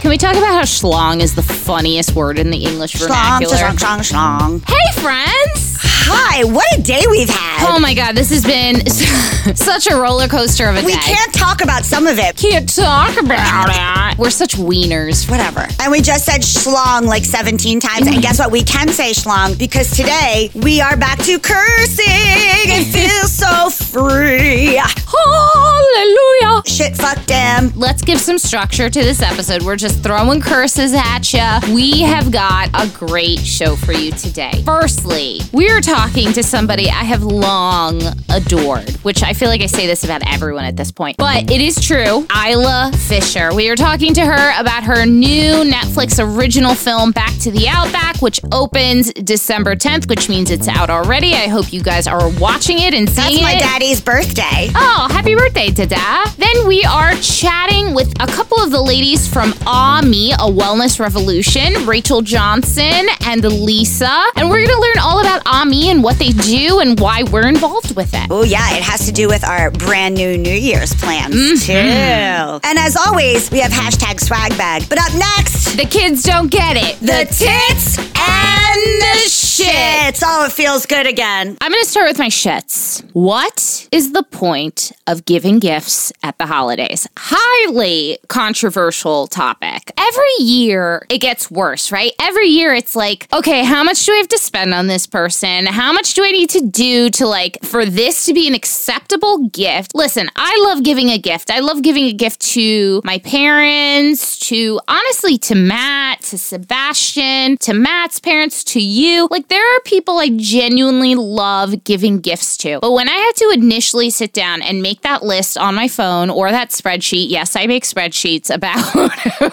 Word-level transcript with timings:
Can 0.00 0.10
we 0.10 0.16
talk 0.16 0.36
about 0.36 0.54
how 0.54 0.62
schlong 0.62 1.20
is 1.20 1.34
the 1.34 1.42
funniest 1.42 2.14
word 2.14 2.38
in 2.38 2.50
the 2.50 2.58
English 2.58 2.94
Schlong, 2.94 3.40
vernacular? 3.40 3.56
schlong, 3.56 3.98
schlong, 3.98 4.60
schlong. 4.60 4.68
Hey 4.68 5.00
friends! 5.02 5.76
Hi, 6.10 6.44
what 6.44 6.64
a 6.78 6.80
day 6.80 7.02
we've 7.10 7.28
had. 7.28 7.68
Oh 7.68 7.78
my 7.80 7.92
god, 7.94 8.14
this 8.16 8.30
has 8.30 8.42
been 8.44 8.86
such 9.56 9.90
a 9.90 9.96
roller 9.96 10.26
coaster 10.28 10.66
of 10.68 10.76
a 10.76 10.80
day. 10.80 10.86
we 10.86 10.92
day. 10.94 10.98
can't 11.00 11.34
talk 11.34 11.62
about 11.62 11.84
some 11.84 12.06
of 12.06 12.18
it. 12.18 12.36
can't 12.36 12.68
talk 12.74 13.20
about 13.20 13.68
it. 14.12 14.18
We're 14.18 14.30
such 14.30 14.54
wieners. 14.56 15.28
Whatever. 15.30 15.66
And 15.80 15.92
we 15.92 16.00
just 16.00 16.24
said 16.24 16.40
schlong 16.40 17.02
like 17.02 17.24
17 17.24 17.80
times. 17.80 18.06
And 18.06 18.22
guess 18.22 18.38
what? 18.38 18.50
We 18.50 18.62
can 18.62 18.88
say 18.88 19.10
schlong 19.10 19.58
because 19.58 19.90
today 19.90 20.50
we 20.54 20.80
are 20.80 20.96
back 20.96 21.18
to 21.24 21.38
cursing 21.38 22.70
and 22.70 22.86
feel 22.86 23.26
so 23.26 23.68
free. 23.70 24.80
Hallelujah! 24.80 26.62
Shit, 26.66 26.96
fuck, 26.96 27.18
damn. 27.26 27.70
Let's 27.74 28.02
give 28.02 28.18
some 28.20 28.38
structure 28.38 28.88
to 28.88 29.00
this 29.02 29.20
episode. 29.22 29.62
We're 29.62 29.76
just 29.76 29.87
throwing 29.92 30.40
curses 30.40 30.92
at 30.94 31.32
you. 31.32 31.74
We 31.74 32.02
have 32.02 32.30
got 32.30 32.70
a 32.74 32.88
great 32.96 33.38
show 33.40 33.76
for 33.76 33.92
you 33.92 34.12
today. 34.12 34.62
Firstly, 34.64 35.40
we're 35.52 35.80
talking 35.80 36.32
to 36.32 36.42
somebody 36.42 36.88
I 36.88 37.04
have 37.04 37.22
long 37.22 38.00
adored, 38.30 38.90
which 39.02 39.22
I 39.22 39.32
feel 39.32 39.48
like 39.48 39.60
I 39.60 39.66
say 39.66 39.86
this 39.86 40.04
about 40.04 40.22
everyone 40.26 40.64
at 40.64 40.76
this 40.76 40.90
point, 40.92 41.16
but 41.16 41.50
it 41.50 41.60
is 41.60 41.84
true. 41.84 42.26
Isla 42.34 42.92
Fisher. 42.94 43.54
We 43.54 43.68
are 43.70 43.76
talking 43.76 44.14
to 44.14 44.24
her 44.24 44.60
about 44.60 44.84
her 44.84 45.04
new 45.06 45.64
Netflix 45.64 46.18
original 46.22 46.74
film, 46.74 47.10
Back 47.12 47.36
to 47.40 47.50
the 47.50 47.68
Outback, 47.68 48.20
which 48.22 48.40
opens 48.52 49.12
December 49.14 49.74
10th, 49.76 50.08
which 50.08 50.28
means 50.28 50.50
it's 50.50 50.68
out 50.68 50.90
already. 50.90 51.34
I 51.34 51.48
hope 51.48 51.72
you 51.72 51.82
guys 51.82 52.06
are 52.06 52.28
watching 52.38 52.78
it 52.78 52.94
and 52.94 53.08
seeing 53.08 53.38
it. 53.38 53.40
That's 53.40 53.42
my 53.42 53.54
it. 53.54 53.60
daddy's 53.60 54.00
birthday. 54.00 54.70
Oh, 54.74 55.08
happy 55.10 55.34
birthday, 55.34 55.70
Dada. 55.70 56.30
Then 56.36 56.66
we 56.66 56.84
are 56.84 57.14
chatting 57.16 57.94
with 57.94 58.10
a 58.20 58.26
couple 58.26 58.58
of 58.58 58.70
the 58.70 58.80
ladies 58.80 59.26
from 59.32 59.52
Ah 59.80 60.00
Me, 60.04 60.32
a 60.32 60.38
wellness 60.38 60.98
revolution, 60.98 61.86
Rachel 61.86 62.20
Johnson 62.20 63.06
and 63.24 63.44
Lisa. 63.44 64.10
And 64.34 64.50
we're 64.50 64.56
going 64.66 64.74
to 64.76 64.80
learn 64.80 64.98
all 65.00 65.20
about 65.20 65.40
Ah 65.46 65.64
Me 65.64 65.88
and 65.88 66.02
what 66.02 66.18
they 66.18 66.30
do 66.30 66.80
and 66.80 66.98
why 66.98 67.22
we're 67.22 67.46
involved 67.46 67.94
with 67.94 68.10
it. 68.12 68.26
Oh, 68.28 68.42
yeah, 68.42 68.74
it 68.76 68.82
has 68.82 69.06
to 69.06 69.12
do 69.12 69.28
with 69.28 69.44
our 69.44 69.70
brand 69.70 70.16
new 70.16 70.36
New 70.36 70.50
Year's 70.52 70.92
plans, 70.96 71.32
Mm-hmm. 71.34 71.54
too. 71.64 72.60
And 72.68 72.76
as 72.78 72.96
always, 72.96 73.52
we 73.52 73.60
have 73.60 73.70
hashtag 73.70 74.18
swag 74.20 74.50
bag. 74.58 74.88
But 74.88 74.98
up 74.98 75.14
next, 75.14 75.76
The 75.76 75.84
kids 75.86 76.24
don't 76.24 76.50
get 76.50 76.76
it. 76.76 76.98
the 76.98 77.24
tits 77.30 77.98
and 77.98 78.82
the 79.00 79.28
shits. 79.28 80.22
Oh, 80.26 80.46
it 80.46 80.52
feels 80.52 80.86
good 80.86 81.06
again. 81.06 81.56
I'm 81.60 81.70
going 81.70 81.84
to 81.84 81.88
start 81.88 82.08
with 82.08 82.18
my 82.18 82.28
shits. 82.28 83.04
What 83.12 83.86
is 83.92 84.10
the 84.12 84.24
point 84.24 84.90
of 85.06 85.24
giving 85.24 85.60
gifts 85.60 86.12
at 86.24 86.36
the 86.38 86.46
holidays? 86.46 87.06
Highly 87.16 88.18
controversial 88.28 89.26
topic. 89.28 89.67
Every 89.96 90.44
year 90.44 91.04
it 91.08 91.18
gets 91.18 91.50
worse, 91.50 91.92
right? 91.92 92.12
Every 92.20 92.48
year 92.48 92.74
it's 92.74 92.96
like, 92.96 93.26
okay, 93.32 93.64
how 93.64 93.82
much 93.84 94.04
do 94.04 94.12
I 94.12 94.16
have 94.16 94.28
to 94.28 94.38
spend 94.38 94.74
on 94.74 94.86
this 94.86 95.06
person? 95.06 95.66
How 95.66 95.92
much 95.92 96.14
do 96.14 96.24
I 96.24 96.30
need 96.30 96.50
to 96.50 96.60
do 96.60 97.10
to 97.10 97.26
like 97.26 97.58
for 97.62 97.84
this 97.84 98.24
to 98.26 98.34
be 98.34 98.48
an 98.48 98.54
acceptable 98.54 99.48
gift? 99.48 99.94
Listen, 99.94 100.30
I 100.36 100.56
love 100.66 100.82
giving 100.82 101.10
a 101.10 101.18
gift. 101.18 101.50
I 101.50 101.60
love 101.60 101.82
giving 101.82 102.04
a 102.04 102.12
gift 102.12 102.40
to 102.52 103.00
my 103.04 103.18
parents, 103.18 104.38
to 104.48 104.80
honestly 104.88 105.38
to 105.38 105.54
Matt, 105.54 106.22
to 106.22 106.38
Sebastian, 106.38 107.56
to 107.58 107.74
Matt's 107.74 108.20
parents, 108.20 108.64
to 108.64 108.80
you. 108.80 109.28
Like 109.30 109.48
there 109.48 109.76
are 109.76 109.80
people 109.80 110.18
I 110.18 110.30
genuinely 110.30 111.14
love 111.14 111.84
giving 111.84 112.20
gifts 112.20 112.56
to. 112.58 112.78
But 112.80 112.92
when 112.92 113.08
I 113.08 113.12
had 113.12 113.32
to 113.36 113.50
initially 113.54 114.10
sit 114.10 114.32
down 114.32 114.62
and 114.62 114.82
make 114.82 115.02
that 115.02 115.22
list 115.22 115.58
on 115.58 115.74
my 115.74 115.88
phone 115.88 116.30
or 116.30 116.50
that 116.50 116.70
spreadsheet, 116.70 117.28
yes, 117.28 117.56
I 117.56 117.66
make 117.66 117.84
spreadsheets 117.84 118.50
about 118.58 118.78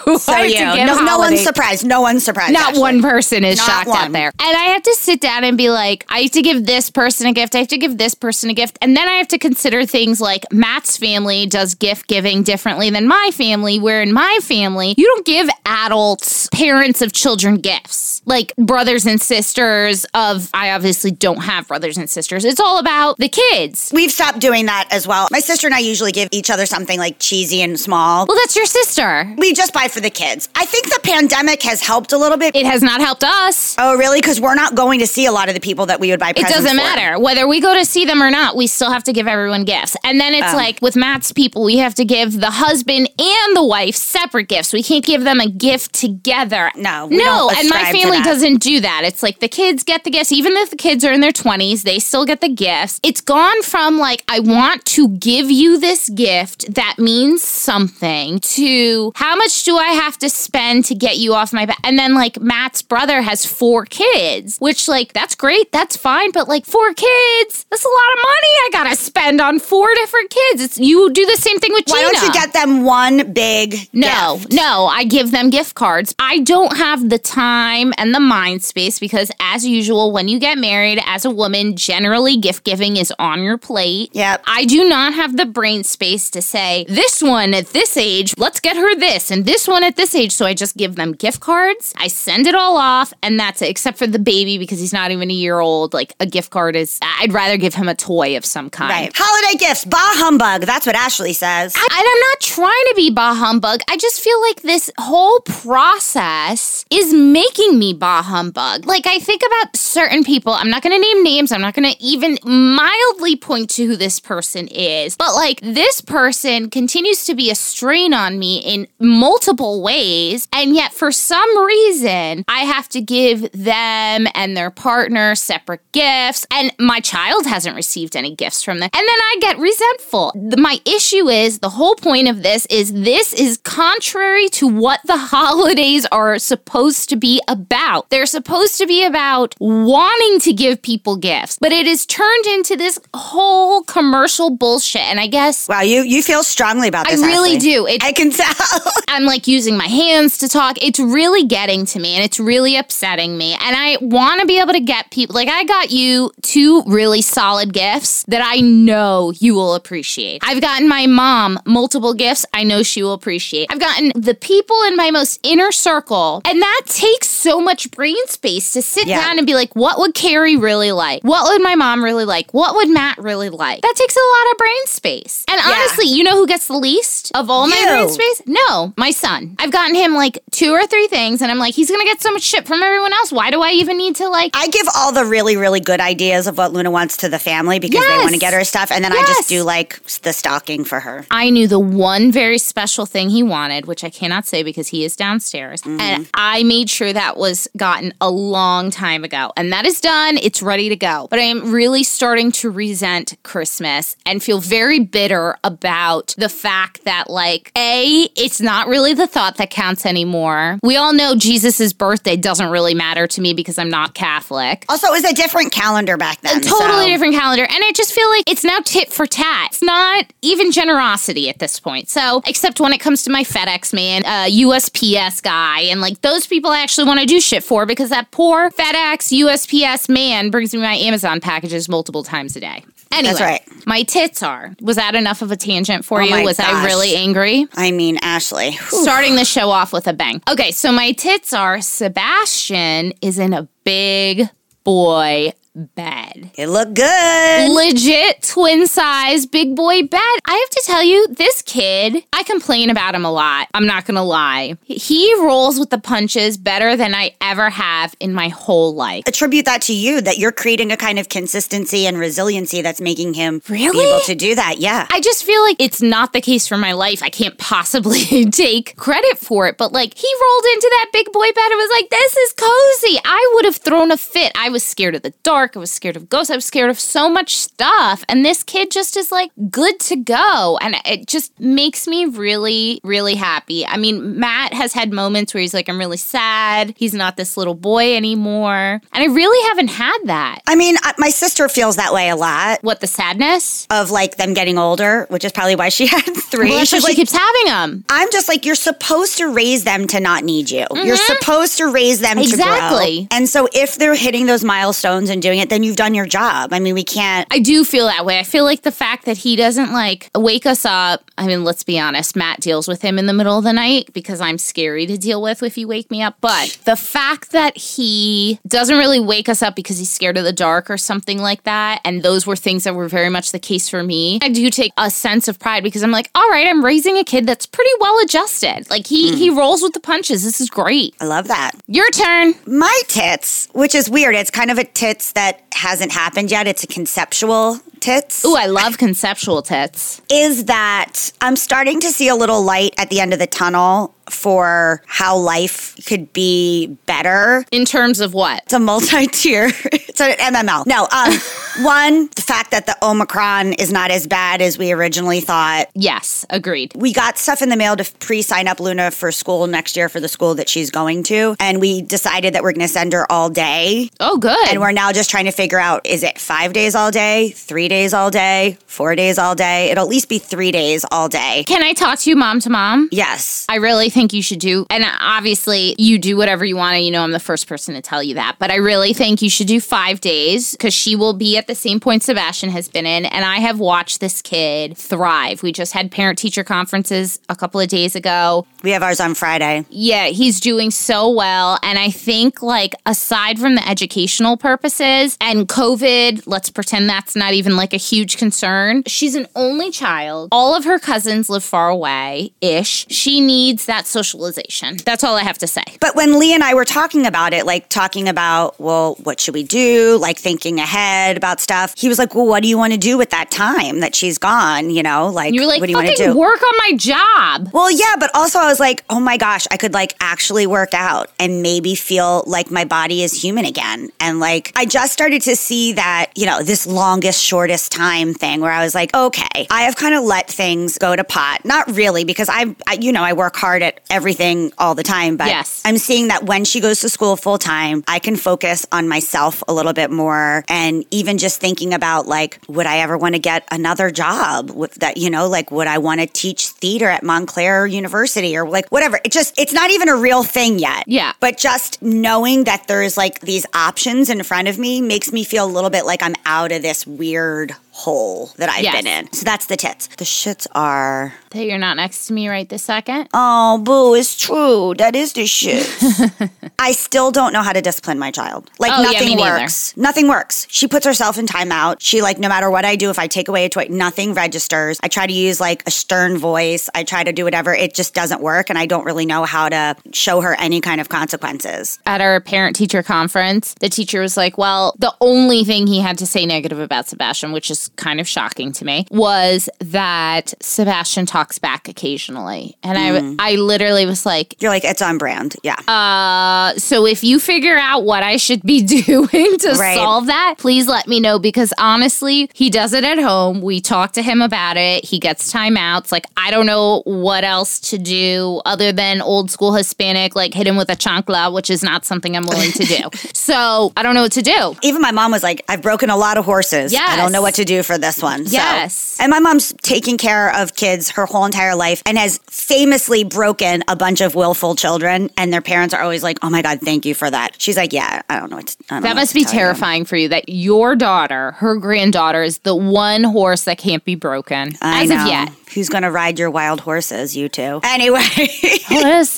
who 0.05 0.17
So 0.25 0.37
you, 0.37 0.59
no, 0.59 1.03
no 1.03 1.17
one's 1.17 1.41
surprised. 1.41 1.85
No 1.85 2.01
one's 2.01 2.23
surprised. 2.23 2.53
not 2.53 2.77
one 2.77 3.01
person 3.01 3.43
is 3.43 3.57
Not 3.57 3.65
shocked 3.65 3.89
out 3.89 4.11
there. 4.11 4.31
And 4.39 4.57
I 4.57 4.65
have 4.73 4.83
to 4.83 4.93
sit 4.93 5.21
down 5.21 5.43
and 5.43 5.57
be 5.57 5.69
like, 5.69 6.05
I 6.09 6.19
have 6.19 6.31
to 6.31 6.41
give 6.41 6.65
this 6.65 6.89
person 6.89 7.27
a 7.27 7.33
gift. 7.33 7.55
I 7.55 7.59
have 7.59 7.67
to 7.69 7.77
give 7.77 7.97
this 7.97 8.15
person 8.15 8.49
a 8.49 8.53
gift. 8.53 8.77
And 8.81 8.95
then 8.95 9.07
I 9.07 9.13
have 9.13 9.27
to 9.29 9.39
consider 9.39 9.85
things 9.85 10.21
like 10.21 10.51
Matt's 10.51 10.97
family 10.97 11.45
does 11.45 11.75
gift 11.75 12.07
giving 12.07 12.43
differently 12.43 12.89
than 12.89 13.07
my 13.07 13.29
family, 13.33 13.79
where 13.79 14.01
in 14.01 14.13
my 14.13 14.39
family, 14.41 14.93
you 14.97 15.05
don't 15.05 15.25
give 15.25 15.49
adults, 15.65 16.49
parents 16.49 17.01
of 17.01 17.11
children 17.11 17.55
gifts. 17.55 18.21
Like 18.25 18.55
brothers 18.55 19.05
and 19.05 19.21
sisters 19.21 20.05
of, 20.13 20.49
I 20.53 20.71
obviously 20.71 21.11
don't 21.11 21.43
have 21.43 21.67
brothers 21.67 21.97
and 21.97 22.09
sisters. 22.09 22.45
It's 22.45 22.59
all 22.59 22.79
about 22.79 23.17
the 23.17 23.29
kids. 23.29 23.91
We've 23.93 24.11
stopped 24.11 24.39
doing 24.39 24.65
that 24.67 24.87
as 24.91 25.07
well. 25.07 25.27
My 25.31 25.39
sister 25.39 25.67
and 25.67 25.73
I 25.75 25.79
usually 25.79 26.11
give 26.11 26.29
each 26.31 26.49
other 26.49 26.65
something 26.65 26.97
like 26.97 27.19
cheesy 27.19 27.61
and 27.61 27.79
small. 27.79 28.25
Well, 28.27 28.37
that's 28.37 28.55
your 28.55 28.65
sister. 28.65 29.33
We 29.37 29.53
just 29.53 29.73
buy 29.73 29.87
for 29.95 30.01
the 30.01 30.09
kids. 30.09 30.49
I 30.55 30.65
think 30.65 30.85
the 30.93 30.99
pandemic 31.01 31.63
has 31.63 31.81
helped 31.81 32.11
a 32.11 32.17
little 32.17 32.37
bit. 32.37 32.53
It 32.55 32.65
has 32.65 32.83
not 32.83 32.99
helped 32.99 33.23
us. 33.23 33.75
oh, 33.79 33.95
really? 33.97 34.19
Because 34.19 34.41
we're 34.41 34.53
not 34.55 34.75
going 34.75 34.99
to 34.99 35.07
see 35.07 35.25
a 35.25 35.31
lot 35.31 35.47
of 35.47 35.55
the 35.55 35.61
people 35.61 35.85
that 35.87 35.99
we 36.01 36.11
would 36.11 36.19
buy 36.19 36.31
It 36.31 36.35
doesn't 36.47 36.69
for. 36.69 36.75
matter 36.75 37.17
whether 37.17 37.47
we 37.47 37.61
go 37.61 37.73
to 37.73 37.85
see 37.85 38.03
them 38.05 38.21
or 38.21 38.29
not. 38.29 38.55
We 38.57 38.67
still 38.67 38.91
have 38.91 39.03
to 39.05 39.13
give 39.13 39.25
everyone 39.27 39.63
gifts, 39.63 39.95
and 40.03 40.19
then 40.19 40.33
it's 40.33 40.53
Oh. 40.53 40.57
like 40.57 40.79
with 40.81 40.95
Matt's 40.97 41.31
people, 41.31 41.63
we 41.63 41.77
have 41.77 41.95
to 41.95 42.03
give 42.05 42.39
the 42.41 42.51
husband 42.51 43.09
and 43.17 43.55
the 43.55 43.63
wife 43.63 43.95
separate 43.95 44.49
gifts. 44.49 44.73
We 44.73 44.83
can't 44.83 45.05
give 45.05 45.23
them 45.23 45.39
a 45.39 45.49
gift 45.49 45.93
together. 45.93 46.71
No, 46.75 47.07
we 47.07 47.17
no, 47.17 47.23
don't 47.23 47.57
and 47.57 47.69
my 47.69 47.91
family 47.93 48.21
doesn't 48.21 48.57
do 48.61 48.81
that. 48.81 49.03
It's 49.05 49.23
like 49.23 49.39
the 49.39 49.47
kids 49.47 49.83
get 49.83 50.03
the 50.03 50.09
gifts, 50.11 50.31
even 50.33 50.53
if 50.57 50.69
the 50.69 50.75
kids 50.75 51.05
are 51.05 51.13
in 51.13 51.21
their 51.21 51.31
twenties, 51.31 51.83
they 51.83 51.99
still 51.99 52.25
get 52.25 52.41
the 52.41 52.49
gifts. 52.49 52.99
It's 53.01 53.21
gone 53.21 53.61
from 53.63 53.97
like 53.97 54.23
I 54.27 54.39
want 54.41 54.83
to 54.97 55.07
give 55.09 55.49
you 55.49 55.79
this 55.79 56.09
gift 56.09 56.73
that 56.75 56.95
means 56.97 57.41
something 57.43 58.39
to 58.39 59.11
how 59.15 59.35
much 59.35 59.63
do 59.63 59.77
I 59.77 59.84
have 59.91 60.17
to 60.19 60.29
spend 60.29 60.85
to 60.85 60.95
get 60.95 61.17
you 61.17 61.33
off 61.33 61.53
my 61.53 61.65
back, 61.65 61.79
and 61.83 61.97
then 61.97 62.13
like 62.15 62.39
Matt's 62.39 62.81
brother 62.81 63.21
has 63.21 63.45
four 63.45 63.85
kids, 63.85 64.57
which 64.59 64.87
like 64.87 65.13
that's 65.13 65.35
great, 65.35 65.71
that's 65.71 65.95
fine, 65.97 66.31
but 66.31 66.47
like 66.47 66.65
four 66.65 66.93
kids, 66.93 67.65
that's 67.69 67.85
a 67.85 67.87
lot 67.87 68.13
of 68.13 68.19
money 68.23 68.53
I 68.65 68.69
gotta 68.71 68.95
spend 68.95 69.41
on 69.41 69.59
four 69.59 69.87
different 69.95 70.29
kids. 70.29 70.61
It's 70.63 70.77
you 70.79 71.11
do 71.11 71.25
the 71.25 71.37
same 71.37 71.59
thing 71.59 71.73
with 71.73 71.85
Why 71.87 72.01
don't 72.01 72.21
you 72.21 72.33
get 72.33 72.53
them 72.53 72.83
one 72.83 73.33
big 73.33 73.89
No, 73.93 74.37
gift? 74.39 74.53
no, 74.53 74.85
I 74.87 75.03
give 75.03 75.31
them 75.31 75.49
gift 75.49 75.75
cards. 75.75 76.13
I 76.19 76.39
don't 76.39 76.77
have 76.77 77.09
the 77.09 77.19
time 77.19 77.93
and 77.97 78.13
the 78.13 78.19
mind 78.19 78.63
space 78.63 78.99
because, 78.99 79.31
as 79.39 79.65
usual, 79.65 80.11
when 80.11 80.27
you 80.27 80.39
get 80.39 80.57
married 80.57 80.99
as 81.05 81.25
a 81.25 81.29
woman, 81.29 81.75
generally 81.75 82.37
gift 82.37 82.63
giving 82.63 82.97
is 82.97 83.13
on 83.19 83.43
your 83.43 83.57
plate. 83.57 84.09
Yep. 84.13 84.43
I 84.47 84.65
do 84.65 84.87
not 84.87 85.13
have 85.13 85.37
the 85.37 85.45
brain 85.45 85.83
space 85.83 86.29
to 86.31 86.41
say, 86.41 86.85
this 86.87 87.21
one 87.21 87.53
at 87.53 87.67
this 87.67 87.97
age, 87.97 88.33
let's 88.37 88.59
get 88.59 88.75
her 88.75 88.95
this, 88.95 89.31
and 89.31 89.45
this 89.45 89.67
one 89.67 89.74
at 89.83 89.95
this 89.95 90.15
age. 90.15 90.31
So 90.31 90.45
I 90.45 90.53
just 90.53 90.77
give 90.77 90.95
them 90.95 91.13
gift 91.13 91.39
cards. 91.39 91.93
I 91.97 92.07
send 92.07 92.47
it 92.47 92.55
all 92.55 92.77
off, 92.77 93.13
and 93.21 93.39
that's 93.39 93.61
it, 93.61 93.69
except 93.69 93.97
for 93.97 94.07
the 94.07 94.19
baby 94.19 94.57
because 94.57 94.79
he's 94.79 94.93
not 94.93 95.11
even 95.11 95.29
a 95.29 95.33
year 95.33 95.59
old. 95.59 95.93
Like 95.93 96.13
a 96.19 96.25
gift 96.25 96.51
card 96.51 96.75
is, 96.75 96.99
I'd 97.19 97.33
rather 97.33 97.57
give 97.57 97.73
him 97.73 97.87
a 97.87 97.95
toy 97.95 98.37
of 98.37 98.45
some 98.45 98.69
kind. 98.69 98.89
Right. 98.89 99.11
Holiday 99.15 99.57
gifts, 99.57 99.85
bah 99.85 99.97
humbug. 99.99 100.61
That's 100.61 100.85
what 100.85 100.95
Ashley 100.95 101.33
says. 101.33 101.75
And 101.75 101.83
I'm 101.91 102.19
not 102.19 102.39
trying 102.39 102.85
to 102.89 102.93
be 102.95 103.11
bah 103.11 103.33
humbug. 103.33 103.81
I 103.89 103.97
just 103.97 104.21
feel 104.21 104.39
like 104.41 104.61
this 104.61 104.89
whole 104.97 105.39
process 105.41 106.85
is 106.89 107.13
making 107.13 107.79
me 107.79 107.93
bah 107.93 108.21
humbug. 108.21 108.85
Like, 108.85 109.07
I 109.07 109.19
think 109.19 109.41
about 109.45 109.75
certain 109.75 110.23
people, 110.23 110.53
I'm 110.53 110.69
not 110.69 110.83
gonna 110.83 110.99
name 110.99 111.23
names, 111.23 111.51
I'm 111.51 111.61
not 111.61 111.73
gonna 111.73 111.95
even 111.99 112.37
mildly 112.43 113.35
point 113.35 113.69
to 113.71 113.85
who 113.85 113.95
this 113.95 114.19
person 114.19 114.67
is, 114.67 115.15
but 115.15 115.33
like, 115.33 115.59
this 115.61 116.01
person 116.01 116.69
continues 116.69 117.25
to 117.25 117.35
be 117.35 117.49
a 117.49 117.55
strain 117.55 118.13
on 118.13 118.37
me 118.37 118.59
in 118.59 118.87
multiple 118.99 119.64
ways, 119.81 120.47
and 120.53 120.75
yet 120.75 120.93
for 120.93 121.11
some 121.11 121.65
reason, 121.65 122.43
I 122.47 122.59
have 122.61 122.87
to 122.89 123.01
give 123.01 123.51
them 123.51 124.27
and 124.33 124.55
their 124.55 124.71
partner 124.71 125.35
separate 125.35 125.81
gifts, 125.91 126.45
and 126.51 126.71
my 126.79 126.99
child 126.99 127.45
hasn't 127.45 127.75
received 127.75 128.15
any 128.15 128.35
gifts 128.35 128.63
from 128.63 128.79
them, 128.79 128.89
and 128.93 129.07
then 129.07 129.19
I 129.31 129.37
get 129.41 129.57
resentful. 129.57 130.31
My 130.57 130.79
issue 130.85 131.27
is 131.29 131.59
the 131.59 131.69
whole 131.69 131.95
point 131.95 132.27
of 132.27 132.43
this 132.43 132.65
is 132.67 132.93
this 132.93 133.33
is 133.33 133.57
contrary 133.57 134.47
to 134.49 134.67
what 134.67 134.99
the 135.05 135.17
holidays 135.35 136.05
are 136.11 136.37
supposed 136.39 137.09
to 137.09 137.15
be 137.15 137.41
about. 137.47 138.09
They're 138.09 138.25
supposed 138.25 138.77
to 138.77 138.87
be 138.87 139.03
about 139.03 139.55
wanting 139.59 140.39
to 140.41 140.53
give 140.53 140.81
people 140.81 141.17
gifts, 141.17 141.57
but 141.59 141.71
it 141.71 141.87
is 141.87 142.05
turned 142.05 142.45
into 142.47 142.75
this 142.75 142.99
whole 143.13 143.83
commercial 143.83 144.49
bullshit. 144.49 145.01
And 145.01 145.19
I 145.19 145.27
guess 145.27 145.67
Wow, 145.67 145.81
you 145.81 146.01
you 146.03 146.21
feel 146.21 146.43
strongly 146.43 146.87
about 146.87 147.07
this. 147.07 147.21
I 147.21 147.27
really 147.27 147.57
do. 147.57 147.85
It- 147.87 148.03
I 148.03 148.11
can 148.11 148.31
tell. 148.31 148.53
I'm 149.07 149.23
like 149.25 149.44
using 149.47 149.77
my 149.77 149.87
hands 149.87 150.37
to 150.39 150.47
talk. 150.47 150.77
It's 150.81 150.99
really 150.99 151.43
getting 151.45 151.85
to 151.87 151.99
me 151.99 152.15
and 152.15 152.23
it's 152.23 152.39
really 152.39 152.75
upsetting 152.75 153.37
me. 153.37 153.53
And 153.53 153.75
I 153.75 153.97
want 154.01 154.41
to 154.41 154.47
be 154.47 154.59
able 154.59 154.73
to 154.73 154.79
get 154.79 155.11
people 155.11 155.35
like 155.35 155.47
I 155.49 155.63
got 155.63 155.91
you 155.91 156.31
two 156.41 156.83
really 156.87 157.21
solid 157.21 157.73
gifts 157.73 158.23
that 158.27 158.41
I 158.43 158.59
know 158.61 159.31
you 159.39 159.53
will 159.55 159.75
appreciate. 159.75 160.41
I've 160.45 160.61
gotten 160.61 160.87
my 160.87 161.07
mom 161.07 161.59
multiple 161.65 162.13
gifts 162.13 162.45
I 162.53 162.63
know 162.63 162.83
she 162.83 163.03
will 163.03 163.13
appreciate. 163.13 163.67
I've 163.71 163.79
gotten 163.79 164.11
the 164.15 164.33
people 164.35 164.77
in 164.87 164.95
my 164.95 165.11
most 165.11 165.39
inner 165.43 165.71
circle, 165.71 166.41
and 166.45 166.61
that 166.61 166.81
takes 166.85 167.29
so 167.29 167.59
much 167.59 167.91
brain 167.91 168.15
space 168.27 168.71
to 168.73 168.81
sit 168.81 169.07
Yeah. 169.07 169.21
down 169.21 169.37
and 169.37 169.45
be 169.47 169.53
like, 169.53 169.75
what 169.75 169.99
would 169.99 170.13
Carrie 170.13 170.55
really 170.55 170.91
like? 170.91 171.23
What 171.23 171.45
would 171.51 171.61
my 171.61 171.75
mom 171.75 172.03
really 172.03 172.25
like? 172.25 172.53
What 172.53 172.75
would 172.75 172.89
Matt 172.89 173.17
really 173.17 173.49
like? 173.49 173.81
That 173.81 173.93
takes 173.95 174.15
a 174.15 174.19
lot 174.19 174.51
of 174.51 174.57
brain 174.57 174.85
space. 174.85 175.43
And 175.47 175.59
honestly, 175.65 176.05
you 176.05 176.23
know 176.23 176.35
who 176.35 176.47
gets 176.47 176.67
the 176.67 176.77
least 176.77 177.31
of 177.35 177.49
all 177.49 177.67
my 177.67 177.77
You. 177.77 177.85
brain 177.87 178.09
space? 178.09 178.41
No, 178.45 178.93
my 178.97 179.11
son. 179.11 179.34
I've 179.59 179.71
gotten 179.71 179.95
him 179.95 180.13
like 180.13 180.39
two 180.51 180.71
or 180.71 180.85
three 180.87 181.07
things, 181.07 181.41
and 181.41 181.51
I'm 181.51 181.57
like, 181.57 181.73
he's 181.73 181.89
gonna 181.89 182.03
get 182.05 182.21
so 182.21 182.31
much 182.31 182.43
shit 182.43 182.67
from 182.67 182.81
everyone 182.81 183.13
else. 183.13 183.31
Why 183.31 183.51
do 183.51 183.61
I 183.61 183.71
even 183.71 183.97
need 183.97 184.15
to 184.17 184.29
like? 184.29 184.55
I 184.55 184.67
give 184.67 184.87
all 184.95 185.11
the 185.11 185.25
really, 185.25 185.57
really 185.57 185.79
good 185.79 185.99
ideas 185.99 186.47
of 186.47 186.57
what 186.57 186.73
Luna 186.73 186.91
wants 186.91 187.17
to 187.17 187.29
the 187.29 187.39
family 187.39 187.79
because 187.79 188.05
they 188.05 188.17
want 188.17 188.33
to 188.33 188.39
get 188.39 188.53
her 188.53 188.63
stuff, 188.63 188.91
and 188.91 189.03
then 189.03 189.11
I 189.11 189.21
just 189.21 189.49
do 189.49 189.63
like 189.63 190.01
the 190.21 190.33
stocking 190.33 190.83
for 190.83 190.99
her. 190.99 191.25
I 191.31 191.49
knew 191.49 191.67
the 191.67 191.79
one 191.79 192.31
very 192.31 192.57
special 192.57 193.05
thing 193.05 193.29
he 193.29 193.43
wanted, 193.43 193.85
which 193.85 194.03
I 194.03 194.09
cannot 194.09 194.45
say 194.45 194.63
because 194.63 194.87
he 194.89 195.03
is 195.03 195.15
downstairs. 195.15 195.81
And 195.85 195.99
mm-hmm. 195.99 196.23
I 196.33 196.63
made 196.63 196.89
sure 196.89 197.13
that 197.13 197.37
was 197.37 197.67
gotten 197.77 198.13
a 198.21 198.29
long 198.29 198.91
time 198.91 199.23
ago. 199.23 199.51
And 199.57 199.71
that 199.71 199.85
is 199.85 200.01
done. 200.01 200.37
It's 200.37 200.61
ready 200.61 200.89
to 200.89 200.95
go. 200.95 201.27
But 201.29 201.39
I 201.39 201.43
am 201.43 201.71
really 201.71 202.03
starting 202.03 202.51
to 202.53 202.69
resent 202.69 203.37
Christmas 203.43 204.15
and 204.25 204.41
feel 204.41 204.59
very 204.59 204.99
bitter 204.99 205.55
about 205.63 206.35
the 206.37 206.49
fact 206.49 207.03
that, 207.05 207.29
like, 207.29 207.71
A, 207.77 208.29
it's 208.35 208.61
not 208.61 208.87
really 208.87 209.13
the 209.13 209.24
thought 209.27 209.57
that 209.57 209.69
counts 209.69 210.05
anymore. 210.05 210.79
We 210.83 210.95
all 210.97 211.13
know 211.13 211.35
Jesus' 211.35 211.93
birthday 211.93 212.35
doesn't 212.35 212.69
really 212.69 212.93
matter 212.93 213.27
to 213.27 213.41
me 213.41 213.53
because 213.53 213.77
I'm 213.77 213.89
not 213.89 214.13
Catholic. 214.13 214.85
Also, 214.89 215.07
it 215.07 215.11
was 215.11 215.23
a 215.25 215.33
different 215.33 215.71
calendar 215.71 216.17
back 216.17 216.41
then. 216.41 216.57
A 216.57 216.61
totally 216.61 217.05
so- 217.05 217.07
different 217.07 217.35
calendar. 217.35 217.63
And 217.63 217.83
I 217.83 217.91
just 217.95 218.13
feel 218.13 218.29
like 218.29 218.43
it's 218.47 218.63
now 218.63 218.79
tit 218.83 219.11
for 219.11 219.25
tat. 219.25 219.69
It's 219.71 219.81
not 219.83 220.25
even 220.41 220.71
generosity 220.71 221.49
at 221.49 221.59
this 221.59 221.79
point. 221.79 222.09
So, 222.09 222.41
except 222.45 222.79
when 222.79 222.93
it 222.93 222.99
comes 222.99 223.23
to 223.23 223.29
my 223.31 223.43
FedEx 223.43 223.93
man, 223.93 224.25
uh, 224.25 224.45
USPS 224.49 225.41
guy, 225.41 225.81
and 225.81 226.01
like 226.01 226.21
those 226.21 226.47
people 226.47 226.71
I 226.71 226.79
actually 226.81 227.07
want 227.07 227.19
to 227.19 227.25
do 227.25 227.39
shit 227.39 227.63
for 227.63 227.85
because 227.85 228.09
that 228.09 228.31
poor 228.31 228.69
FedEx 228.71 229.31
USPS 229.39 230.09
man 230.09 230.49
brings 230.49 230.73
me 230.73 230.79
my 230.81 230.95
Amazon 230.95 231.39
packages 231.39 231.87
multiple 231.89 232.23
times 232.23 232.55
a 232.55 232.59
day. 232.59 232.83
Anyway, 233.11 233.33
That's 233.33 233.41
right. 233.41 233.85
my 233.87 234.03
tits 234.03 234.43
are. 234.43 234.75
Was 234.81 234.97
that 234.97 235.15
enough 235.15 235.41
of 235.41 235.51
a 235.51 235.55
tangent 235.55 236.03
for 236.03 236.21
Oh 236.21 236.25
you? 236.25 236.43
Was 236.43 236.59
I 236.59 236.83
really 236.85 237.15
angry? 237.15 237.65
I 237.73 237.91
mean, 237.91 238.17
Ashley. 238.21 238.71
whew. 238.71 239.03
Starting 239.15 239.35
the 239.37 239.45
show 239.45 239.69
off 239.69 239.93
with 239.93 240.07
a 240.07 240.13
bang. 240.13 240.41
Okay, 240.49 240.71
so 240.71 240.91
my 240.91 241.13
tits 241.13 241.53
are 241.53 241.79
Sebastian 241.79 243.13
is 243.21 243.39
in 243.39 243.53
a 243.53 243.65
big 243.85 244.49
boy 244.83 245.53
bed. 245.75 246.51
It 246.55 246.67
looked 246.67 246.93
good. 246.93 247.71
Legit 247.71 248.41
twin 248.43 248.87
size 248.87 249.45
big 249.45 249.75
boy 249.75 250.03
bed. 250.03 250.19
I 250.45 250.53
have 250.53 250.69
to 250.69 250.83
tell 250.85 251.03
you, 251.03 251.27
this 251.29 251.61
kid, 251.61 252.23
I 252.33 252.43
complain 252.43 252.89
about 252.89 253.13
him 253.15 253.25
a 253.25 253.31
lot. 253.31 253.67
I'm 253.73 253.85
not 253.85 254.05
gonna 254.05 254.23
lie. 254.23 254.77
He 254.85 255.33
rolls 255.41 255.77
with 255.79 255.89
the 255.89 255.97
punches 255.97 256.57
better 256.57 256.95
than 256.95 257.13
I 257.13 257.31
ever 257.41 257.69
have 257.69 258.15
in 258.19 258.33
my 258.33 258.49
whole 258.49 258.95
life. 258.95 259.23
Attribute 259.27 259.65
that 259.65 259.81
to 259.83 259.93
you 259.93 260.21
that 260.21 260.37
you're 260.37 260.51
creating 260.51 260.91
a 260.91 260.97
kind 260.97 261.19
of 261.19 261.29
consistency 261.29 262.07
and 262.07 262.17
resiliency 262.17 262.81
that's 262.81 263.01
making 263.01 263.33
him 263.33 263.61
Really? 263.67 263.91
be 263.91 264.09
able 264.09 264.19
to 264.21 264.35
do 264.35 264.55
that. 264.55 264.79
Yeah. 264.79 265.07
I 265.11 265.19
just 265.21 265.43
feel 265.43 265.61
like 265.63 265.77
it's 265.79 266.01
not 266.01 266.33
the 266.33 266.41
case 266.41 266.67
for 266.67 266.77
my 266.77 266.93
life. 266.93 267.21
I 267.21 267.29
can't 267.29 267.57
possibly 267.57 268.45
take 268.51 268.95
credit 268.95 269.37
for 269.37 269.67
it. 269.67 269.77
But 269.77 269.91
like 269.91 270.17
he 270.17 270.27
rolled 270.41 270.65
into 270.73 270.89
that 270.91 271.09
big 271.11 271.31
boy 271.31 271.47
bed 271.53 271.65
and 271.71 271.77
was 271.77 271.91
like, 271.91 272.09
this 272.09 272.37
is 272.37 272.53
cozy. 272.53 273.19
I 273.25 273.51
would 273.55 273.65
have 273.65 273.77
thrown 273.77 274.11
a 274.11 274.17
fit. 274.17 274.51
I 274.55 274.69
was 274.69 274.83
scared 274.83 275.15
of 275.15 275.21
the 275.21 275.33
dark. 275.43 275.64
I 275.75 275.79
was 275.79 275.91
scared 275.91 276.15
of 276.15 276.29
ghosts. 276.29 276.51
I 276.51 276.55
was 276.55 276.65
scared 276.65 276.89
of 276.89 276.99
so 276.99 277.29
much 277.29 277.55
stuff. 277.55 278.23
And 278.29 278.43
this 278.45 278.63
kid 278.63 278.91
just 278.91 279.15
is 279.17 279.31
like 279.31 279.51
good 279.69 279.99
to 280.01 280.15
go. 280.15 280.77
And 280.81 280.95
it 281.05 281.27
just 281.27 281.57
makes 281.59 282.07
me 282.07 282.25
really, 282.25 282.99
really 283.03 283.35
happy. 283.35 283.85
I 283.85 283.97
mean, 283.97 284.39
Matt 284.39 284.73
has 284.73 284.93
had 284.93 285.11
moments 285.13 285.53
where 285.53 285.61
he's 285.61 285.73
like, 285.73 285.87
I'm 285.89 285.97
really 285.99 286.17
sad. 286.17 286.93
He's 286.97 287.13
not 287.13 287.37
this 287.37 287.57
little 287.57 287.73
boy 287.75 288.15
anymore. 288.15 289.01
And 289.13 289.23
I 289.23 289.25
really 289.25 289.67
haven't 289.69 289.89
had 289.89 290.17
that. 290.25 290.59
I 290.67 290.75
mean, 290.75 290.95
my 291.17 291.29
sister 291.29 291.69
feels 291.69 291.95
that 291.95 292.13
way 292.13 292.29
a 292.29 292.35
lot 292.35 292.79
What, 292.83 292.99
the 293.01 293.07
sadness? 293.07 293.87
of 293.89 294.11
like 294.11 294.37
them 294.37 294.53
getting 294.53 294.77
older, 294.77 295.25
which 295.29 295.45
is 295.45 295.51
probably 295.51 295.75
why 295.75 295.89
she 295.89 296.05
had 296.07 296.21
three. 296.23 296.69
Well, 296.69 296.79
that's 296.79 296.91
why 296.91 296.97
She's 296.97 297.03
she 297.03 297.09
like, 297.09 297.15
keeps 297.15 297.31
having 297.31 297.65
them. 297.65 298.05
I'm 298.09 298.31
just 298.31 298.47
like, 298.47 298.65
you're 298.65 298.75
supposed 298.75 299.37
to 299.37 299.47
raise 299.47 299.83
them 299.83 300.07
to 300.07 300.19
not 300.19 300.43
need 300.43 300.69
you. 300.69 300.85
You're 300.93 301.17
supposed 301.17 301.77
to 301.77 301.91
raise 301.91 302.19
them 302.19 302.37
to 302.37 302.43
Mm-hmm. 302.45 302.53
Exactly. 302.53 303.27
And 303.31 303.49
so 303.49 303.67
if 303.73 303.97
they're 303.97 304.15
hitting 304.15 304.45
those 304.45 304.63
milestones 304.63 305.29
and 305.29 305.41
doing 305.41 305.54
it, 305.59 305.69
then 305.69 305.83
you've 305.83 305.95
done 305.95 306.13
your 306.13 306.25
job. 306.25 306.73
I 306.73 306.79
mean, 306.79 306.93
we 306.93 307.03
can't. 307.03 307.47
I 307.51 307.59
do 307.59 307.83
feel 307.85 308.05
that 308.07 308.25
way. 308.25 308.39
I 308.39 308.43
feel 308.43 308.63
like 308.63 308.81
the 308.81 308.91
fact 308.91 309.25
that 309.25 309.37
he 309.37 309.55
doesn't 309.55 309.91
like 309.91 310.29
wake 310.35 310.65
us 310.65 310.85
up. 310.85 311.29
I 311.37 311.47
mean, 311.47 311.63
let's 311.63 311.83
be 311.83 311.99
honest, 311.99 312.35
Matt 312.35 312.61
deals 312.61 312.87
with 312.87 313.01
him 313.01 313.19
in 313.19 313.25
the 313.25 313.33
middle 313.33 313.57
of 313.57 313.63
the 313.63 313.73
night 313.73 314.13
because 314.13 314.41
I'm 314.41 314.57
scary 314.57 315.05
to 315.05 315.17
deal 315.17 315.41
with 315.41 315.61
if 315.63 315.77
you 315.77 315.87
wake 315.87 316.09
me 316.09 316.21
up. 316.21 316.37
But 316.41 316.77
the 316.85 316.95
fact 316.95 317.51
that 317.51 317.77
he 317.77 318.59
doesn't 318.67 318.97
really 318.97 319.19
wake 319.19 319.49
us 319.49 319.61
up 319.61 319.75
because 319.75 319.97
he's 319.97 320.09
scared 320.09 320.37
of 320.37 320.43
the 320.43 320.53
dark 320.53 320.89
or 320.89 320.97
something 320.97 321.39
like 321.39 321.63
that, 321.63 322.01
and 322.05 322.23
those 322.23 322.47
were 322.47 322.55
things 322.55 322.83
that 322.85 322.95
were 322.95 323.07
very 323.07 323.29
much 323.29 323.51
the 323.51 323.59
case 323.59 323.89
for 323.89 324.03
me, 324.03 324.39
I 324.41 324.49
do 324.49 324.69
take 324.69 324.93
a 324.97 325.09
sense 325.09 325.47
of 325.47 325.59
pride 325.59 325.83
because 325.83 326.03
I'm 326.03 326.11
like, 326.11 326.29
all 326.35 326.49
right, 326.49 326.67
I'm 326.67 326.83
raising 326.83 327.17
a 327.17 327.23
kid 327.23 327.45
that's 327.45 327.65
pretty 327.65 327.91
well 327.99 328.19
adjusted. 328.23 328.89
Like 328.89 329.07
he 329.07 329.35
he 329.35 329.49
mm. 329.49 329.57
rolls 329.57 329.81
with 329.81 329.93
the 329.93 329.99
punches. 329.99 330.43
This 330.43 330.61
is 330.61 330.69
great. 330.69 331.15
I 331.19 331.25
love 331.25 331.47
that. 331.47 331.71
Your 331.87 332.09
turn. 332.11 332.53
My 332.65 333.01
tits, 333.07 333.67
which 333.73 333.95
is 333.95 334.09
weird, 334.09 334.35
it's 334.35 334.51
kind 334.51 334.71
of 334.71 334.77
a 334.77 334.83
tits 334.83 335.33
that 335.33 335.44
that 335.45 335.64
hasn't 335.75 336.11
happened 336.11 336.49
yet. 336.51 336.67
It's 336.67 336.83
a 336.83 336.87
conceptual 336.87 337.79
tits. 337.99 338.43
Ooh, 338.45 338.55
I 338.55 338.65
love 338.67 338.97
conceptual 338.97 339.61
tits. 339.61 340.21
is 340.31 340.65
that 340.65 341.31
I'm 341.41 341.55
starting 341.55 341.99
to 342.01 342.09
see 342.11 342.27
a 342.27 342.35
little 342.35 342.61
light 342.63 342.93
at 342.97 343.09
the 343.09 343.19
end 343.19 343.33
of 343.33 343.39
the 343.39 343.47
tunnel 343.47 344.13
for 344.29 345.03
how 345.05 345.37
life 345.37 345.95
could 346.07 346.33
be 346.33 346.87
better. 347.05 347.63
In 347.71 347.85
terms 347.85 348.19
of 348.21 348.33
what? 348.33 348.63
It's 348.63 348.73
a 348.73 348.79
multi-tier. 348.79 349.71
It's 350.15 350.21
an 350.21 350.53
MML. 350.53 350.85
No, 350.87 351.09
um, 351.11 351.33
one, 351.85 352.29
the 352.37 352.41
fact 352.41 352.71
that 352.71 352.85
the 352.85 352.95
Omicron 353.05 353.73
is 353.73 353.91
not 353.91 354.09
as 354.11 354.25
bad 354.27 354.61
as 354.61 354.77
we 354.77 354.93
originally 354.93 355.41
thought. 355.41 355.89
Yes, 355.93 356.45
agreed. 356.49 356.93
We 356.95 357.11
got 357.11 357.37
stuff 357.37 357.61
in 357.61 357.67
the 357.67 357.75
mail 357.75 357.97
to 357.97 358.09
pre-sign 358.19 358.69
up 358.69 358.79
Luna 358.79 359.11
for 359.11 359.33
school 359.33 359.67
next 359.67 359.97
year 359.97 360.07
for 360.07 360.21
the 360.21 360.29
school 360.29 360.55
that 360.55 360.69
she's 360.69 360.89
going 360.89 361.23
to, 361.23 361.57
and 361.59 361.81
we 361.81 362.01
decided 362.01 362.53
that 362.53 362.63
we're 362.63 362.71
going 362.71 362.87
to 362.87 362.93
send 362.93 363.11
her 363.11 363.29
all 363.29 363.49
day. 363.49 364.09
Oh, 364.21 364.37
good. 364.37 364.57
And 364.69 364.79
we're 364.79 364.93
now 364.93 365.11
just 365.11 365.29
trying 365.29 365.45
to 365.45 365.51
figure 365.51 365.64
out 365.73 366.05
is 366.05 366.23
it 366.23 366.39
five 366.39 366.73
days 366.73 366.95
all 366.95 367.11
day, 367.11 367.49
three 367.49 367.87
days 367.87 368.13
all 368.13 368.31
day, 368.31 368.77
four 368.87 369.15
days 369.15 369.37
all 369.37 369.55
day? 369.55 369.91
It'll 369.91 370.05
at 370.05 370.09
least 370.09 370.29
be 370.29 370.39
three 370.39 370.71
days 370.71 371.05
all 371.11 371.27
day. 371.27 371.63
Can 371.67 371.83
I 371.83 371.93
talk 371.93 372.19
to 372.19 372.29
you 372.29 372.35
mom 372.35 372.59
to 372.61 372.69
mom? 372.69 373.09
Yes. 373.11 373.65
I 373.69 373.75
really 373.75 374.09
think 374.09 374.33
you 374.33 374.41
should 374.41 374.59
do, 374.59 374.85
and 374.89 375.05
obviously 375.19 375.95
you 375.97 376.17
do 376.17 376.37
whatever 376.37 376.65
you 376.65 376.75
want, 376.75 376.95
and 376.95 377.05
you 377.05 377.11
know 377.11 377.23
I'm 377.23 377.31
the 377.31 377.39
first 377.39 377.67
person 377.67 377.95
to 377.95 378.01
tell 378.01 378.23
you 378.23 378.35
that, 378.35 378.55
but 378.59 378.71
I 378.71 378.75
really 378.75 379.13
think 379.13 379.41
you 379.41 379.49
should 379.49 379.67
do 379.67 379.79
five 379.79 380.15
five 380.15 380.21
days 380.21 380.71
because 380.73 380.93
she 380.93 381.15
will 381.15 381.33
be 381.33 381.57
at 381.57 381.67
the 381.67 381.73
same 381.73 381.99
point 381.99 382.21
Sebastian 382.21 382.69
has 382.69 382.87
been 382.87 383.05
in. 383.05 383.25
And 383.25 383.45
I 383.45 383.57
have 383.59 383.79
watched 383.79 384.19
this 384.19 384.41
kid 384.41 384.97
thrive. 384.97 385.63
We 385.63 385.71
just 385.71 385.93
had 385.93 386.11
parent 386.11 386.37
teacher 386.37 386.63
conferences 386.63 387.39
a 387.49 387.55
couple 387.55 387.79
of 387.79 387.87
days 387.87 388.15
ago. 388.15 388.67
We 388.83 388.91
have 388.91 389.01
ours 389.01 389.19
on 389.19 389.35
Friday. 389.35 389.85
Yeah, 389.89 390.27
he's 390.27 390.59
doing 390.59 390.91
so 390.91 391.31
well. 391.31 391.79
And 391.81 391.97
I 391.97 392.11
think, 392.11 392.61
like, 392.61 392.93
aside 393.05 393.57
from 393.57 393.75
the 393.75 393.87
educational 393.87 394.57
purposes 394.57 395.37
and 395.41 395.54
COVID, 395.63 396.43
let's 396.47 396.69
pretend 396.69 397.09
that's 397.09 397.35
not 397.35 397.53
even 397.53 397.77
like 397.77 397.93
a 397.93 397.97
huge 397.97 398.37
concern. 398.37 399.03
She's 399.07 399.35
an 399.35 399.47
only 399.55 399.91
child. 399.91 400.49
All 400.51 400.75
of 400.75 400.85
her 400.85 400.99
cousins 400.99 401.49
live 401.49 401.63
far 401.63 401.89
away 401.89 402.51
ish. 402.61 403.05
She 403.09 403.39
needs 403.41 403.85
that 403.85 404.07
socialization. 404.07 404.97
That's 405.05 405.23
all 405.23 405.35
I 405.35 405.43
have 405.43 405.57
to 405.59 405.67
say. 405.67 405.83
But 406.01 406.15
when 406.15 406.39
Lee 406.39 406.53
and 406.53 406.63
I 406.63 406.73
were 406.73 406.85
talking 406.85 407.25
about 407.25 407.53
it, 407.53 407.65
like 407.65 407.89
talking 407.89 408.27
about, 408.27 408.79
well, 408.79 409.15
what 409.23 409.39
should 409.39 409.53
we 409.53 409.63
do? 409.63 410.17
Like 410.19 410.37
thinking 410.37 410.79
ahead 410.79 411.37
about 411.37 411.59
stuff, 411.61 411.93
he 411.97 412.07
was 412.07 412.17
like, 412.19 412.33
well, 412.35 412.47
what 412.47 412.63
do 412.63 412.69
you 412.69 412.77
want 412.77 412.93
to 412.93 412.99
do 412.99 413.17
with 413.17 413.29
that 413.29 413.51
time 413.51 413.99
that 413.99 414.15
she's 414.15 414.37
gone? 414.37 414.89
You 414.89 415.03
know, 415.03 415.27
like, 415.29 415.53
You're 415.53 415.67
like, 415.67 415.79
what 415.79 415.85
do 415.87 415.91
you 415.91 415.97
want 415.97 416.09
to 416.09 416.15
do? 416.15 416.37
work 416.37 416.61
on 416.61 416.73
my 416.77 416.91
job. 416.97 417.69
Well, 417.71 417.91
yeah, 417.91 418.15
but 418.19 418.31
also 418.33 418.59
I 418.59 418.65
was 418.67 418.79
like, 418.79 419.03
oh 419.09 419.19
my 419.19 419.37
gosh, 419.37 419.67
I 419.71 419.77
could 419.77 419.93
like 419.93 420.15
actually 420.19 420.67
work 420.67 420.93
out 420.93 421.29
and 421.39 421.61
maybe 421.61 421.95
feel 421.95 422.43
like 422.47 422.71
my 422.71 422.85
body 422.85 423.23
is 423.23 423.41
human 423.41 423.65
again. 423.65 424.09
And 424.19 424.39
like, 424.39 424.71
I 424.75 424.85
just 424.85 425.13
started 425.13 425.41
to 425.45 425.55
see 425.55 425.93
that, 425.93 426.31
you 426.35 426.45
know, 426.45 426.61
this 426.61 426.85
longest, 426.85 427.41
shortest 427.41 427.91
time 427.91 428.33
thing 428.33 428.61
where 428.61 428.71
I 428.71 428.83
was 428.83 428.93
like, 428.93 429.15
okay, 429.15 429.67
I 429.69 429.83
have 429.83 429.95
kind 429.95 430.13
of 430.15 430.23
let 430.23 430.47
things 430.49 430.97
go 430.97 431.15
to 431.15 431.23
pot. 431.23 431.65
Not 431.65 431.95
really, 431.95 432.23
because 432.23 432.49
I, 432.49 432.75
I 432.87 432.93
you 432.99 433.11
know, 433.11 433.23
I 433.23 433.33
work 433.33 433.55
hard 433.55 433.81
at 433.81 433.99
everything 434.09 434.71
all 434.77 434.95
the 434.95 435.03
time, 435.03 435.37
but 435.37 435.47
Yes. 435.47 435.81
I'm 435.85 435.97
seeing 435.97 436.27
that 436.29 436.43
when 436.43 436.65
she 436.65 436.79
goes 436.79 436.99
to 437.01 437.09
school 437.09 437.35
full 437.37 437.57
time, 437.57 438.03
I 438.07 438.19
can 438.19 438.35
focus 438.35 438.85
on 438.91 439.07
myself 439.07 439.63
a 439.67 439.73
little 439.73 439.93
bit 439.93 440.11
more. 440.11 440.63
And 440.67 441.05
even 441.11 441.37
just 441.37 441.59
thinking 441.61 441.93
about 441.93 442.27
like, 442.27 442.59
would 442.67 442.85
I 442.85 442.97
ever 442.97 443.17
want 443.17 443.35
to 443.35 443.39
get 443.39 443.67
another 443.71 444.11
job 444.11 444.71
with 444.71 444.95
that, 444.95 445.17
you 445.17 445.29
know, 445.29 445.47
like, 445.47 445.71
would 445.71 445.87
I 445.87 445.99
want 445.99 446.21
to 446.21 446.27
teach 446.27 446.67
theater 446.67 447.07
at 447.07 447.23
Montclair 447.23 447.85
University 447.87 448.57
or 448.57 448.67
like 448.67 448.87
whatever? 448.89 449.19
It 449.23 449.31
just, 449.31 449.57
it's 449.59 449.73
not 449.73 449.91
even 449.91 450.09
a 450.09 450.15
real 450.15 450.43
thing 450.43 450.79
yet. 450.79 451.03
Yeah. 451.07 451.33
But 451.39 451.57
just 451.57 452.01
knowing 452.01 452.65
that 452.65 452.87
there's 452.87 453.17
like 453.17 453.39
these 453.41 453.65
options 453.73 454.29
in 454.29 454.41
front 454.43 454.67
of 454.67 454.77
me 454.77 455.01
makes 455.01 455.31
me 455.31 455.34
feel 455.43 455.65
a 455.65 455.67
little 455.67 455.89
bit 455.89 456.05
like 456.05 456.23
I'm 456.23 456.35
out 456.45 456.71
of 456.71 456.81
this 456.81 457.05
weird 457.05 457.75
hole 457.97 458.51
that 458.57 458.67
I've 458.69 458.83
Yes. 458.83 458.93
been 458.95 459.07
in. 459.07 459.31
So 459.31 459.45
that's 459.45 459.67
the 459.67 459.77
tits. 459.77 460.07
The 460.17 460.25
shits 460.25 460.67
are, 460.75 461.33
That 461.51 461.65
you're 461.65 461.77
not 461.77 461.95
next 461.95 462.27
to 462.27 462.33
me 462.33 462.49
right 462.49 462.67
this 462.67 462.83
second. 462.83 463.29
oh, 463.33 463.77
boo, 463.77 464.13
it's 464.15 464.37
true. 464.37 464.93
That 464.97 465.15
is 465.15 465.31
the 465.31 465.43
shits. 465.45 466.49
I 466.79 466.91
still 466.91 467.31
don't 467.31 467.53
know 467.53 467.61
how 467.63 467.71
to 467.71 467.81
discipline 467.81 468.19
my 468.19 468.31
child. 468.31 468.69
Like 468.79 468.91
Oh, 468.93 469.01
yeah, 469.01 469.11
nothing 469.11 469.37
neither. 469.37 469.61
works. 469.61 469.95
Nothing 469.95 470.27
works. 470.27 470.67
She 470.69 470.87
puts 470.89 471.05
herself 471.05 471.37
in 471.37 471.45
timeout. 471.45 471.97
She 471.99 472.21
like 472.21 472.37
no 472.37 472.49
matter 472.49 472.69
what 472.69 472.83
I 472.83 472.97
do, 472.97 473.09
if 473.09 473.17
I 473.17 473.27
take 473.27 473.47
away 473.47 473.63
a 473.65 473.69
toy, 473.69 473.87
nothing 473.89 474.33
registers. 474.33 474.99
I 475.01 475.07
try 475.07 475.25
to 475.25 475.33
use 475.33 475.61
like 475.61 475.81
a 475.87 475.91
stern 475.91 476.37
voice. 476.37 476.89
I 476.93 477.03
try 477.05 477.23
to 477.23 477.31
do 477.31 477.45
whatever. 477.45 477.73
It 477.73 477.95
just 477.95 478.13
doesn't 478.13 478.41
work, 478.41 478.69
and 478.69 478.77
I 478.77 478.85
don't 478.87 479.05
really 479.05 479.25
know 479.25 479.45
how 479.45 479.69
to 479.69 479.95
show 480.11 480.41
her 480.41 480.55
any 480.59 480.81
kind 480.81 480.99
of 480.99 481.07
consequences. 481.07 481.97
At 482.05 482.19
our 482.19 482.41
parent 482.41 482.75
teacher 482.75 483.01
conference, 483.03 483.73
the 483.79 483.87
teacher 483.89 484.19
was 484.19 484.35
like, 484.35 484.57
Well, 484.57 484.95
the 484.99 485.13
only 485.21 485.63
thing 485.63 485.87
he 485.87 486.01
had 486.01 486.17
to 486.17 486.27
say 486.27 486.45
negative 486.45 486.79
about 486.79 487.07
Sebastian, 487.07 487.51
which 487.53 487.71
is 487.71 487.84
kind 487.95 488.19
of 488.19 488.27
shocking 488.27 488.71
to 488.73 488.85
me, 488.85 489.05
was 489.11 489.69
that 489.79 490.53
Sebastian 490.61 491.25
talks 491.25 491.59
back 491.59 491.87
occasionally. 491.87 492.75
And 492.83 492.95
Mm. 492.97 493.35
I 493.39 493.51
I 493.51 493.55
literally 493.55 494.05
was 494.05 494.25
like, 494.25 494.55
You're 494.61 494.71
like 494.71 494.83
it's 494.83 495.01
on 495.01 495.17
brand. 495.17 495.55
Yeah. 495.63 495.75
uh, 495.87 496.73
so 496.79 497.05
if 497.05 497.23
you 497.23 497.39
figure 497.39 497.77
out 497.77 498.03
what 498.05 498.23
I 498.23 498.37
should 498.37 498.63
be 498.63 498.81
doing 499.05 499.57
to 499.59 499.75
Right. 499.77 499.95
solve 499.95 500.27
that, 500.27 500.55
please 500.57 500.87
let 500.87 501.07
me 501.07 501.19
know 501.19 501.37
because 501.39 501.71
honestly, 501.77 502.49
he 502.53 502.69
does 502.69 502.93
it 502.93 503.03
at 503.03 503.19
home. 503.19 503.61
We 503.61 503.81
talk 503.81 504.13
to 504.13 504.21
him 504.21 504.41
about 504.41 504.77
it. 504.77 505.05
He 505.05 505.19
gets 505.19 505.51
timeouts. 505.53 506.11
Like, 506.11 506.25
I 506.37 506.51
don't 506.51 506.65
know 506.65 507.01
what 507.05 507.43
else 507.43 507.79
to 507.91 507.97
do 507.97 508.61
other 508.65 508.91
than 508.91 509.21
old 509.21 509.51
school 509.51 509.73
Hispanic, 509.73 510.35
like 510.35 510.53
hit 510.53 510.65
him 510.67 510.77
with 510.77 510.89
a 510.89 510.95
chancla, 510.95 511.53
which 511.53 511.69
is 511.69 511.83
not 511.83 512.05
something 512.05 512.35
I'm 512.35 512.45
willing 512.45 512.71
to 512.71 512.83
do. 512.85 513.09
so 513.33 513.91
I 513.97 514.03
don't 514.03 514.15
know 514.15 514.23
what 514.23 514.31
to 514.33 514.41
do. 514.41 514.75
Even 514.81 515.01
my 515.01 515.11
mom 515.11 515.31
was 515.31 515.43
like, 515.43 515.63
I've 515.69 515.81
broken 515.81 516.09
a 516.09 516.17
lot 516.17 516.37
of 516.37 516.45
horses. 516.45 516.91
Yeah, 516.93 517.05
I 517.07 517.15
don't 517.17 517.31
know 517.31 517.41
what 517.41 517.55
to 517.55 517.65
do 517.65 517.74
for 517.83 517.97
this 517.97 518.21
one. 518.21 518.45
So- 518.45 518.53
Yes. 518.57 519.17
And 519.19 519.29
my 519.31 519.39
mom's 519.39 519.73
taken 519.81 520.17
care 520.17 520.53
of 520.55 520.75
kids 520.75 521.09
her 521.11 521.25
whole 521.25 521.45
entire 521.45 521.75
life 521.75 522.01
and 522.05 522.17
has 522.17 522.39
famously 522.49 523.23
broken 523.23 523.83
a 523.87 523.95
bunch 523.95 524.21
of 524.21 524.35
willful 524.35 524.75
children. 524.75 525.29
And 525.37 525.51
their 525.53 525.61
parents 525.61 525.93
are 525.93 526.01
always 526.01 526.23
like, 526.23 526.37
oh 526.41 526.49
my 526.49 526.61
God, 526.61 526.81
thank 526.81 527.05
you 527.05 527.13
for 527.15 527.29
that. 527.29 527.55
She's 527.61 527.77
like, 527.77 527.93
yeah, 527.93 528.21
I 528.29 528.39
don't 528.39 528.49
know 528.49 528.57
what 528.57 528.67
to, 528.67 528.77
don't 528.89 528.97
know 528.97 529.01
That 529.07 529.15
what 529.15 529.21
must 529.21 529.33
be 529.33 529.43
tell 529.43 529.53
you." 529.53 529.59
terrifying 529.59 530.05
for 530.05 530.17
you 530.17 530.27
that 530.29 530.49
your 530.49 530.95
daughter, 530.95 531.51
her 531.53 531.75
granddaughter, 531.77 532.43
is 532.43 532.59
the 532.59 532.75
one 532.75 533.23
horse 533.23 533.63
that 533.63 533.77
can't 533.77 534.03
be 534.03 534.15
broken 534.15 534.73
I 534.81 535.03
as 535.03 535.09
know. 535.09 535.21
of 535.21 535.27
yet. 535.27 535.49
Who's 535.75 535.89
going 535.89 536.03
to 536.03 536.11
ride 536.11 536.39
your 536.39 536.49
wild 536.49 536.79
horses? 536.79 537.35
You 537.35 537.49
two. 537.49 537.81
Anyway. 537.83 538.21
Horses 538.87 539.35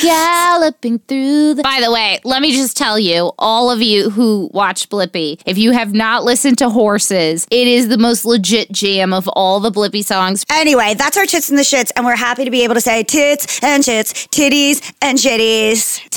galloping 0.00 1.00
through 1.00 1.54
the. 1.54 1.62
By 1.64 1.80
the 1.82 1.90
way, 1.90 2.20
let 2.22 2.40
me 2.40 2.52
just 2.52 2.76
tell 2.76 3.00
you, 3.00 3.32
all 3.36 3.68
of 3.68 3.82
you 3.82 4.10
who 4.10 4.48
watch 4.52 4.88
Blippi, 4.88 5.42
if 5.44 5.58
you 5.58 5.72
have 5.72 5.92
not 5.92 6.22
listened 6.22 6.58
to 6.58 6.70
Horses, 6.70 7.48
it 7.50 7.66
is 7.66 7.88
the 7.88 7.98
most 7.98 8.24
legit 8.24 8.70
jam 8.70 9.12
of 9.12 9.26
all 9.26 9.58
the 9.58 9.72
Blippi 9.72 10.04
songs. 10.04 10.44
anyway, 10.52 10.94
that's 10.94 11.16
our 11.16 11.26
tits 11.26 11.50
and 11.50 11.58
the 11.58 11.62
shits. 11.62 11.90
And 11.96 12.06
we're 12.06 12.14
happy 12.14 12.44
to 12.44 12.52
be 12.52 12.62
able 12.62 12.74
to 12.74 12.80
say 12.80 13.02
tits 13.02 13.58
and 13.60 13.82
shits, 13.82 14.28
titties 14.28 14.94
and 15.02 15.18
shitties. 15.18 16.16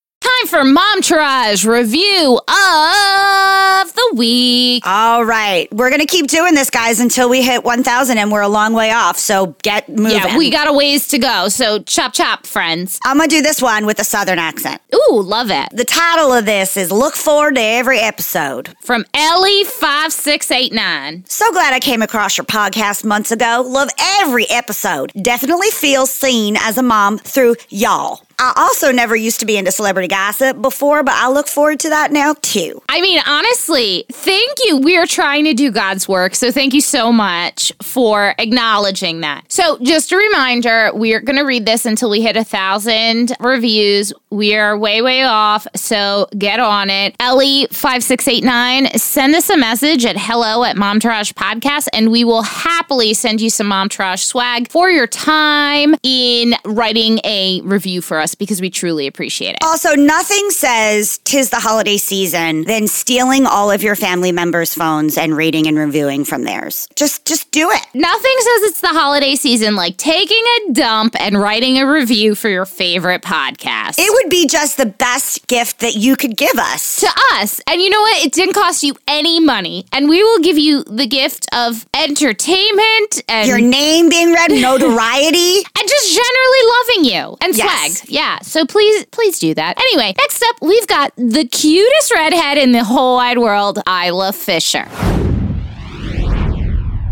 Time 0.41 0.47
for 0.47 0.63
Momtourage 0.63 1.67
review 1.67 2.39
of 2.47 3.93
the 3.93 4.13
week. 4.15 4.81
All 4.85 5.25
right. 5.25 5.67
We're 5.71 5.89
going 5.89 6.01
to 6.01 6.07
keep 6.07 6.27
doing 6.27 6.55
this, 6.55 6.71
guys, 6.71 6.99
until 6.99 7.29
we 7.29 7.43
hit 7.43 7.63
1,000 7.63 8.17
and 8.17 8.31
we're 8.31 8.41
a 8.41 8.47
long 8.47 8.73
way 8.73 8.89
off. 8.91 9.19
So 9.19 9.55
get 9.61 9.87
moving. 9.89 10.17
Yeah, 10.17 10.37
we 10.37 10.49
got 10.49 10.67
a 10.67 10.73
ways 10.73 11.07
to 11.09 11.19
go, 11.19 11.49
so 11.49 11.77
chop 11.79 12.13
chop, 12.13 12.47
friends. 12.47 12.99
I'm 13.05 13.17
going 13.17 13.29
to 13.29 13.35
do 13.35 13.41
this 13.41 13.61
one 13.61 13.85
with 13.85 13.99
a 13.99 14.03
Southern 14.03 14.39
accent. 14.39 14.81
Ooh, 14.95 15.21
love 15.21 15.51
it. 15.51 15.69
The 15.73 15.85
title 15.85 16.33
of 16.33 16.45
this 16.45 16.75
is 16.77 16.91
Look 16.91 17.15
Forward 17.15 17.55
to 17.55 17.61
Every 17.61 17.99
Episode. 17.99 18.73
From 18.81 19.03
Ellie5689. 19.13 21.29
So 21.29 21.51
glad 21.51 21.73
I 21.73 21.79
came 21.79 22.01
across 22.01 22.37
your 22.37 22.45
podcast 22.45 23.05
months 23.05 23.31
ago. 23.31 23.63
Love 23.65 23.89
every 23.99 24.49
episode. 24.49 25.11
Definitely 25.21 25.69
feel 25.69 26.07
seen 26.07 26.57
as 26.57 26.79
a 26.79 26.83
mom 26.83 27.19
through 27.19 27.57
y'all. 27.69 28.23
I 28.43 28.53
also 28.55 28.91
never 28.91 29.15
used 29.15 29.39
to 29.41 29.45
be 29.45 29.55
into 29.55 29.71
celebrity 29.71 30.07
gossip 30.07 30.59
before, 30.63 31.03
but 31.03 31.13
I 31.13 31.29
look 31.29 31.47
forward 31.47 31.79
to 31.81 31.89
that 31.89 32.11
now 32.11 32.33
too. 32.41 32.81
I 32.89 32.99
mean, 32.99 33.21
honestly, 33.27 34.03
thank 34.11 34.57
you. 34.65 34.77
We 34.77 34.97
are 34.97 35.05
trying 35.05 35.45
to 35.45 35.53
do 35.53 35.69
God's 35.69 36.07
work. 36.07 36.33
So 36.33 36.51
thank 36.51 36.73
you 36.73 36.81
so 36.81 37.11
much 37.11 37.71
for 37.83 38.33
acknowledging 38.39 39.21
that. 39.21 39.43
So 39.51 39.77
just 39.83 40.11
a 40.11 40.17
reminder, 40.17 40.89
we 40.95 41.13
are 41.13 41.19
going 41.19 41.35
to 41.35 41.43
read 41.43 41.67
this 41.67 41.85
until 41.85 42.09
we 42.09 42.23
hit 42.23 42.35
a 42.35 42.43
thousand 42.43 43.31
reviews. 43.39 44.11
We 44.31 44.55
are 44.55 44.75
way, 44.75 45.03
way 45.03 45.21
off. 45.21 45.67
So 45.75 46.27
get 46.35 46.59
on 46.59 46.89
it. 46.89 47.15
Ellie5689, 47.19 48.99
send 48.99 49.35
us 49.35 49.51
a 49.51 49.57
message 49.57 50.03
at 50.03 50.15
hello 50.17 50.63
at 50.63 50.77
Momtourage 50.77 51.33
Podcast, 51.33 51.89
and 51.93 52.09
we 52.09 52.23
will 52.23 52.41
happily 52.41 53.13
send 53.13 53.39
you 53.39 53.51
some 53.51 53.69
Momtourage 53.69 54.23
swag 54.23 54.71
for 54.71 54.89
your 54.89 55.05
time 55.05 55.93
in 56.01 56.55
writing 56.65 57.19
a 57.23 57.61
review 57.61 58.01
for 58.01 58.17
us 58.17 58.30
because 58.35 58.61
we 58.61 58.69
truly 58.69 59.07
appreciate 59.07 59.51
it. 59.51 59.57
Also, 59.63 59.93
nothing 59.95 60.49
says 60.49 61.19
tis 61.23 61.49
the 61.49 61.59
holiday 61.59 61.97
season 61.97 62.63
than 62.63 62.87
stealing 62.87 63.45
all 63.45 63.71
of 63.71 63.83
your 63.83 63.95
family 63.95 64.31
members' 64.31 64.73
phones 64.73 65.17
and 65.17 65.35
rating 65.35 65.67
and 65.67 65.77
reviewing 65.77 66.25
from 66.25 66.43
theirs. 66.43 66.87
Just 66.95 67.25
just 67.25 67.51
do 67.51 67.69
it. 67.69 67.81
Nothing 67.93 68.35
says 68.39 68.61
it's 68.69 68.81
the 68.81 68.87
holiday 68.89 69.35
season 69.35 69.75
like 69.75 69.97
taking 69.97 70.43
a 70.69 70.73
dump 70.73 71.15
and 71.19 71.39
writing 71.39 71.77
a 71.77 71.89
review 71.91 72.35
for 72.35 72.49
your 72.49 72.65
favorite 72.65 73.21
podcast. 73.21 73.95
It 73.97 74.11
would 74.11 74.29
be 74.29 74.47
just 74.47 74.77
the 74.77 74.85
best 74.85 75.47
gift 75.47 75.79
that 75.79 75.95
you 75.95 76.15
could 76.15 76.37
give 76.37 76.55
us. 76.57 76.99
to 77.01 77.09
us. 77.33 77.61
And 77.67 77.81
you 77.81 77.89
know 77.89 78.01
what? 78.01 78.25
It 78.25 78.31
didn't 78.33 78.53
cost 78.53 78.83
you 78.83 78.95
any 79.07 79.39
money. 79.39 79.85
And 79.91 80.09
we 80.09 80.23
will 80.23 80.39
give 80.39 80.57
you 80.57 80.83
the 80.83 81.07
gift 81.07 81.47
of 81.53 81.85
entertainment 81.93 83.21
and 83.27 83.47
Your 83.47 83.59
name 83.59 84.09
being 84.09 84.33
read, 84.33 84.51
notoriety. 84.51 85.57
and 85.77 85.87
just 85.89 86.15
generally 86.15 86.69
loving 86.79 87.05
you 87.13 87.37
and 87.41 87.55
Yes. 87.57 87.99
swag. 87.99 88.10
Yeah. 88.11 88.39
So 88.39 88.65
please, 88.65 89.05
please 89.05 89.39
do 89.39 89.53
that. 89.55 89.79
Anyway, 89.79 90.13
next 90.17 90.43
up, 90.43 90.57
we've 90.61 90.87
got 90.87 91.13
the 91.15 91.45
cutest 91.45 92.13
redhead 92.13 92.57
in 92.57 92.73
the 92.73 92.83
whole 92.83 93.15
wide 93.15 93.37
world, 93.37 93.79
Isla 93.87 94.33
Fisher. 94.33 94.85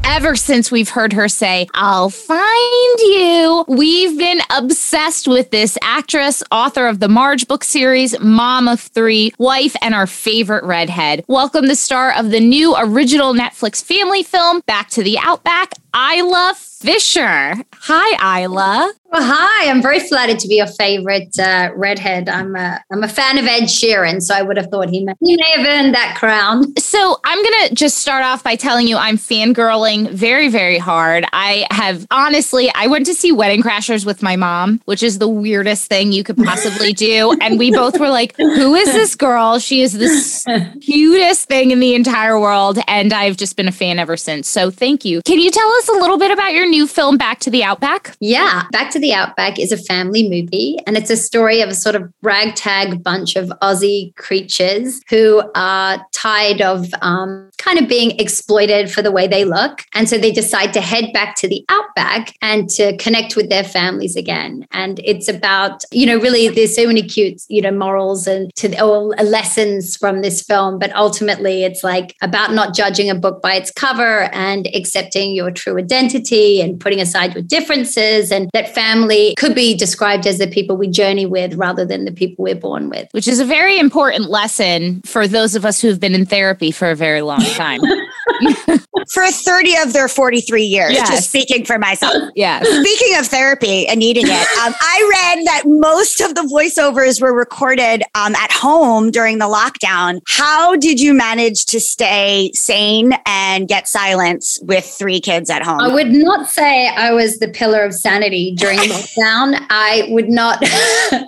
Ever 0.04 0.36
since 0.36 0.72
we've 0.72 0.90
heard 0.90 1.14
her 1.14 1.30
say, 1.30 1.68
I'll 1.76 2.10
find 2.10 3.00
you, 3.00 3.64
we've 3.68 4.18
been 4.18 4.42
obsessed 4.50 5.28
with 5.28 5.52
this 5.52 5.78
actress, 5.82 6.44
author 6.52 6.88
of 6.88 7.00
the 7.00 7.08
Marge 7.08 7.48
book 7.48 7.64
series, 7.64 8.20
mom 8.20 8.68
of 8.68 8.82
three, 8.82 9.32
wife, 9.38 9.76
and 9.82 9.94
our 9.94 10.08
favorite 10.08 10.64
redhead. 10.64 11.24
Welcome 11.28 11.68
the 11.68 11.76
star 11.76 12.12
of 12.18 12.32
the 12.32 12.40
new 12.40 12.76
original 12.78 13.34
Netflix 13.34 13.84
family 13.84 14.24
film, 14.24 14.62
Back 14.66 14.90
to 14.92 15.04
the 15.04 15.18
Outback, 15.20 15.74
Isla 15.96 16.56
Fisher. 16.58 17.56
Hi, 17.74 18.42
Isla. 18.42 18.94
Well, 19.12 19.24
hi, 19.24 19.68
I'm 19.68 19.82
very 19.82 20.00
flattered 20.00 20.38
to 20.38 20.48
be 20.48 20.58
your 20.58 20.68
favorite 20.68 21.38
uh, 21.40 21.72
redhead. 21.74 22.30
I'm 22.30 22.56
a, 22.56 22.80
I'm 22.92 23.02
a 23.02 23.08
fan 23.08 23.40
of 23.40 23.46
Ed 23.46 23.64
Sheeran, 23.64 24.22
so 24.22 24.36
I 24.36 24.44
would 24.44 24.56
have 24.56 24.68
thought 24.68 24.90
he 24.90 25.04
may, 25.04 25.14
he 25.20 25.36
may 25.36 25.52
have 25.56 25.66
earned 25.66 25.96
that 25.96 26.16
crown. 26.16 26.78
So 26.78 27.20
I'm 27.24 27.44
going 27.44 27.70
to 27.70 27.76
just 27.76 27.98
start 27.98 28.24
off 28.24 28.44
by 28.44 28.56
telling 28.56 28.88
you 28.88 28.98
I'm 28.98 29.18
fangirling 29.18 30.12
very, 30.12 30.48
very 30.48 30.78
hard. 30.78 31.26
I 31.34 31.66
have 31.72 32.06
honestly, 32.12 32.72
I 32.76 32.86
went 32.86 33.08
to 33.08 33.16
see 33.16 33.32
Wedding 33.32 33.64
Crashers 33.64 34.06
with 34.06 34.22
my 34.22 34.36
mom, 34.36 34.80
which 34.86 35.02
is 35.02 35.18
the 35.18 35.28
weirdest 35.28 35.88
thing 35.88 36.12
you 36.12 36.24
could 36.24 36.38
possibly 36.38 36.94
do. 36.94 37.36
And 37.42 37.58
we 37.58 37.72
both 37.72 38.00
were 38.00 38.10
like, 38.10 38.38
who 38.38 38.76
is 38.76 38.92
this 38.94 39.16
girl? 39.16 39.58
She 39.58 39.82
is 39.82 39.94
the 39.94 40.80
cutest 40.82 41.48
thing 41.48 41.72
in 41.72 41.80
the 41.80 41.96
entire 41.96 42.40
world. 42.40 42.78
And 42.88 43.12
I've 43.12 43.38
just 43.38 43.56
been 43.56 43.68
a 43.68 43.72
fan 43.72 43.98
ever 43.98 44.18
since. 44.18 44.48
So 44.48 44.70
thank 44.70 45.04
you. 45.04 45.24
Can 45.24 45.40
you 45.40 45.50
tell 45.50 45.70
us 45.78 45.90
a 45.90 45.94
little 45.94 46.20
bit 46.20 46.30
about 46.30 46.54
your 46.54 46.68
new 46.68 46.86
film, 46.86 47.18
Back 47.18 47.40
to 47.40 47.50
the 47.50 47.64
Outback? 47.64 48.16
Yeah, 48.20 48.68
Back 48.72 48.92
to 48.92 48.99
the 49.00 49.14
Outback 49.14 49.60
is 49.60 49.72
a 49.72 49.78
family 49.78 50.28
movie, 50.28 50.78
and 50.86 50.98
it's 50.98 51.10
a 51.10 51.18
story 51.18 51.62
of 51.62 51.70
a 51.70 51.76
sort 51.76 51.96
of 51.96 52.12
ragtag 52.22 53.04
bunch 53.04 53.36
of 53.36 53.52
Aussie 53.62 54.16
creatures 54.16 55.02
who 55.10 55.42
are 55.56 56.06
tired 56.14 56.62
of 56.62 56.88
um, 57.02 57.50
kind 57.58 57.80
of 57.80 57.88
being 57.88 58.18
exploited 58.20 58.92
for 58.92 59.02
the 59.02 59.12
way 59.12 59.28
they 59.28 59.46
look. 59.46 59.82
And 59.94 60.10
so 60.10 60.18
they 60.18 60.32
decide 60.32 60.74
to 60.74 60.82
head 60.82 61.12
back 61.14 61.36
to 61.38 61.48
the 61.48 61.64
Outback 61.70 62.34
and 62.42 62.70
to 62.72 62.96
connect 62.98 63.36
with 63.36 63.50
their 63.50 63.64
families 63.64 64.16
again. 64.16 64.68
And 64.72 65.00
it's 65.04 65.28
about, 65.28 65.84
you 65.92 66.06
know, 66.06 66.18
really, 66.18 66.48
there's 66.50 66.76
so 66.76 66.88
many 66.88 67.04
cute, 67.04 67.42
you 67.48 67.62
know, 67.62 67.72
morals 67.72 68.28
and 68.28 68.54
to 68.56 68.70
or 68.82 69.16
lessons 69.24 69.98
from 69.98 70.22
this 70.22 70.42
film, 70.42 70.80
but 70.80 70.96
ultimately 70.96 71.64
it's 71.64 71.84
like 71.84 72.16
about 72.22 72.54
not 72.54 72.74
judging 72.74 73.10
a 73.10 73.16
book 73.16 73.42
by 73.42 73.56
its 73.56 73.72
cover 73.72 74.24
and 74.34 74.68
accepting 74.74 75.34
your 75.34 75.52
true 75.52 75.78
identity 75.78 76.62
and 76.62 76.80
putting 76.80 77.00
aside 77.02 77.34
your 77.34 77.44
differences 77.44 78.32
and 78.32 78.50
that 78.54 78.74
family 78.74 78.89
could 79.38 79.56
be 79.56 79.76
described 79.76 80.28
as 80.28 80.38
the 80.38 80.48
people 80.48 80.78
we 80.78 80.88
journey 80.88 81.26
with 81.26 81.56
rather 81.56 81.86
than 81.86 82.06
the 82.06 82.12
people 82.12 82.44
we're 82.44 82.56
born 82.56 82.90
with. 82.90 83.08
Which 83.12 83.28
is 83.28 83.40
a 83.40 83.46
very 83.46 83.80
important 83.80 84.30
lesson 84.30 85.02
for 85.02 85.28
those 85.28 85.56
of 85.56 85.66
us 85.66 85.82
who've 85.82 86.00
been 86.00 86.14
in 86.14 86.26
therapy 86.26 86.72
for 86.72 86.90
a 86.90 86.96
very 86.96 87.22
long 87.22 87.42
time. 87.42 87.82
For 89.14 89.26
30 89.28 89.78
of 89.78 89.94
their 89.94 90.08
43 90.08 90.64
years, 90.64 90.92
Yes. 90.94 91.10
just 91.10 91.30
speaking 91.30 91.66
for 91.66 91.78
myself. 91.78 92.14
Yeah. 92.36 92.62
Speaking 92.64 93.18
of 93.18 93.26
therapy 93.28 93.88
and 93.88 94.00
needing 94.00 94.26
it, 94.28 94.48
um, 94.60 94.74
I 94.80 95.10
read 95.36 95.46
that 95.48 95.64
most 95.66 96.22
of 96.22 96.36
the 96.36 96.42
voiceovers 96.42 97.22
were 97.22 97.34
recorded 97.34 98.04
um, 98.16 98.34
at 98.36 98.52
home 98.52 99.12
during 99.12 99.40
the 99.40 99.46
lockdown. 99.46 100.22
How 100.28 100.76
did 100.76 101.02
you 101.02 101.14
manage 101.14 101.66
to 101.68 101.80
stay 101.80 102.52
sane 102.54 103.14
and 103.26 103.68
get 103.68 103.88
silence 103.88 104.60
with 104.62 104.86
three 104.86 105.20
kids 105.20 105.50
at 105.50 105.64
home? 105.64 105.82
I 105.82 105.94
would 105.94 106.12
not 106.12 106.48
say 106.50 106.88
I 106.88 107.12
was 107.12 107.40
the 107.40 107.48
pillar 107.50 107.84
of 107.84 107.94
sanity 107.94 108.54
during 108.56 108.78
lockdown. 108.80 109.66
I 109.70 110.08
would 110.10 110.30
not, 110.30 110.60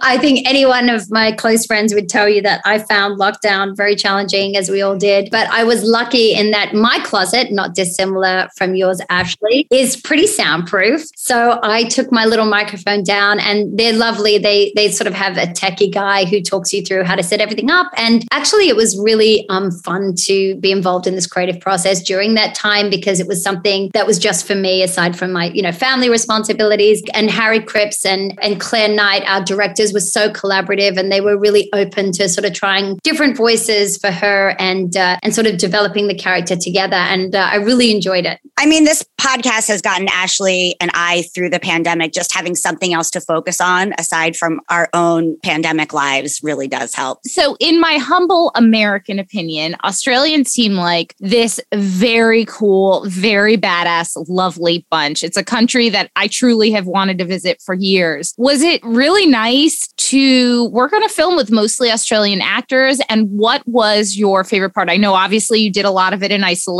I 0.01 0.17
think 0.21 0.47
any 0.47 0.65
one 0.65 0.89
of 0.89 1.09
my 1.11 1.31
close 1.33 1.65
friends 1.65 1.93
would 1.93 2.07
tell 2.09 2.29
you 2.29 2.41
that 2.43 2.61
I 2.63 2.79
found 2.79 3.19
lockdown 3.19 3.75
very 3.75 3.95
challenging, 3.95 4.55
as 4.55 4.69
we 4.69 4.81
all 4.81 4.95
did. 4.97 5.29
But 5.31 5.49
I 5.49 5.63
was 5.63 5.83
lucky 5.83 6.33
in 6.33 6.51
that 6.51 6.73
my 6.73 6.90
closet, 6.99 7.51
not 7.51 7.73
dissimilar 7.73 8.49
from 8.55 8.75
yours, 8.75 9.01
Ashley, 9.09 9.67
is 9.71 9.95
pretty 9.95 10.27
soundproof. 10.27 11.03
So 11.15 11.59
I 11.63 11.85
took 11.85 12.11
my 12.11 12.25
little 12.25 12.45
microphone 12.45 13.03
down 13.03 13.39
and 13.39 13.77
they're 13.77 13.93
lovely. 13.93 14.37
They, 14.37 14.73
they 14.75 14.91
sort 14.91 15.07
of 15.07 15.13
have 15.13 15.37
a 15.37 15.47
techie 15.47 15.93
guy 15.93 16.25
who 16.25 16.41
talks 16.41 16.73
you 16.73 16.83
through 16.83 17.03
how 17.03 17.15
to 17.15 17.23
set 17.23 17.41
everything 17.41 17.71
up. 17.71 17.91
And 17.95 18.25
actually, 18.31 18.67
it 18.67 18.75
was 18.75 18.99
really 18.99 19.47
um, 19.49 19.71
fun 19.71 20.15
to 20.25 20.55
be 20.55 20.71
involved 20.71 21.07
in 21.07 21.15
this 21.15 21.27
creative 21.27 21.59
process 21.59 22.03
during 22.03 22.33
that 22.33 22.55
time 22.55 22.89
because 22.89 23.19
it 23.19 23.27
was 23.27 23.41
something 23.41 23.89
that 23.93 24.05
was 24.05 24.19
just 24.19 24.45
for 24.45 24.55
me, 24.55 24.83
aside 24.83 25.17
from 25.17 25.31
my, 25.31 25.45
you 25.51 25.61
know, 25.61 25.71
family 25.71 26.09
responsibilities. 26.09 27.01
And 27.13 27.29
Harry 27.29 27.61
Cripps 27.61 28.05
and, 28.05 28.37
and 28.41 28.59
Clare 28.59 28.89
Knight, 28.89 29.23
our 29.25 29.43
directors, 29.43 29.93
were 29.93 29.99
so 29.99 30.29
collaborative 30.29 30.97
and 30.97 31.11
they 31.11 31.21
were 31.21 31.37
really 31.37 31.69
open 31.73 32.11
to 32.13 32.27
sort 32.27 32.45
of 32.45 32.53
trying 32.53 32.99
different 33.03 33.37
voices 33.37 33.97
for 33.97 34.11
her 34.11 34.55
and 34.59 34.97
uh, 34.97 35.17
and 35.23 35.33
sort 35.33 35.47
of 35.47 35.57
developing 35.57 36.07
the 36.07 36.15
character 36.15 36.55
together. 36.55 36.80
And 36.89 37.35
uh, 37.35 37.49
I 37.51 37.55
really 37.57 37.91
enjoyed 37.91 38.25
it. 38.25 38.39
I 38.57 38.65
mean, 38.65 38.83
this 38.83 39.05
podcast 39.19 39.67
has 39.67 39.81
gotten 39.81 40.07
Ashley 40.09 40.75
and 40.79 40.91
I 40.93 41.23
through 41.33 41.49
the 41.49 41.59
pandemic. 41.59 42.13
Just 42.13 42.33
having 42.33 42.55
something 42.55 42.93
else 42.93 43.09
to 43.11 43.21
focus 43.21 43.61
on 43.61 43.93
aside 43.97 44.35
from 44.35 44.61
our 44.69 44.89
own 44.93 45.37
pandemic 45.43 45.93
lives 45.93 46.41
really 46.43 46.67
does 46.67 46.93
help. 46.93 47.19
So, 47.25 47.55
in 47.59 47.79
my 47.79 47.93
humble 47.97 48.51
American 48.55 49.19
opinion, 49.19 49.75
Australians 49.83 50.49
seem 50.51 50.73
like 50.73 51.15
this 51.19 51.59
very 51.73 52.45
cool, 52.45 53.03
very 53.07 53.57
badass, 53.57 54.11
lovely 54.27 54.85
bunch. 54.89 55.23
It's 55.23 55.37
a 55.37 55.43
country 55.43 55.89
that 55.89 56.11
I 56.15 56.27
truly 56.27 56.71
have 56.71 56.87
wanted 56.87 57.17
to 57.19 57.25
visit 57.25 57.61
for 57.61 57.75
years. 57.75 58.33
Was 58.37 58.61
it 58.61 58.83
really 58.83 59.25
nice 59.25 59.87
to 59.97 60.65
work 60.69 60.93
on 60.93 61.03
a 61.03 61.09
film 61.09 61.35
with 61.35 61.51
mostly 61.51 61.91
Australian 61.91 62.41
actors? 62.41 62.99
And 63.09 63.29
what 63.29 63.67
was 63.67 64.15
your 64.15 64.43
favorite 64.43 64.73
part? 64.73 64.89
I 64.89 64.97
know 64.97 65.13
obviously 65.13 65.59
you 65.59 65.71
did 65.71 65.85
a 65.85 65.91
lot 65.91 66.13
of 66.13 66.23
it 66.23 66.31
in 66.31 66.43
isolation, 66.43 66.70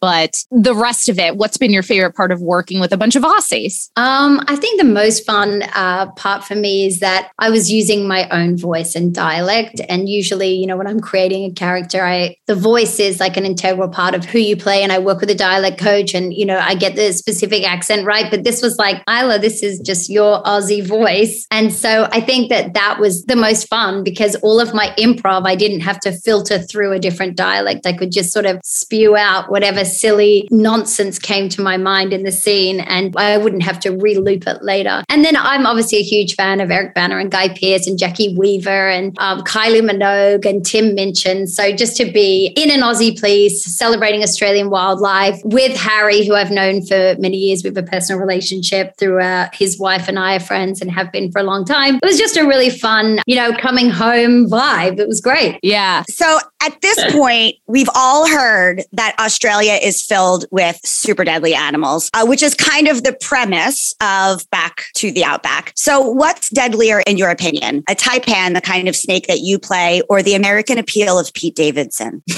but 0.00 0.42
the 0.50 0.74
rest 0.74 1.08
of 1.08 1.18
it, 1.18 1.36
what's 1.36 1.56
been 1.56 1.72
your 1.72 1.82
favorite 1.82 2.14
part 2.14 2.32
of 2.32 2.40
working 2.40 2.80
with 2.80 2.92
a 2.92 2.96
bunch 2.96 3.16
of 3.16 3.22
Aussies? 3.22 3.90
Um, 3.96 4.40
I 4.48 4.56
think 4.56 4.80
the 4.80 4.86
most 4.86 5.24
fun 5.26 5.62
uh, 5.74 6.10
part 6.12 6.44
for 6.44 6.54
me 6.54 6.86
is 6.86 7.00
that 7.00 7.30
I 7.38 7.50
was 7.50 7.70
using 7.70 8.06
my 8.06 8.28
own 8.30 8.56
voice 8.56 8.94
and 8.94 9.14
dialect. 9.14 9.80
And 9.88 10.08
usually, 10.08 10.52
you 10.54 10.66
know, 10.66 10.76
when 10.76 10.86
I'm 10.86 11.00
creating 11.00 11.50
a 11.50 11.54
character, 11.54 12.04
I 12.04 12.36
the 12.46 12.54
voice 12.54 12.98
is 12.98 13.20
like 13.20 13.36
an 13.36 13.44
integral 13.44 13.88
part 13.88 14.14
of 14.14 14.24
who 14.24 14.38
you 14.38 14.56
play. 14.56 14.82
And 14.82 14.92
I 14.92 14.98
work 14.98 15.20
with 15.20 15.30
a 15.30 15.34
dialect 15.34 15.78
coach, 15.78 16.14
and 16.14 16.32
you 16.32 16.46
know, 16.46 16.58
I 16.58 16.74
get 16.74 16.96
the 16.96 17.12
specific 17.12 17.64
accent 17.64 18.06
right. 18.06 18.30
But 18.30 18.44
this 18.44 18.62
was 18.62 18.78
like, 18.78 19.02
Isla, 19.08 19.38
this 19.38 19.62
is 19.62 19.80
just 19.80 20.08
your 20.08 20.42
Aussie 20.42 20.84
voice. 20.84 21.46
And 21.50 21.72
so 21.72 22.08
I 22.12 22.20
think 22.20 22.50
that 22.50 22.74
that 22.74 22.98
was 22.98 23.24
the 23.24 23.36
most 23.36 23.68
fun 23.68 24.02
because 24.02 24.34
all 24.36 24.60
of 24.60 24.74
my 24.74 24.94
improv, 24.98 25.46
I 25.46 25.54
didn't 25.54 25.80
have 25.80 26.00
to 26.00 26.12
filter 26.12 26.58
through 26.58 26.92
a 26.92 26.98
different 26.98 27.36
dialect. 27.36 27.86
I 27.86 27.92
could 27.92 28.12
just 28.12 28.32
sort 28.32 28.46
of 28.46 28.60
spew 28.64 29.16
out 29.18 29.50
whatever 29.50 29.84
silly 29.84 30.48
nonsense 30.50 31.18
came 31.18 31.48
to 31.50 31.60
my 31.60 31.76
mind 31.76 32.12
in 32.12 32.22
the 32.22 32.32
scene, 32.32 32.80
and 32.80 33.14
I 33.16 33.36
wouldn't 33.36 33.62
have 33.62 33.78
to 33.80 33.90
re-loop 33.90 34.46
it 34.46 34.62
later. 34.62 35.02
And 35.08 35.24
then 35.24 35.36
I'm 35.36 35.66
obviously 35.66 35.98
a 35.98 36.02
huge 36.02 36.34
fan 36.34 36.60
of 36.60 36.70
Eric 36.70 36.94
Bana 36.94 37.16
and 37.16 37.30
Guy 37.30 37.48
Pearce 37.48 37.86
and 37.86 37.98
Jacki 37.98 38.36
Weaver 38.36 38.88
and 38.88 39.16
um, 39.18 39.42
Kylie 39.42 39.82
Minogue 39.82 40.46
and 40.46 40.64
Tim 40.64 40.94
Minchin. 40.94 41.46
So 41.46 41.72
just 41.72 41.96
to 41.96 42.10
be 42.10 42.52
in 42.56 42.70
an 42.70 42.80
Aussie 42.80 43.18
place 43.18 43.64
celebrating 43.64 44.22
Australian 44.22 44.70
wildlife 44.70 45.40
with 45.44 45.76
Harry, 45.76 46.24
who 46.26 46.34
I've 46.34 46.50
known 46.50 46.84
for 46.86 47.16
many 47.18 47.36
years, 47.36 47.62
we 47.62 47.68
have 47.68 47.76
a 47.76 47.82
personal 47.82 48.20
relationship 48.20 48.96
through 48.96 49.20
uh, 49.20 49.48
his 49.52 49.78
wife 49.78 50.08
and 50.08 50.18
I 50.18 50.36
are 50.36 50.40
friends 50.40 50.80
and 50.80 50.90
have 50.90 51.10
been 51.10 51.32
for 51.32 51.40
a 51.40 51.44
long 51.44 51.64
time. 51.64 51.96
It 51.96 52.06
was 52.06 52.18
just 52.18 52.36
a 52.36 52.46
really 52.46 52.70
fun, 52.70 53.20
you 53.26 53.36
know, 53.36 53.52
coming 53.56 53.90
home 53.90 54.48
vibe. 54.48 54.98
It 54.98 55.08
was 55.08 55.20
great. 55.20 55.58
Yeah. 55.62 56.04
So 56.08 56.38
at 56.62 56.80
this 56.80 57.12
point, 57.12 57.56
we've 57.66 57.88
all 57.94 58.28
heard 58.28 58.82
that 58.92 59.07
Australia 59.18 59.78
is 59.82 60.02
filled 60.02 60.46
with 60.50 60.80
super 60.84 61.24
deadly 61.24 61.54
animals, 61.54 62.10
uh, 62.14 62.26
which 62.26 62.42
is 62.42 62.54
kind 62.54 62.88
of 62.88 63.04
the 63.04 63.16
premise 63.20 63.94
of 64.00 64.48
Back 64.50 64.84
to 64.96 65.10
the 65.12 65.24
Outback. 65.24 65.72
So, 65.76 66.00
what's 66.00 66.50
deadlier 66.50 67.00
in 67.00 67.16
your 67.18 67.30
opinion? 67.30 67.84
A 67.88 67.94
taipan, 67.94 68.54
the 68.54 68.60
kind 68.60 68.88
of 68.88 68.96
snake 68.96 69.26
that 69.26 69.40
you 69.40 69.58
play, 69.58 70.02
or 70.08 70.22
the 70.22 70.34
American 70.34 70.78
appeal 70.78 71.18
of 71.18 71.32
Pete 71.34 71.54
Davidson? 71.54 72.22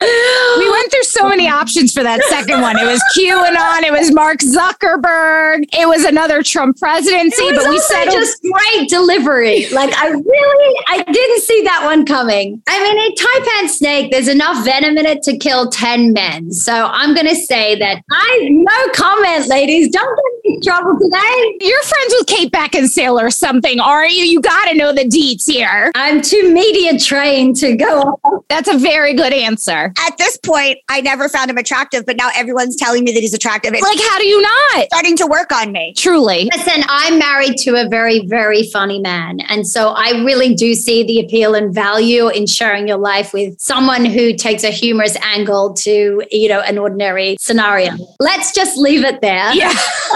We 0.00 0.70
went 0.70 0.92
through 0.92 1.02
so 1.02 1.28
many 1.28 1.48
options 1.48 1.92
for 1.92 2.04
that 2.04 2.22
second 2.24 2.60
one. 2.60 2.78
It 2.78 2.86
was 2.86 3.02
QAnon, 3.16 3.82
it 3.82 3.92
was 3.92 4.12
Mark 4.12 4.38
Zuckerberg, 4.38 5.64
it 5.72 5.88
was 5.88 6.04
another 6.04 6.42
Trump 6.42 6.78
presidency, 6.78 7.50
but 7.52 7.68
we 7.68 7.78
settled. 7.80 8.14
just 8.14 8.40
great 8.42 8.88
delivery. 8.88 9.68
Like 9.70 9.92
I 9.96 10.10
really, 10.10 10.80
I 10.88 11.02
didn't 11.02 11.40
see 11.42 11.62
that 11.64 11.82
one 11.84 12.06
coming. 12.06 12.62
I 12.68 12.82
mean, 12.82 13.12
a 13.12 13.14
taipan 13.16 13.68
snake, 13.68 14.12
there's 14.12 14.28
enough 14.28 14.64
venom 14.64 14.98
in 14.98 15.06
it 15.06 15.22
to 15.24 15.36
kill 15.36 15.68
ten 15.68 16.12
men. 16.12 16.52
So 16.52 16.72
I'm 16.72 17.14
going 17.14 17.28
to 17.28 17.36
say 17.36 17.76
that 17.78 18.02
I 18.10 18.48
no 18.50 18.92
comment, 18.94 19.48
ladies. 19.48 19.90
Don't 19.90 20.16
get 20.16 20.37
trouble 20.62 20.98
today. 20.98 21.56
You're 21.60 21.82
friends 21.82 22.14
with 22.18 22.26
Kate 22.26 22.52
Beckinsale 22.52 23.20
or 23.20 23.30
something, 23.30 23.80
aren't 23.80 24.12
you? 24.12 24.24
You 24.24 24.40
got 24.40 24.66
to 24.66 24.74
know 24.74 24.92
the 24.92 25.04
deets 25.04 25.50
here. 25.50 25.90
I'm 25.94 26.22
too 26.22 26.52
media 26.52 26.98
trained 26.98 27.56
to 27.56 27.76
go. 27.76 28.20
That's 28.48 28.68
a 28.68 28.78
very 28.78 29.14
good 29.14 29.32
answer. 29.32 29.92
At 29.98 30.18
this 30.18 30.36
point, 30.38 30.78
I 30.88 31.00
never 31.00 31.28
found 31.28 31.50
him 31.50 31.58
attractive, 31.58 32.06
but 32.06 32.16
now 32.16 32.30
everyone's 32.34 32.76
telling 32.76 33.04
me 33.04 33.12
that 33.12 33.20
he's 33.20 33.34
attractive. 33.34 33.72
It's 33.74 33.82
Like, 33.82 34.00
how 34.10 34.18
do 34.18 34.26
you 34.26 34.40
not? 34.40 34.86
starting 34.86 35.16
to 35.16 35.26
work 35.26 35.52
on 35.52 35.72
me. 35.72 35.92
Truly. 35.96 36.48
Listen, 36.54 36.82
I'm 36.88 37.18
married 37.18 37.56
to 37.58 37.76
a 37.76 37.88
very, 37.88 38.26
very 38.26 38.68
funny 38.70 38.98
man. 38.98 39.40
And 39.48 39.66
so 39.66 39.90
I 39.90 40.22
really 40.24 40.54
do 40.54 40.74
see 40.74 41.04
the 41.04 41.20
appeal 41.20 41.54
and 41.54 41.74
value 41.74 42.28
in 42.28 42.46
sharing 42.46 42.88
your 42.88 42.98
life 42.98 43.32
with 43.32 43.58
someone 43.60 44.04
who 44.04 44.34
takes 44.34 44.64
a 44.64 44.70
humorous 44.70 45.16
angle 45.22 45.74
to, 45.74 46.22
you 46.30 46.48
know, 46.48 46.60
an 46.60 46.78
ordinary 46.78 47.36
scenario. 47.40 47.92
Let's 48.18 48.52
just 48.54 48.76
leave 48.78 49.04
it 49.04 49.20
there. 49.20 49.52
Yeah. 49.54 49.74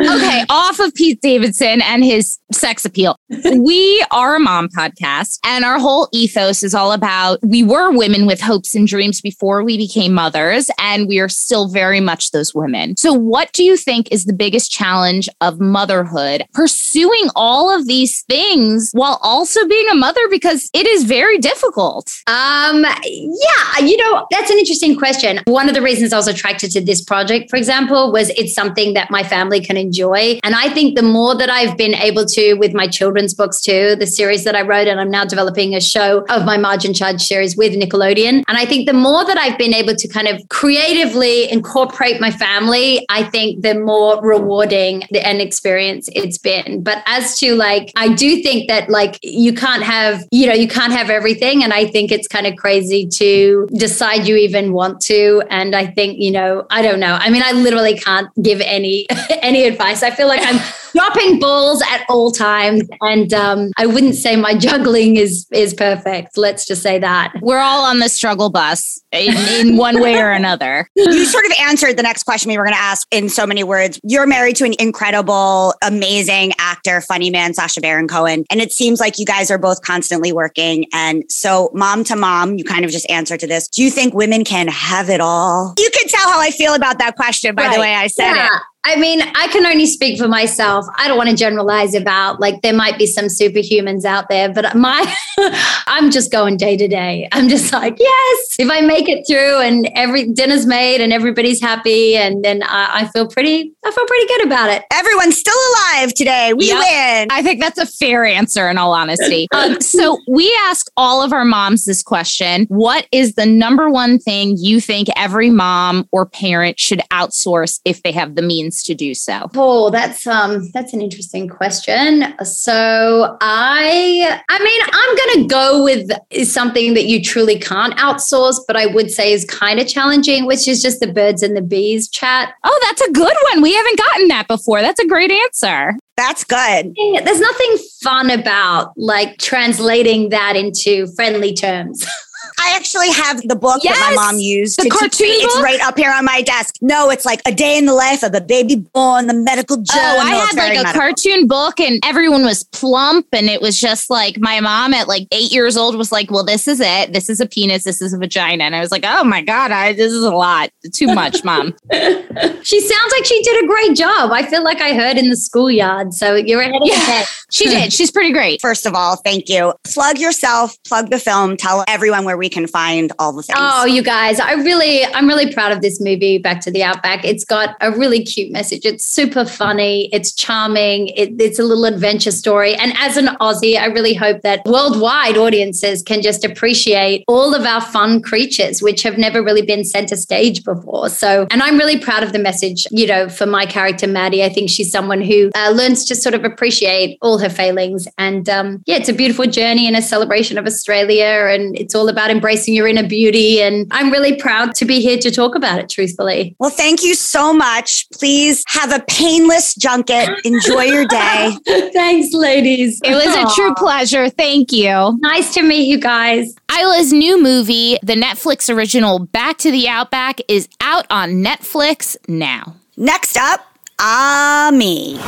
okay, 0.00 0.44
off 0.48 0.78
of 0.80 0.94
Pete 0.94 1.20
Davidson 1.20 1.80
and 1.82 2.04
his 2.04 2.38
sex 2.52 2.84
appeal. 2.84 3.16
We 3.28 4.04
are 4.10 4.36
a 4.36 4.40
mom 4.40 4.68
podcast, 4.68 5.38
and 5.44 5.64
our 5.64 5.78
whole 5.78 6.08
ethos 6.12 6.62
is 6.62 6.74
all 6.74 6.92
about 6.92 7.38
we 7.42 7.62
were 7.62 7.90
women 7.90 8.26
with 8.26 8.40
hopes 8.40 8.74
and 8.74 8.86
dreams 8.86 9.20
before 9.20 9.62
we 9.62 9.76
became 9.76 10.12
mothers, 10.12 10.70
and 10.78 11.08
we 11.08 11.18
are 11.18 11.28
still 11.28 11.68
very 11.68 12.00
much 12.00 12.30
those 12.30 12.54
women. 12.54 12.96
So, 12.96 13.12
what 13.12 13.52
do 13.52 13.64
you 13.64 13.76
think 13.76 14.08
is 14.10 14.24
the 14.24 14.32
biggest 14.32 14.70
challenge 14.70 15.28
of 15.40 15.60
motherhood? 15.60 16.44
Pursuing 16.52 17.28
all 17.34 17.74
of 17.74 17.86
these 17.86 18.22
things 18.22 18.90
while 18.92 19.18
also 19.22 19.66
being 19.66 19.88
a 19.90 19.94
mother 19.94 20.20
because 20.30 20.70
it 20.72 20.86
is 20.86 21.04
very 21.04 21.38
difficult. 21.38 22.12
Um, 22.26 22.84
yeah, 23.04 23.84
you 23.84 23.96
know, 23.96 24.26
that's 24.30 24.50
an 24.50 24.58
interesting 24.58 24.96
question. 24.96 25.40
One 25.46 25.68
of 25.68 25.74
the 25.74 25.82
reasons 25.82 26.12
I 26.12 26.16
was 26.16 26.28
attracted 26.28 26.70
to 26.72 26.80
this 26.80 27.02
project, 27.02 27.50
for 27.50 27.56
example, 27.56 28.12
was 28.12 28.30
it's 28.30 28.45
something 28.48 28.94
that 28.94 29.10
my 29.10 29.22
family 29.22 29.60
can 29.60 29.76
enjoy. 29.76 30.38
And 30.42 30.54
I 30.54 30.68
think 30.68 30.96
the 30.96 31.02
more 31.02 31.36
that 31.36 31.50
I've 31.50 31.76
been 31.76 31.94
able 31.94 32.24
to 32.26 32.54
with 32.54 32.74
my 32.74 32.86
children's 32.86 33.34
books 33.34 33.60
too, 33.60 33.96
the 33.96 34.06
series 34.06 34.44
that 34.44 34.54
I 34.54 34.62
wrote, 34.62 34.88
and 34.88 35.00
I'm 35.00 35.10
now 35.10 35.24
developing 35.24 35.74
a 35.74 35.80
show 35.80 36.24
of 36.28 36.44
my 36.44 36.56
Marge 36.56 36.84
in 36.84 36.94
Charge 36.94 37.22
series 37.22 37.56
with 37.56 37.74
Nickelodeon. 37.74 38.44
And 38.48 38.58
I 38.58 38.66
think 38.66 38.86
the 38.86 38.92
more 38.92 39.24
that 39.24 39.38
I've 39.38 39.58
been 39.58 39.74
able 39.74 39.94
to 39.94 40.08
kind 40.08 40.28
of 40.28 40.40
creatively 40.48 41.50
incorporate 41.50 42.20
my 42.20 42.30
family, 42.30 43.04
I 43.08 43.24
think 43.24 43.62
the 43.62 43.74
more 43.74 44.20
rewarding 44.22 45.04
the 45.10 45.26
end 45.26 45.40
experience 45.40 46.08
it's 46.14 46.38
been. 46.38 46.82
But 46.82 47.02
as 47.06 47.38
to 47.38 47.54
like, 47.54 47.92
I 47.96 48.12
do 48.12 48.42
think 48.42 48.68
that 48.68 48.88
like 48.88 49.18
you 49.22 49.52
can't 49.52 49.82
have, 49.82 50.24
you 50.30 50.46
know, 50.46 50.54
you 50.54 50.68
can't 50.68 50.92
have 50.92 51.10
everything. 51.10 51.62
And 51.62 51.72
I 51.72 51.86
think 51.86 52.12
it's 52.12 52.28
kind 52.28 52.46
of 52.46 52.56
crazy 52.56 53.06
to 53.06 53.68
decide 53.74 54.26
you 54.26 54.36
even 54.36 54.72
want 54.72 55.00
to. 55.02 55.42
And 55.50 55.74
I 55.74 55.86
think, 55.86 56.18
you 56.18 56.30
know, 56.30 56.66
I 56.70 56.82
don't 56.82 57.00
know. 57.00 57.18
I 57.20 57.30
mean, 57.30 57.42
I 57.44 57.52
literally 57.52 57.96
can't 57.96 58.28
give 58.42 58.60
any 58.60 59.06
any 59.42 59.64
advice. 59.64 60.02
I 60.02 60.10
feel 60.10 60.28
like 60.28 60.40
I'm 60.42 60.60
dropping 60.96 61.38
balls 61.38 61.82
at 61.90 62.04
all 62.08 62.30
times. 62.30 62.82
And 63.02 63.32
um, 63.34 63.70
I 63.76 63.86
wouldn't 63.86 64.14
say 64.14 64.36
my 64.36 64.56
juggling 64.56 65.16
is 65.16 65.46
is 65.52 65.74
perfect. 65.74 66.36
Let's 66.36 66.66
just 66.66 66.82
say 66.82 66.98
that. 66.98 67.32
We're 67.42 67.58
all 67.58 67.84
on 67.84 67.98
the 67.98 68.08
struggle 68.08 68.50
bus 68.50 69.00
in, 69.12 69.34
in 69.60 69.76
one 69.76 70.00
way 70.00 70.20
or 70.20 70.30
another. 70.30 70.88
You 70.94 71.24
sort 71.24 71.44
of 71.46 71.52
answered 71.60 71.96
the 71.96 72.02
next 72.02 72.22
question 72.24 72.50
we 72.50 72.58
were 72.58 72.64
going 72.64 72.76
to 72.76 72.80
ask 72.80 73.06
in 73.10 73.28
so 73.28 73.46
many 73.46 73.62
words. 73.62 74.00
You're 74.02 74.26
married 74.26 74.56
to 74.56 74.64
an 74.64 74.74
incredible, 74.78 75.74
amazing 75.82 76.52
actor, 76.58 77.00
funny 77.00 77.30
man, 77.30 77.54
Sacha 77.54 77.80
Baron 77.80 78.08
Cohen. 78.08 78.44
And 78.50 78.60
it 78.60 78.72
seems 78.72 79.00
like 79.00 79.18
you 79.18 79.26
guys 79.26 79.50
are 79.50 79.58
both 79.58 79.82
constantly 79.82 80.32
working. 80.32 80.86
And 80.92 81.24
so, 81.28 81.70
mom 81.74 82.04
to 82.04 82.16
mom, 82.16 82.56
you 82.58 82.64
kind 82.64 82.84
of 82.84 82.90
just 82.90 83.08
answer 83.10 83.36
to 83.36 83.46
this. 83.46 83.68
Do 83.68 83.82
you 83.82 83.90
think 83.90 84.14
women 84.14 84.44
can 84.44 84.68
have 84.68 85.10
it 85.10 85.20
all? 85.20 85.74
You 85.78 85.90
can 85.90 85.95
tell 86.06 86.28
how 86.30 86.40
I 86.40 86.50
feel 86.50 86.74
about 86.74 86.98
that 86.98 87.16
question 87.16 87.54
by 87.54 87.74
the 87.74 87.80
way 87.80 87.94
I 87.94 88.06
said 88.06 88.34
Yeah. 88.34 88.46
it. 88.46 88.62
I 88.88 88.94
mean, 88.94 89.20
I 89.20 89.48
can 89.48 89.66
only 89.66 89.86
speak 89.86 90.16
for 90.16 90.28
myself. 90.28 90.86
I 90.96 91.08
don't 91.08 91.16
want 91.16 91.28
to 91.28 91.34
generalize 91.34 91.92
about 91.92 92.38
like 92.38 92.62
there 92.62 92.72
might 92.72 92.96
be 92.98 93.06
some 93.06 93.24
superhumans 93.24 94.04
out 94.04 94.28
there, 94.28 94.52
but 94.52 94.76
my 94.76 95.12
I'm 95.88 96.12
just 96.12 96.30
going 96.30 96.56
day 96.56 96.76
to 96.76 96.86
day. 96.86 97.28
I'm 97.32 97.48
just 97.48 97.72
like, 97.72 97.96
yes, 97.98 98.56
if 98.60 98.70
I 98.70 98.82
make 98.82 99.08
it 99.08 99.26
through 99.26 99.60
and 99.60 99.90
every 99.96 100.32
dinner's 100.32 100.66
made 100.66 101.00
and 101.00 101.12
everybody's 101.12 101.60
happy, 101.60 102.16
and 102.16 102.44
then 102.44 102.62
I, 102.62 103.00
I 103.00 103.08
feel 103.08 103.26
pretty, 103.26 103.72
I 103.84 103.90
feel 103.90 104.06
pretty 104.06 104.26
good 104.28 104.46
about 104.46 104.70
it. 104.70 104.84
Everyone's 104.92 105.36
still 105.36 105.58
alive 105.72 106.14
today. 106.14 106.52
We 106.56 106.68
Yep. 106.68 106.78
win. 106.78 107.28
I 107.32 107.42
think 107.42 107.60
that's 107.60 107.78
a 107.78 107.86
fair 107.86 108.24
answer 108.24 108.68
in 108.68 108.78
all 108.78 108.92
honesty. 108.92 109.48
Um, 109.56 109.80
so 109.80 110.18
we 110.28 110.54
ask 110.64 110.86
all 110.98 111.22
of 111.22 111.32
our 111.32 111.44
moms 111.44 111.86
this 111.86 112.02
question. 112.02 112.66
What 112.68 113.06
is 113.10 113.36
the 113.36 113.46
number 113.46 113.88
one 113.88 114.18
thing 114.18 114.56
you 114.58 114.82
think 114.82 115.08
every 115.16 115.48
mom 115.48 116.06
or 116.12 116.26
parent 116.26 116.78
should 116.78 117.00
outsource 117.10 117.80
if 117.86 118.02
they 118.02 118.12
have 118.12 118.34
the 118.34 118.42
means 118.42 118.75
to 118.84 118.94
do 118.94 119.14
so? 119.14 119.48
Oh, 119.54 119.90
that's 119.90 120.26
um 120.26 120.70
that's 120.72 120.92
an 120.92 121.00
interesting 121.00 121.48
question. 121.48 122.34
So 122.44 123.36
I 123.40 124.42
I 124.48 124.58
mean, 124.62 124.82
I'm 124.92 125.16
gonna 125.16 125.48
go 125.48 125.84
with 125.84 126.46
something 126.48 126.94
that 126.94 127.06
you 127.06 127.22
truly 127.22 127.58
can't 127.58 127.96
outsource, 127.96 128.60
but 128.66 128.76
I 128.76 128.86
would 128.86 129.10
say 129.10 129.32
is 129.32 129.44
kind 129.44 129.80
of 129.80 129.86
challenging, 129.86 130.46
which 130.46 130.68
is 130.68 130.82
just 130.82 131.00
the 131.00 131.12
birds 131.12 131.42
and 131.42 131.56
the 131.56 131.62
bees 131.62 132.08
chat. 132.08 132.54
Oh, 132.64 132.78
that's 132.82 133.02
a 133.02 133.12
good 133.12 133.36
one. 133.52 133.62
We 133.62 133.74
haven't 133.74 133.98
gotten 133.98 134.28
that 134.28 134.48
before. 134.48 134.80
That's 134.82 135.00
a 135.00 135.06
great 135.06 135.30
answer. 135.30 135.94
That's 136.16 136.44
good. 136.44 136.94
There's 136.96 137.40
nothing 137.40 137.78
fun 138.02 138.30
about 138.30 138.92
like 138.96 139.36
translating 139.38 140.30
that 140.30 140.56
into 140.56 141.06
friendly 141.08 141.52
terms. 141.52 142.06
I 142.58 142.74
actually 142.76 143.10
have 143.10 143.42
the 143.46 143.56
book 143.56 143.82
that 143.82 144.14
my 144.16 144.24
mom 144.24 144.38
used. 144.38 144.78
The 144.78 144.84
to 144.84 144.90
teach 144.90 144.98
cartoon 144.98 145.28
me. 145.28 145.34
It's 145.34 145.60
right 145.62 145.80
up 145.80 145.96
here 145.96 146.12
on 146.12 146.24
my 146.24 146.42
desk. 146.42 146.76
No, 146.80 147.10
it's 147.10 147.24
like 147.24 147.40
a 147.46 147.52
day 147.52 147.78
in 147.78 147.86
the 147.86 147.94
life 147.94 148.22
of 148.22 148.34
a 148.34 148.40
baby 148.40 148.76
born, 148.76 149.26
the 149.26 149.34
medical 149.34 149.76
Joe. 149.76 149.94
Oh, 149.96 150.18
I 150.20 150.30
had 150.30 150.56
like 150.56 150.72
a 150.72 150.82
medical. 150.82 151.00
cartoon 151.00 151.46
book 151.46 151.80
and 151.80 152.00
everyone 152.04 152.44
was 152.44 152.64
plump. 152.64 153.26
And 153.32 153.48
it 153.48 153.60
was 153.60 153.78
just 153.78 154.10
like 154.10 154.38
my 154.38 154.60
mom 154.60 154.94
at 154.94 155.08
like 155.08 155.26
eight 155.32 155.52
years 155.52 155.76
old 155.76 155.96
was 155.96 156.12
like, 156.12 156.30
well, 156.30 156.44
this 156.44 156.68
is 156.68 156.80
it. 156.80 157.12
This 157.12 157.28
is 157.28 157.40
a 157.40 157.46
penis. 157.46 157.84
This 157.84 158.00
is 158.00 158.12
a 158.12 158.18
vagina. 158.18 158.64
And 158.64 158.74
I 158.74 158.80
was 158.80 158.90
like, 158.90 159.04
oh 159.06 159.24
my 159.24 159.42
God, 159.42 159.70
I, 159.70 159.92
this 159.92 160.12
is 160.12 160.22
a 160.22 160.34
lot. 160.34 160.70
Too 160.92 161.08
much, 161.08 161.44
mom. 161.44 161.74
she 161.92 162.80
sounds 162.80 163.12
like 163.12 163.24
she 163.24 163.42
did 163.42 163.64
a 163.64 163.66
great 163.66 163.96
job. 163.96 164.30
I 164.32 164.44
feel 164.46 164.62
like 164.62 164.80
I 164.80 164.94
heard 164.94 165.18
in 165.18 165.30
the 165.30 165.36
schoolyard. 165.36 166.14
So 166.14 166.34
you're 166.34 166.60
ahead 166.60 166.74
of 166.74 166.82
the 166.82 166.88
Yeah. 166.88 167.24
She 167.50 167.66
did. 167.66 167.92
She's 167.92 168.10
pretty 168.10 168.32
great. 168.32 168.60
First 168.60 168.86
of 168.86 168.94
all, 168.94 169.16
thank 169.16 169.48
you. 169.48 169.72
Plug 169.84 170.18
yourself, 170.18 170.76
plug 170.84 171.10
the 171.10 171.18
film, 171.18 171.56
tell 171.56 171.84
everyone 171.86 172.24
where 172.24 172.35
we 172.36 172.48
can 172.48 172.66
find 172.66 173.12
all 173.18 173.32
the 173.32 173.42
things. 173.42 173.58
Oh, 173.60 173.84
you 173.84 174.02
guys, 174.02 174.40
I 174.40 174.52
really, 174.52 175.04
I'm 175.06 175.26
really 175.26 175.52
proud 175.52 175.72
of 175.72 175.80
this 175.80 176.00
movie, 176.00 176.38
Back 176.38 176.60
to 176.62 176.70
the 176.70 176.82
Outback. 176.82 177.24
It's 177.24 177.44
got 177.44 177.76
a 177.80 177.90
really 177.90 178.22
cute 178.24 178.52
message. 178.52 178.84
It's 178.84 179.04
super 179.04 179.44
funny. 179.44 180.08
It's 180.12 180.32
charming. 180.32 181.08
It, 181.08 181.40
it's 181.40 181.58
a 181.58 181.64
little 181.64 181.84
adventure 181.84 182.30
story. 182.30 182.74
And 182.74 182.92
as 182.98 183.16
an 183.16 183.26
Aussie, 183.40 183.78
I 183.78 183.86
really 183.86 184.14
hope 184.14 184.42
that 184.42 184.62
worldwide 184.64 185.36
audiences 185.36 186.02
can 186.02 186.22
just 186.22 186.44
appreciate 186.44 187.24
all 187.28 187.54
of 187.54 187.64
our 187.64 187.80
fun 187.80 188.22
creatures, 188.22 188.82
which 188.82 189.02
have 189.02 189.18
never 189.18 189.42
really 189.42 189.62
been 189.62 189.84
center 189.84 190.16
stage 190.16 190.64
before. 190.64 191.08
So, 191.08 191.46
and 191.50 191.62
I'm 191.62 191.78
really 191.78 191.98
proud 191.98 192.22
of 192.22 192.32
the 192.32 192.38
message, 192.38 192.86
you 192.90 193.06
know, 193.06 193.28
for 193.28 193.46
my 193.46 193.66
character, 193.66 194.06
Maddie. 194.06 194.44
I 194.44 194.48
think 194.48 194.70
she's 194.70 194.90
someone 194.90 195.20
who 195.20 195.50
uh, 195.54 195.70
learns 195.70 196.04
to 196.06 196.14
sort 196.14 196.34
of 196.34 196.44
appreciate 196.44 197.18
all 197.22 197.38
her 197.38 197.48
failings. 197.48 198.06
And 198.18 198.48
um, 198.48 198.82
yeah, 198.86 198.96
it's 198.96 199.08
a 199.08 199.12
beautiful 199.12 199.46
journey 199.46 199.86
and 199.86 199.96
a 199.96 200.02
celebration 200.02 200.58
of 200.58 200.66
Australia. 200.66 201.48
And 201.50 201.76
it's 201.76 201.94
all 201.94 202.08
about 202.08 202.25
embracing 202.30 202.74
your 202.74 202.86
inner 202.86 203.06
beauty. 203.06 203.60
And 203.60 203.86
I'm 203.90 204.10
really 204.10 204.36
proud 204.36 204.74
to 204.76 204.84
be 204.84 205.00
here 205.00 205.18
to 205.18 205.30
talk 205.30 205.54
about 205.54 205.78
it, 205.78 205.88
truthfully. 205.88 206.54
Well, 206.58 206.70
thank 206.70 207.02
you 207.02 207.14
so 207.14 207.52
much. 207.52 208.08
Please 208.10 208.64
have 208.68 208.92
a 208.92 209.04
painless 209.08 209.74
junket. 209.74 210.28
Enjoy 210.44 210.82
your 210.82 211.06
day. 211.06 211.56
Thanks, 211.92 212.32
ladies. 212.32 213.00
It 213.04 213.14
was 213.14 213.34
a 213.34 213.54
true 213.54 213.74
pleasure. 213.74 214.28
Thank 214.28 214.72
you. 214.72 215.18
Nice 215.20 215.54
to 215.54 215.62
meet 215.62 215.86
you 215.86 215.98
guys. 215.98 216.54
Isla's 216.70 217.12
new 217.12 217.42
movie, 217.42 217.98
the 218.02 218.14
Netflix 218.14 218.74
original 218.74 219.18
Back 219.18 219.58
to 219.58 219.70
the 219.70 219.88
Outback, 219.88 220.40
is 220.48 220.68
out 220.80 221.06
on 221.10 221.42
Netflix 221.44 222.16
now. 222.28 222.76
Next 222.96 223.36
up, 223.36 223.60
ah, 223.98 224.70
me. 224.72 225.20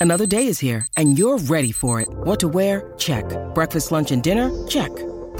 Another 0.00 0.24
day 0.24 0.46
is 0.46 0.58
here, 0.58 0.86
and 0.96 1.18
you're 1.18 1.36
ready 1.36 1.72
for 1.72 2.00
it. 2.00 2.08
What 2.08 2.40
to 2.40 2.48
wear? 2.48 2.90
Check. 2.96 3.24
Breakfast, 3.54 3.92
lunch, 3.92 4.10
and 4.10 4.22
dinner? 4.22 4.50
Check. 4.66 4.90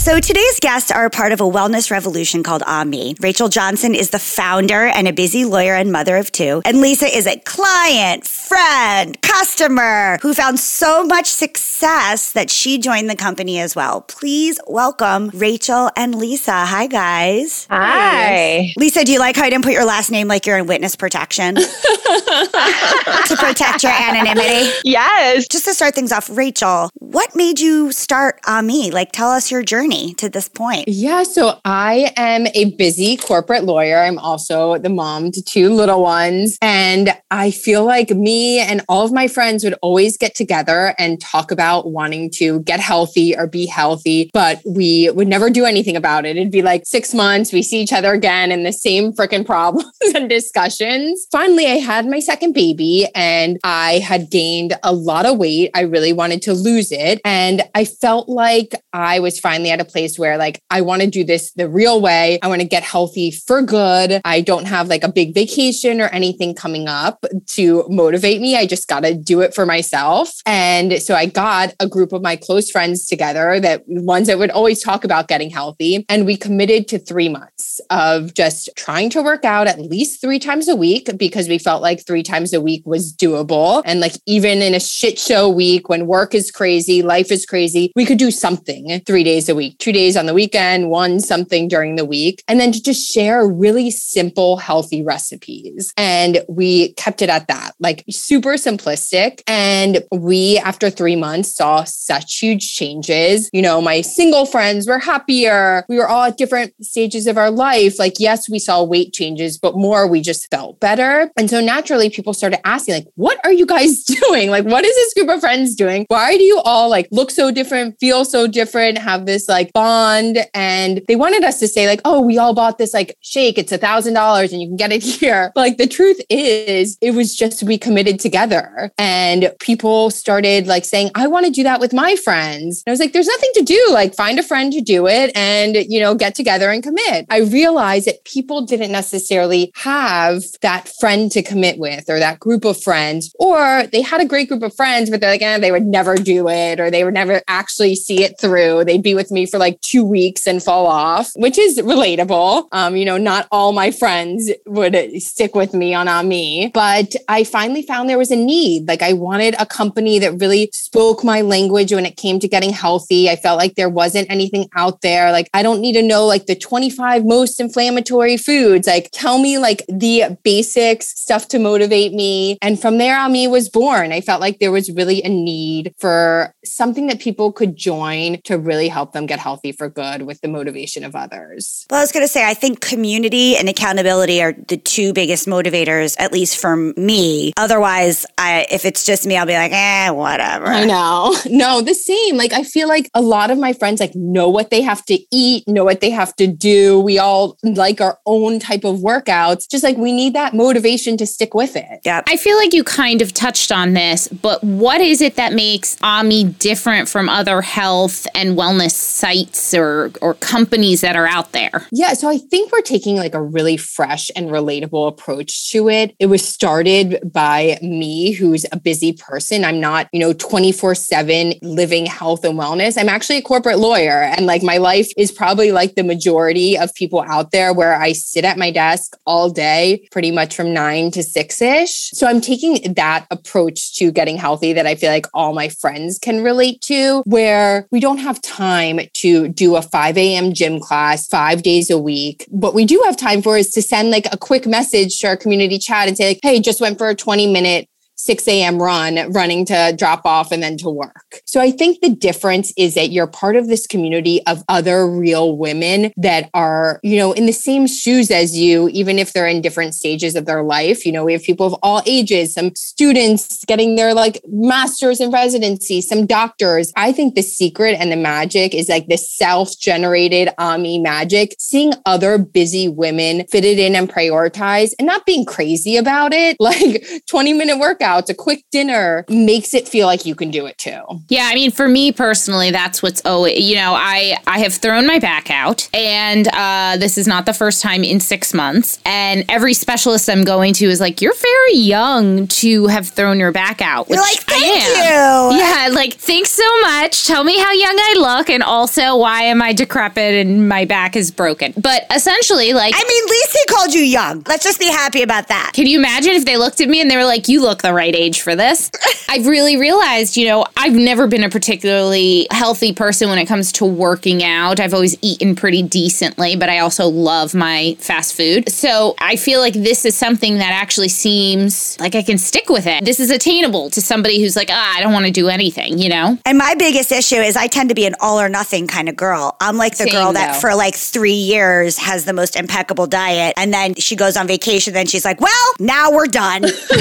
So 0.00 0.18
today's 0.18 0.58
guests 0.60 0.90
are 0.90 1.04
a 1.04 1.10
part 1.10 1.32
of 1.32 1.42
a 1.42 1.44
wellness 1.44 1.90
revolution 1.90 2.42
called 2.42 2.62
AMI. 2.66 3.16
Rachel 3.20 3.50
Johnson 3.50 3.94
is 3.94 4.08
the 4.08 4.18
founder 4.18 4.86
and 4.86 5.06
a 5.06 5.12
busy 5.12 5.44
lawyer 5.44 5.74
and 5.74 5.92
mother 5.92 6.16
of 6.16 6.32
two. 6.32 6.62
And 6.64 6.80
Lisa 6.80 7.04
is 7.04 7.26
a 7.26 7.38
client, 7.40 8.26
friend, 8.26 9.20
customer 9.20 10.16
who 10.22 10.32
found 10.32 10.58
so 10.58 11.04
much 11.04 11.26
success 11.26 12.32
that 12.32 12.48
she 12.48 12.78
joined 12.78 13.10
the 13.10 13.14
company 13.14 13.58
as 13.58 13.76
well. 13.76 14.00
Please 14.00 14.58
welcome 14.66 15.30
Rachel 15.34 15.90
and 15.96 16.14
Lisa. 16.14 16.64
Hi, 16.64 16.86
guys. 16.86 17.66
Hi. 17.68 18.72
Lisa, 18.78 19.04
do 19.04 19.12
you 19.12 19.18
like 19.18 19.36
how 19.36 19.44
I 19.44 19.50
didn't 19.50 19.64
put 19.64 19.74
your 19.74 19.84
last 19.84 20.10
name 20.10 20.28
like 20.28 20.46
you're 20.46 20.56
in 20.56 20.66
witness 20.66 20.96
protection? 20.96 21.54
to 21.56 23.36
protect 23.38 23.82
your 23.82 23.92
anonymity? 23.92 24.70
Yes. 24.82 25.46
Just 25.46 25.66
to 25.66 25.74
start 25.74 25.94
things 25.94 26.10
off, 26.10 26.30
Rachel, 26.30 26.88
what 26.94 27.36
made 27.36 27.60
you 27.60 27.92
start 27.92 28.40
AMI? 28.46 28.92
Like, 28.92 29.12
tell 29.12 29.30
us 29.30 29.50
your 29.50 29.62
journey 29.62 29.90
to 30.16 30.28
this 30.28 30.48
point? 30.48 30.88
Yeah, 30.88 31.22
so 31.22 31.60
I 31.64 32.12
am 32.16 32.46
a 32.54 32.72
busy 32.76 33.16
corporate 33.16 33.64
lawyer. 33.64 33.98
I'm 33.98 34.18
also 34.18 34.78
the 34.78 34.88
mom 34.88 35.30
to 35.32 35.42
two 35.42 35.72
little 35.72 36.02
ones. 36.02 36.58
And 36.62 37.16
I 37.30 37.50
feel 37.50 37.84
like 37.84 38.10
me 38.10 38.60
and 38.60 38.82
all 38.88 39.04
of 39.04 39.12
my 39.12 39.28
friends 39.28 39.64
would 39.64 39.74
always 39.82 40.16
get 40.16 40.34
together 40.34 40.94
and 40.98 41.20
talk 41.20 41.50
about 41.50 41.90
wanting 41.90 42.30
to 42.32 42.60
get 42.60 42.80
healthy 42.80 43.36
or 43.36 43.46
be 43.46 43.66
healthy, 43.66 44.30
but 44.32 44.60
we 44.64 45.10
would 45.10 45.28
never 45.28 45.50
do 45.50 45.64
anything 45.64 45.96
about 45.96 46.24
it. 46.24 46.36
It'd 46.36 46.50
be 46.50 46.62
like 46.62 46.82
six 46.86 47.14
months, 47.14 47.52
we 47.52 47.62
see 47.62 47.80
each 47.80 47.92
other 47.92 48.12
again 48.12 48.52
and 48.52 48.64
the 48.64 48.72
same 48.72 49.12
freaking 49.12 49.46
problems 49.50 49.92
and 50.14 50.28
discussions. 50.28 51.26
Finally, 51.30 51.66
I 51.66 51.76
had 51.76 52.06
my 52.06 52.20
second 52.20 52.52
baby 52.52 53.08
and 53.14 53.58
I 53.64 53.98
had 53.98 54.30
gained 54.30 54.74
a 54.82 54.92
lot 54.92 55.26
of 55.26 55.38
weight. 55.38 55.70
I 55.74 55.82
really 55.82 56.12
wanted 56.12 56.42
to 56.42 56.54
lose 56.54 56.92
it. 56.92 57.20
And 57.24 57.62
I 57.74 57.84
felt 57.84 58.28
like 58.28 58.74
I 58.92 59.20
was 59.20 59.38
finally 59.38 59.70
at 59.70 59.79
a 59.80 59.84
place 59.84 60.18
where 60.18 60.36
like 60.38 60.62
I 60.70 60.82
want 60.82 61.02
to 61.02 61.08
do 61.08 61.24
this 61.24 61.52
the 61.52 61.68
real 61.68 62.00
way. 62.00 62.38
I 62.42 62.48
want 62.48 62.60
to 62.60 62.68
get 62.68 62.82
healthy 62.82 63.30
for 63.30 63.62
good. 63.62 64.20
I 64.24 64.40
don't 64.40 64.66
have 64.66 64.88
like 64.88 65.02
a 65.02 65.10
big 65.10 65.34
vacation 65.34 66.00
or 66.00 66.08
anything 66.08 66.54
coming 66.54 66.88
up 66.88 67.24
to 67.48 67.84
motivate 67.88 68.40
me. 68.40 68.56
I 68.56 68.66
just 68.66 68.88
got 68.88 69.00
to 69.00 69.14
do 69.14 69.40
it 69.40 69.54
for 69.54 69.66
myself. 69.66 70.32
And 70.46 71.02
so 71.02 71.14
I 71.14 71.26
got 71.26 71.74
a 71.80 71.88
group 71.88 72.12
of 72.12 72.22
my 72.22 72.36
close 72.36 72.70
friends 72.70 73.06
together 73.06 73.58
that 73.60 73.82
ones 73.86 74.28
that 74.28 74.38
would 74.38 74.50
always 74.50 74.82
talk 74.82 75.04
about 75.04 75.28
getting 75.28 75.50
healthy. 75.50 76.04
And 76.08 76.26
we 76.26 76.36
committed 76.36 76.86
to 76.88 76.98
three 76.98 77.28
months 77.28 77.80
of 77.90 78.34
just 78.34 78.68
trying 78.76 79.10
to 79.10 79.22
work 79.22 79.44
out 79.44 79.66
at 79.66 79.80
least 79.80 80.20
three 80.20 80.38
times 80.38 80.68
a 80.68 80.76
week 80.76 81.10
because 81.16 81.48
we 81.48 81.58
felt 81.58 81.82
like 81.82 82.06
three 82.06 82.22
times 82.22 82.52
a 82.52 82.60
week 82.60 82.82
was 82.86 83.12
doable. 83.12 83.82
And 83.84 84.00
like 84.00 84.12
even 84.26 84.62
in 84.62 84.74
a 84.74 84.80
shit 84.80 85.18
show 85.18 85.48
week 85.48 85.88
when 85.88 86.06
work 86.06 86.34
is 86.34 86.50
crazy, 86.50 87.02
life 87.02 87.30
is 87.30 87.46
crazy, 87.46 87.92
we 87.96 88.04
could 88.04 88.18
do 88.18 88.30
something 88.30 89.00
three 89.06 89.24
days 89.24 89.48
a 89.48 89.54
week 89.54 89.69
two 89.78 89.92
days 89.92 90.16
on 90.16 90.26
the 90.26 90.34
weekend, 90.34 90.90
one 90.90 91.20
something 91.20 91.68
during 91.68 91.96
the 91.96 92.04
week, 92.04 92.42
and 92.48 92.60
then 92.60 92.72
to 92.72 92.82
just 92.82 93.12
share 93.12 93.46
really 93.46 93.90
simple, 93.90 94.56
healthy 94.56 95.02
recipes. 95.02 95.92
And 95.96 96.44
we 96.48 96.92
kept 96.94 97.22
it 97.22 97.28
at 97.28 97.48
that, 97.48 97.72
like 97.78 98.04
super 98.10 98.54
simplistic. 98.54 99.42
And 99.46 100.02
we, 100.10 100.58
after 100.58 100.90
three 100.90 101.16
months, 101.16 101.54
saw 101.54 101.84
such 101.84 102.38
huge 102.38 102.74
changes. 102.74 103.50
You 103.52 103.62
know, 103.62 103.80
my 103.80 104.00
single 104.00 104.46
friends 104.46 104.86
were 104.86 104.98
happier. 104.98 105.84
We 105.88 105.96
were 105.96 106.08
all 106.08 106.24
at 106.24 106.36
different 106.36 106.74
stages 106.84 107.26
of 107.26 107.36
our 107.36 107.50
life. 107.50 107.98
Like, 107.98 108.14
yes, 108.18 108.48
we 108.48 108.58
saw 108.58 108.82
weight 108.82 109.12
changes, 109.12 109.58
but 109.58 109.76
more, 109.76 110.06
we 110.06 110.20
just 110.20 110.50
felt 110.50 110.80
better. 110.80 111.30
And 111.36 111.50
so 111.50 111.60
naturally, 111.60 112.10
people 112.10 112.34
started 112.34 112.66
asking, 112.66 112.94
like, 112.94 113.06
what 113.14 113.38
are 113.44 113.52
you 113.52 113.66
guys 113.66 114.04
doing? 114.28 114.50
Like, 114.50 114.64
what 114.64 114.84
is 114.84 114.94
this 114.94 115.14
group 115.14 115.28
of 115.28 115.40
friends 115.40 115.74
doing? 115.74 116.06
Why 116.08 116.36
do 116.36 116.42
you 116.42 116.60
all 116.64 116.88
like 116.88 117.08
look 117.10 117.30
so 117.30 117.50
different, 117.50 117.98
feel 118.00 118.24
so 118.24 118.46
different, 118.46 118.98
have 118.98 119.26
this 119.26 119.48
like 119.48 119.59
like 119.60 119.72
bond 119.74 120.38
and 120.54 121.02
they 121.06 121.16
wanted 121.16 121.44
us 121.44 121.60
to 121.60 121.68
say 121.68 121.86
like, 121.86 122.00
oh, 122.04 122.20
we 122.20 122.38
all 122.38 122.54
bought 122.54 122.78
this 122.78 122.94
like 122.94 123.16
shake. 123.20 123.58
It's 123.58 123.72
a 123.72 123.78
thousand 123.78 124.14
dollars 124.14 124.52
and 124.52 124.62
you 124.62 124.68
can 124.68 124.76
get 124.76 124.92
it 124.92 125.02
here. 125.20 125.52
But 125.54 125.60
like 125.60 125.76
the 125.76 125.86
truth 125.86 126.20
is 126.30 126.96
it 127.00 127.12
was 127.12 127.36
just 127.36 127.62
we 127.62 127.76
committed 127.76 128.18
together 128.20 128.90
and 128.96 129.52
people 129.60 130.10
started 130.10 130.66
like 130.66 130.84
saying, 130.84 131.10
I 131.14 131.26
want 131.26 131.46
to 131.46 131.52
do 131.52 131.62
that 131.64 131.80
with 131.80 131.92
my 131.92 132.16
friends. 132.16 132.82
And 132.86 132.90
I 132.90 132.92
was 132.92 133.00
like, 133.00 133.12
there's 133.12 133.26
nothing 133.26 133.50
to 133.54 133.62
do. 133.62 133.88
Like 133.90 134.14
find 134.14 134.38
a 134.38 134.42
friend 134.42 134.72
to 134.72 134.80
do 134.80 135.06
it 135.06 135.30
and, 135.34 135.76
you 135.76 136.00
know, 136.00 136.14
get 136.14 136.34
together 136.34 136.70
and 136.70 136.82
commit. 136.82 137.26
I 137.28 137.40
realized 137.40 138.06
that 138.06 138.24
people 138.24 138.64
didn't 138.64 138.92
necessarily 138.92 139.72
have 139.76 140.42
that 140.62 140.88
friend 141.00 141.30
to 141.32 141.42
commit 141.42 141.78
with 141.78 142.08
or 142.08 142.18
that 142.18 142.40
group 142.40 142.64
of 142.64 142.80
friends, 142.82 143.34
or 143.38 143.84
they 143.92 144.00
had 144.00 144.20
a 144.20 144.26
great 144.26 144.48
group 144.48 144.62
of 144.62 144.74
friends, 144.74 145.10
but 145.10 145.20
they're 145.20 145.30
like, 145.30 145.42
eh, 145.42 145.58
they 145.58 145.72
would 145.72 145.86
never 145.86 146.16
do 146.16 146.48
it 146.48 146.80
or 146.80 146.90
they 146.90 147.04
would 147.04 147.14
never 147.14 147.42
actually 147.48 147.94
see 147.94 148.22
it 148.22 148.40
through. 148.40 148.84
They'd 148.84 149.02
be 149.02 149.14
with 149.14 149.30
me 149.30 149.46
for 149.50 149.58
like 149.58 149.80
two 149.80 150.04
weeks 150.04 150.46
and 150.46 150.62
fall 150.62 150.86
off, 150.86 151.30
which 151.36 151.58
is 151.58 151.78
relatable. 151.78 152.68
Um, 152.72 152.96
you 152.96 153.04
know, 153.04 153.16
not 153.16 153.46
all 153.50 153.72
my 153.72 153.90
friends 153.90 154.50
would 154.66 154.96
stick 155.20 155.54
with 155.54 155.74
me 155.74 155.94
on 155.94 156.08
AMI, 156.08 156.70
but 156.72 157.14
I 157.28 157.44
finally 157.44 157.82
found 157.82 158.08
there 158.08 158.18
was 158.18 158.30
a 158.30 158.36
need. 158.36 158.88
Like 158.88 159.02
I 159.02 159.12
wanted 159.12 159.54
a 159.58 159.66
company 159.66 160.18
that 160.18 160.40
really 160.40 160.70
spoke 160.72 161.24
my 161.24 161.40
language 161.40 161.92
when 161.92 162.06
it 162.06 162.16
came 162.16 162.38
to 162.40 162.48
getting 162.48 162.70
healthy. 162.70 163.28
I 163.28 163.36
felt 163.36 163.58
like 163.58 163.74
there 163.74 163.88
wasn't 163.88 164.30
anything 164.30 164.68
out 164.74 165.00
there. 165.00 165.32
Like 165.32 165.48
I 165.54 165.62
don't 165.62 165.80
need 165.80 165.94
to 165.94 166.02
know 166.02 166.26
like 166.26 166.46
the 166.46 166.56
25 166.56 167.24
most 167.24 167.60
inflammatory 167.60 168.36
foods. 168.36 168.86
Like 168.86 169.10
tell 169.12 169.38
me 169.38 169.58
like 169.58 169.84
the 169.88 170.38
basics 170.42 171.08
stuff 171.18 171.48
to 171.48 171.58
motivate 171.58 172.12
me. 172.12 172.58
And 172.62 172.80
from 172.80 172.98
there, 172.98 173.18
AMI 173.18 173.48
was 173.48 173.68
born. 173.68 174.12
I 174.12 174.20
felt 174.20 174.40
like 174.40 174.58
there 174.58 174.72
was 174.72 174.90
really 174.90 175.22
a 175.22 175.28
need 175.28 175.94
for 175.98 176.54
something 176.64 177.06
that 177.08 177.20
people 177.20 177.52
could 177.52 177.76
join 177.76 178.40
to 178.42 178.58
really 178.58 178.88
help 178.88 179.12
them 179.12 179.26
get 179.26 179.39
healthy 179.40 179.72
for 179.72 179.88
good 179.88 180.22
with 180.22 180.40
the 180.40 180.48
motivation 180.48 181.04
of 181.04 181.16
others. 181.16 181.86
Well, 181.90 181.98
I 181.98 182.02
was 182.02 182.12
going 182.12 182.24
to 182.24 182.32
say, 182.32 182.46
I 182.46 182.54
think 182.54 182.80
community 182.80 183.56
and 183.56 183.68
accountability 183.68 184.42
are 184.42 184.52
the 184.68 184.76
two 184.76 185.12
biggest 185.12 185.46
motivators, 185.46 186.14
at 186.18 186.32
least 186.32 186.60
for 186.60 186.76
me. 186.76 187.52
Otherwise, 187.56 188.26
I, 188.38 188.66
if 188.70 188.84
it's 188.84 189.04
just 189.04 189.26
me, 189.26 189.36
I'll 189.36 189.46
be 189.46 189.54
like, 189.54 189.72
eh, 189.72 190.10
whatever. 190.10 190.66
I 190.66 190.84
know. 190.84 191.36
No, 191.50 191.80
the 191.82 191.94
same. 191.94 192.36
Like, 192.36 192.52
I 192.52 192.62
feel 192.62 192.86
like 192.86 193.10
a 193.12 193.20
lot 193.20 193.50
of 193.50 193.58
my 193.58 193.72
friends 193.72 194.00
like 194.00 194.14
know 194.14 194.48
what 194.48 194.70
they 194.70 194.80
have 194.82 195.04
to 195.06 195.18
eat, 195.32 195.66
know 195.66 195.84
what 195.84 196.00
they 196.00 196.10
have 196.10 196.34
to 196.36 196.46
do. 196.46 197.00
We 197.00 197.18
all 197.18 197.58
like 197.62 198.00
our 198.00 198.18
own 198.24 198.60
type 198.60 198.84
of 198.84 198.98
workouts. 198.98 199.68
Just 199.68 199.82
like 199.82 199.96
we 199.96 200.12
need 200.12 200.34
that 200.34 200.54
motivation 200.54 201.16
to 201.18 201.26
stick 201.26 201.52
with 201.52 201.76
it. 201.76 202.00
Yeah. 202.04 202.22
I 202.28 202.36
feel 202.36 202.56
like 202.56 202.72
you 202.72 202.84
kind 202.84 203.20
of 203.20 203.34
touched 203.34 203.72
on 203.72 203.94
this, 203.94 204.28
but 204.28 204.62
what 204.62 205.00
is 205.00 205.20
it 205.20 205.36
that 205.36 205.52
makes 205.52 205.96
AMI 206.02 206.44
different 206.44 207.08
from 207.08 207.28
other 207.28 207.60
health 207.62 208.26
and 208.34 208.56
wellness 208.56 208.92
sites 208.92 209.29
or 209.74 210.10
or 210.20 210.34
companies 210.34 211.00
that 211.00 211.16
are 211.16 211.26
out 211.26 211.52
there? 211.52 211.86
Yeah, 211.92 212.14
so 212.14 212.28
I 212.28 212.38
think 212.38 212.72
we're 212.72 212.80
taking 212.82 213.16
like 213.16 213.34
a 213.34 213.42
really 213.42 213.76
fresh 213.76 214.30
and 214.36 214.50
relatable 214.50 215.08
approach 215.08 215.70
to 215.70 215.88
it. 215.88 216.14
It 216.18 216.26
was 216.26 216.46
started 216.46 217.20
by 217.32 217.78
me 217.82 218.32
who's 218.32 218.66
a 218.72 218.78
busy 218.78 219.12
person. 219.12 219.64
I'm 219.64 219.80
not, 219.80 220.08
you 220.12 220.20
know, 220.20 220.32
24/7 220.32 221.58
living 221.62 222.06
health 222.06 222.44
and 222.44 222.58
wellness. 222.58 222.98
I'm 222.98 223.08
actually 223.08 223.38
a 223.38 223.42
corporate 223.42 223.78
lawyer 223.78 224.22
and 224.22 224.46
like 224.46 224.62
my 224.62 224.78
life 224.78 225.08
is 225.16 225.32
probably 225.32 225.72
like 225.72 225.94
the 225.94 226.04
majority 226.04 226.78
of 226.78 226.94
people 226.94 227.24
out 227.28 227.50
there 227.50 227.72
where 227.72 228.00
I 228.00 228.12
sit 228.12 228.44
at 228.44 228.58
my 228.58 228.70
desk 228.70 229.16
all 229.26 229.50
day 229.50 230.08
pretty 230.10 230.30
much 230.30 230.54
from 230.54 230.72
9 230.72 231.10
to 231.12 231.20
6ish. 231.20 232.10
So 232.14 232.26
I'm 232.26 232.40
taking 232.40 232.94
that 232.94 233.26
approach 233.30 233.94
to 233.96 234.10
getting 234.10 234.36
healthy 234.36 234.72
that 234.72 234.86
I 234.86 234.94
feel 234.94 235.10
like 235.10 235.26
all 235.34 235.52
my 235.52 235.68
friends 235.68 236.18
can 236.18 236.42
relate 236.42 236.80
to 236.82 237.22
where 237.26 237.86
we 237.90 238.00
don't 238.00 238.18
have 238.18 238.40
time 238.42 239.00
to 239.22 239.48
do 239.48 239.76
a 239.76 239.82
5 239.82 240.16
a.m. 240.16 240.52
gym 240.52 240.80
class 240.80 241.26
five 241.26 241.62
days 241.62 241.90
a 241.90 241.98
week. 241.98 242.46
What 242.48 242.74
we 242.74 242.84
do 242.84 243.02
have 243.06 243.16
time 243.16 243.42
for 243.42 243.56
is 243.56 243.70
to 243.70 243.82
send 243.82 244.10
like 244.10 244.26
a 244.32 244.38
quick 244.38 244.66
message 244.66 245.18
to 245.20 245.28
our 245.28 245.36
community 245.36 245.78
chat 245.78 246.08
and 246.08 246.16
say, 246.16 246.28
like, 246.28 246.40
hey, 246.42 246.60
just 246.60 246.80
went 246.80 246.98
for 246.98 247.08
a 247.08 247.14
20 247.14 247.52
minute 247.52 247.88
6 248.20 248.46
a.m. 248.48 248.80
run, 248.80 249.32
running 249.32 249.64
to 249.64 249.94
drop 249.96 250.26
off 250.26 250.52
and 250.52 250.62
then 250.62 250.76
to 250.76 250.90
work. 250.90 251.40
So 251.46 251.58
I 251.60 251.70
think 251.70 252.00
the 252.00 252.10
difference 252.10 252.72
is 252.76 252.94
that 252.94 253.10
you're 253.10 253.26
part 253.26 253.56
of 253.56 253.68
this 253.68 253.86
community 253.86 254.44
of 254.46 254.62
other 254.68 255.10
real 255.10 255.56
women 255.56 256.12
that 256.18 256.50
are, 256.52 257.00
you 257.02 257.16
know, 257.16 257.32
in 257.32 257.46
the 257.46 257.52
same 257.52 257.86
shoes 257.86 258.30
as 258.30 258.58
you, 258.58 258.88
even 258.90 259.18
if 259.18 259.32
they're 259.32 259.46
in 259.46 259.62
different 259.62 259.94
stages 259.94 260.36
of 260.36 260.44
their 260.44 260.62
life. 260.62 261.06
You 261.06 261.12
know, 261.12 261.24
we 261.24 261.32
have 261.32 261.42
people 261.42 261.66
of 261.66 261.74
all 261.82 262.02
ages, 262.04 262.52
some 262.52 262.74
students 262.74 263.64
getting 263.64 263.96
their 263.96 264.12
like 264.12 264.42
masters 264.46 265.18
in 265.18 265.30
residency, 265.30 266.02
some 266.02 266.26
doctors. 266.26 266.92
I 266.96 267.12
think 267.12 267.34
the 267.34 267.42
secret 267.42 267.96
and 267.98 268.12
the 268.12 268.16
magic 268.16 268.74
is 268.74 268.90
like 268.90 269.06
the 269.06 269.16
self 269.16 269.78
generated 269.78 270.50
AMI 270.58 270.98
magic, 270.98 271.54
seeing 271.58 271.94
other 272.04 272.36
busy 272.36 272.86
women 272.86 273.46
fit 273.46 273.64
it 273.64 273.78
in 273.78 273.96
and 273.96 274.10
prioritize 274.10 274.92
and 274.98 275.06
not 275.06 275.24
being 275.24 275.46
crazy 275.46 275.96
about 275.96 276.32
it. 276.32 276.56
Like 276.70 277.04
20 277.26 277.52
minute 277.54 277.78
workout 277.78 278.09
workouts, 278.10 278.28
a 278.28 278.34
quick 278.34 278.64
dinner 278.70 279.24
makes 279.28 279.74
it 279.74 279.88
feel 279.88 280.06
like 280.06 280.26
you 280.26 280.34
can 280.34 280.50
do 280.50 280.66
it 280.66 280.78
too. 280.78 281.00
Yeah, 281.28 281.48
I 281.50 281.54
mean, 281.54 281.70
for 281.70 281.88
me 281.88 282.12
personally, 282.12 282.70
that's 282.70 283.02
what's 283.02 283.22
oh, 283.24 283.46
you 283.46 283.76
know, 283.76 283.94
I 283.94 284.36
I 284.46 284.60
have 284.60 284.74
thrown 284.74 285.06
my 285.06 285.18
back 285.18 285.50
out, 285.50 285.88
and 285.94 286.48
uh, 286.52 286.96
this 286.98 287.18
is 287.18 287.26
not 287.26 287.46
the 287.46 287.54
first 287.54 287.82
time 287.82 288.04
in 288.04 288.20
six 288.20 288.54
months. 288.54 289.00
And 289.04 289.44
every 289.48 289.74
specialist 289.74 290.28
I'm 290.28 290.44
going 290.44 290.74
to 290.74 290.86
is 290.86 291.00
like, 291.00 291.20
you're 291.20 291.34
very 291.34 291.74
young 291.74 292.46
to 292.48 292.86
have 292.86 293.08
thrown 293.08 293.38
your 293.38 293.52
back 293.52 293.80
out. 293.80 294.08
Which 294.08 294.16
You're 294.16 294.24
like, 294.24 294.40
thank 294.40 294.84
you. 294.84 295.58
Yeah, 295.58 295.88
like 295.92 296.14
Thanks 296.14 296.50
so 296.50 296.80
much. 296.80 297.26
Tell 297.26 297.44
me 297.44 297.58
how 297.58 297.72
young 297.72 297.96
I 297.96 298.14
look, 298.18 298.50
and 298.50 298.62
also 298.62 299.16
why 299.16 299.42
am 299.42 299.62
I 299.62 299.72
decrepit 299.72 300.46
and 300.46 300.68
my 300.68 300.84
back 300.84 301.16
is 301.16 301.30
broken? 301.30 301.72
But 301.76 302.06
essentially, 302.14 302.72
like, 302.72 302.94
I 302.96 303.04
mean, 303.06 303.24
Lisa 303.26 303.58
called 303.68 303.94
you 303.94 304.02
young. 304.02 304.42
Let's 304.46 304.64
just 304.64 304.78
be 304.78 304.86
happy 304.86 305.22
about 305.22 305.48
that. 305.48 305.72
Can 305.74 305.86
you 305.86 305.98
imagine 305.98 306.32
if 306.32 306.44
they 306.44 306.56
looked 306.56 306.80
at 306.80 306.88
me 306.88 307.00
and 307.00 307.10
they 307.10 307.16
were 307.16 307.24
like, 307.24 307.48
you 307.48 307.60
look 307.60 307.82
the 307.82 307.92
right 308.00 308.16
age 308.16 308.40
for 308.40 308.56
this? 308.56 308.90
I've 309.28 309.46
really 309.46 309.76
realized, 309.76 310.36
you 310.36 310.46
know, 310.46 310.64
I've 310.76 310.94
never 310.94 311.26
been 311.26 311.44
a 311.44 311.50
particularly 311.50 312.46
healthy 312.50 312.94
person 312.94 313.28
when 313.28 313.38
it 313.38 313.46
comes 313.46 313.72
to 313.72 313.84
working 313.84 314.42
out. 314.42 314.80
I've 314.80 314.94
always 314.94 315.16
eaten 315.20 315.54
pretty 315.54 315.82
decently, 315.82 316.56
but 316.56 316.70
I 316.70 316.78
also 316.78 317.06
love 317.06 317.54
my 317.54 317.96
fast 318.00 318.34
food. 318.34 318.70
So 318.72 319.14
I 319.20 319.36
feel 319.36 319.60
like 319.60 319.74
this 319.74 320.04
is 320.06 320.16
something 320.16 320.58
that 320.58 320.72
actually 320.72 321.10
seems 321.10 322.00
like 322.00 322.14
I 322.14 322.22
can 322.22 322.38
stick 322.38 322.70
with 322.70 322.86
it. 322.86 323.04
This 323.04 323.20
is 323.20 323.30
attainable 323.30 323.90
to 323.90 324.00
somebody 324.00 324.40
who's 324.40 324.56
like, 324.56 324.68
ah, 324.70 324.96
I 324.96 325.02
don't 325.02 325.12
want 325.12 325.26
to 325.26 325.32
do 325.32 325.48
anything, 325.48 325.98
you 325.98 326.08
know? 326.08 326.38
And 326.46 326.56
my 326.56 326.74
biggest 326.78 327.12
issue 327.12 327.36
is 327.36 327.56
I 327.56 327.66
tend 327.66 327.90
to 327.90 327.94
be 327.94 328.06
an 328.06 328.14
all 328.20 328.40
or 328.40 328.48
nothing 328.48 328.86
kind 328.86 329.08
of 329.08 329.14
girl. 329.16 329.56
I'm 329.60 329.76
like 329.76 329.92
the 329.98 330.04
Same, 330.04 330.12
girl 330.12 330.32
that 330.32 330.54
though. 330.54 330.60
for 330.60 330.74
like 330.74 330.94
three 330.94 331.32
years 331.34 331.98
has 331.98 332.24
the 332.24 332.32
most 332.32 332.56
impeccable 332.56 333.06
diet. 333.06 333.52
And 333.58 333.74
then 333.74 333.94
she 333.96 334.16
goes 334.16 334.36
on 334.38 334.46
vacation. 334.46 334.94
Then 334.94 335.06
she's 335.06 335.26
like, 335.26 335.40
well, 335.40 335.66
now 335.78 336.10
we're 336.10 336.26
done. 336.26 336.62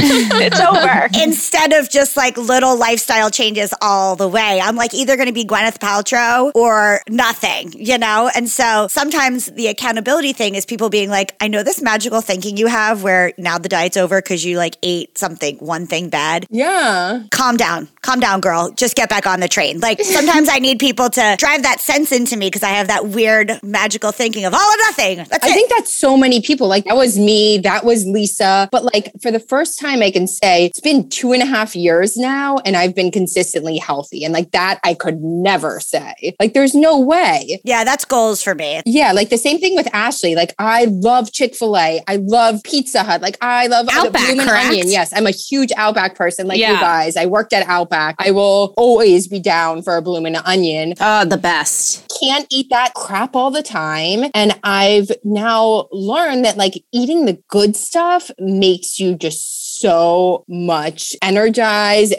it's 0.44 0.60
over. 0.60 0.89
Instead 1.22 1.74
of 1.74 1.90
just 1.90 2.16
like 2.18 2.38
little 2.38 2.78
lifestyle 2.78 3.30
changes 3.30 3.74
all 3.82 4.16
the 4.16 4.28
way, 4.28 4.60
I'm 4.62 4.76
like 4.76 4.94
either 4.94 5.16
going 5.16 5.28
to 5.28 5.34
be 5.34 5.46
Gwyneth 5.46 5.80
Paltrow 5.80 6.52
or 6.56 7.02
nothing, 7.10 7.72
you 7.76 7.98
know? 7.98 8.30
And 8.36 8.50
so 8.50 8.88
sometimes 8.90 9.48
the 9.48 9.68
accountability 9.68 10.34
thing 10.34 10.56
is 10.56 10.66
people 10.66 10.90
being 10.90 11.10
like, 11.10 11.36
I 11.42 11.48
know 11.48 11.64
this 11.64 11.82
magical 11.82 12.22
thinking 12.22 12.58
you 12.58 12.68
have 12.68 13.04
where 13.04 13.34
now 13.38 13.58
the 13.58 13.70
diet's 13.70 13.98
over 13.98 14.22
because 14.22 14.44
you 14.46 14.58
like 14.58 14.76
ate 14.84 15.18
something, 15.18 15.58
one 15.58 15.88
thing 15.88 16.10
bad 16.10 16.46
Yeah. 16.50 17.24
calm 17.32 17.58
down, 17.58 17.88
calm 18.02 18.20
down, 18.20 18.42
girl. 18.42 18.72
Just 18.72 18.96
get 18.96 19.10
back 19.10 19.26
on 19.28 19.40
the 19.40 19.48
train. 19.48 19.80
Like 19.80 20.02
sometimes 20.02 20.50
I 20.50 20.60
need 20.60 20.80
people 20.80 21.10
to 21.10 21.36
drive 21.38 21.64
that 21.64 21.80
sense 21.80 22.12
into 22.12 22.38
me 22.38 22.48
because 22.48 22.64
I 22.64 22.70
have 22.70 22.88
that 22.88 23.08
weird 23.08 23.60
magical 23.64 24.12
thinking 24.12 24.46
of 24.46 24.54
all 24.54 24.60
or 24.60 24.78
nothing. 24.88 25.18
That's 25.18 25.46
I 25.46 25.50
it. 25.50 25.54
think 25.54 25.70
that's 25.70 25.94
so 25.96 26.18
many 26.18 26.42
people. 26.42 26.68
Like 26.68 26.86
that 26.86 26.96
was 26.96 27.18
me, 27.18 27.58
that 27.60 27.84
was 27.86 28.06
Lisa. 28.06 28.70
But 28.72 28.84
like 28.84 29.12
for 29.22 29.32
the 29.32 29.40
first 29.40 29.80
time, 29.80 30.02
I 30.02 30.12
can 30.12 30.28
say 30.28 30.72
it's 30.80 30.84
been 30.88 31.10
two 31.10 31.34
and 31.34 31.44
a 31.44 31.46
half 31.46 31.76
years 31.76 32.16
now, 32.16 32.58
and 32.60 32.78
I've 32.78 32.96
been 32.96 33.12
consistently 33.12 33.78
healthy. 33.78 34.24
And 34.24 34.34
like 34.34 34.52
that, 34.52 34.80
I 34.86 34.94
could 34.94 35.20
never 35.22 35.82
say. 35.82 36.36
Like 36.40 36.54
there's 36.54 36.74
no 36.74 36.98
way. 37.00 37.60
yeah, 37.66 37.84
that's 37.84 38.06
goals 38.06 38.42
for 38.42 38.56
me. 38.56 38.82
Yeah, 38.86 39.12
like 39.12 39.30
the 39.30 39.38
same 39.38 39.60
thing 39.60 39.76
with 39.76 39.94
Ashley. 39.94 40.36
Like 40.36 40.54
I 40.58 40.86
love 40.90 41.34
Chick 41.34 41.54
Fil 41.54 41.76
A. 41.78 42.02
I 42.08 42.16
love 42.22 42.64
Pizza 42.64 43.04
Hut. 43.04 43.22
Like 43.22 43.38
I 43.42 43.68
love 43.68 43.88
Outback, 43.92 44.38
correct? 44.38 44.70
Onion. 44.70 44.88
Yes, 44.90 45.12
I'm 45.14 45.28
a 45.28 45.32
huge 45.32 45.72
Outback 45.76 46.16
person. 46.16 46.48
Like 46.48 46.60
Yeah. 46.60 46.74
you 46.76 46.80
guys, 46.80 47.18
I 47.18 47.26
worked 47.26 47.52
at 47.52 47.68
Outback. 47.68 48.16
I 48.20 48.32
will 48.32 48.74
always 48.78 49.28
be 49.28 49.40
down 49.42 49.82
for 49.82 49.98
a 49.98 50.02
Bloomin' 50.02 50.38
Onion 50.38 50.94
Oh, 51.02 51.26
the 51.26 51.38
best. 51.38 52.10
can't 52.22 52.48
eat 52.50 52.68
that 52.70 52.94
crap 52.94 53.36
all 53.36 53.52
the 53.52 53.64
time. 53.64 54.32
And 54.34 54.58
I've 54.64 55.12
now 55.26 55.90
learned 55.92 56.46
that 56.46 56.56
like 56.56 56.76
eating 56.94 57.26
the 57.26 57.38
good 57.50 57.76
stuff 57.76 58.32
makes 58.40 58.98
you 58.98 59.16
just 59.16 59.58
so 59.80 60.44
much 60.48 61.16
energized. 61.22 62.14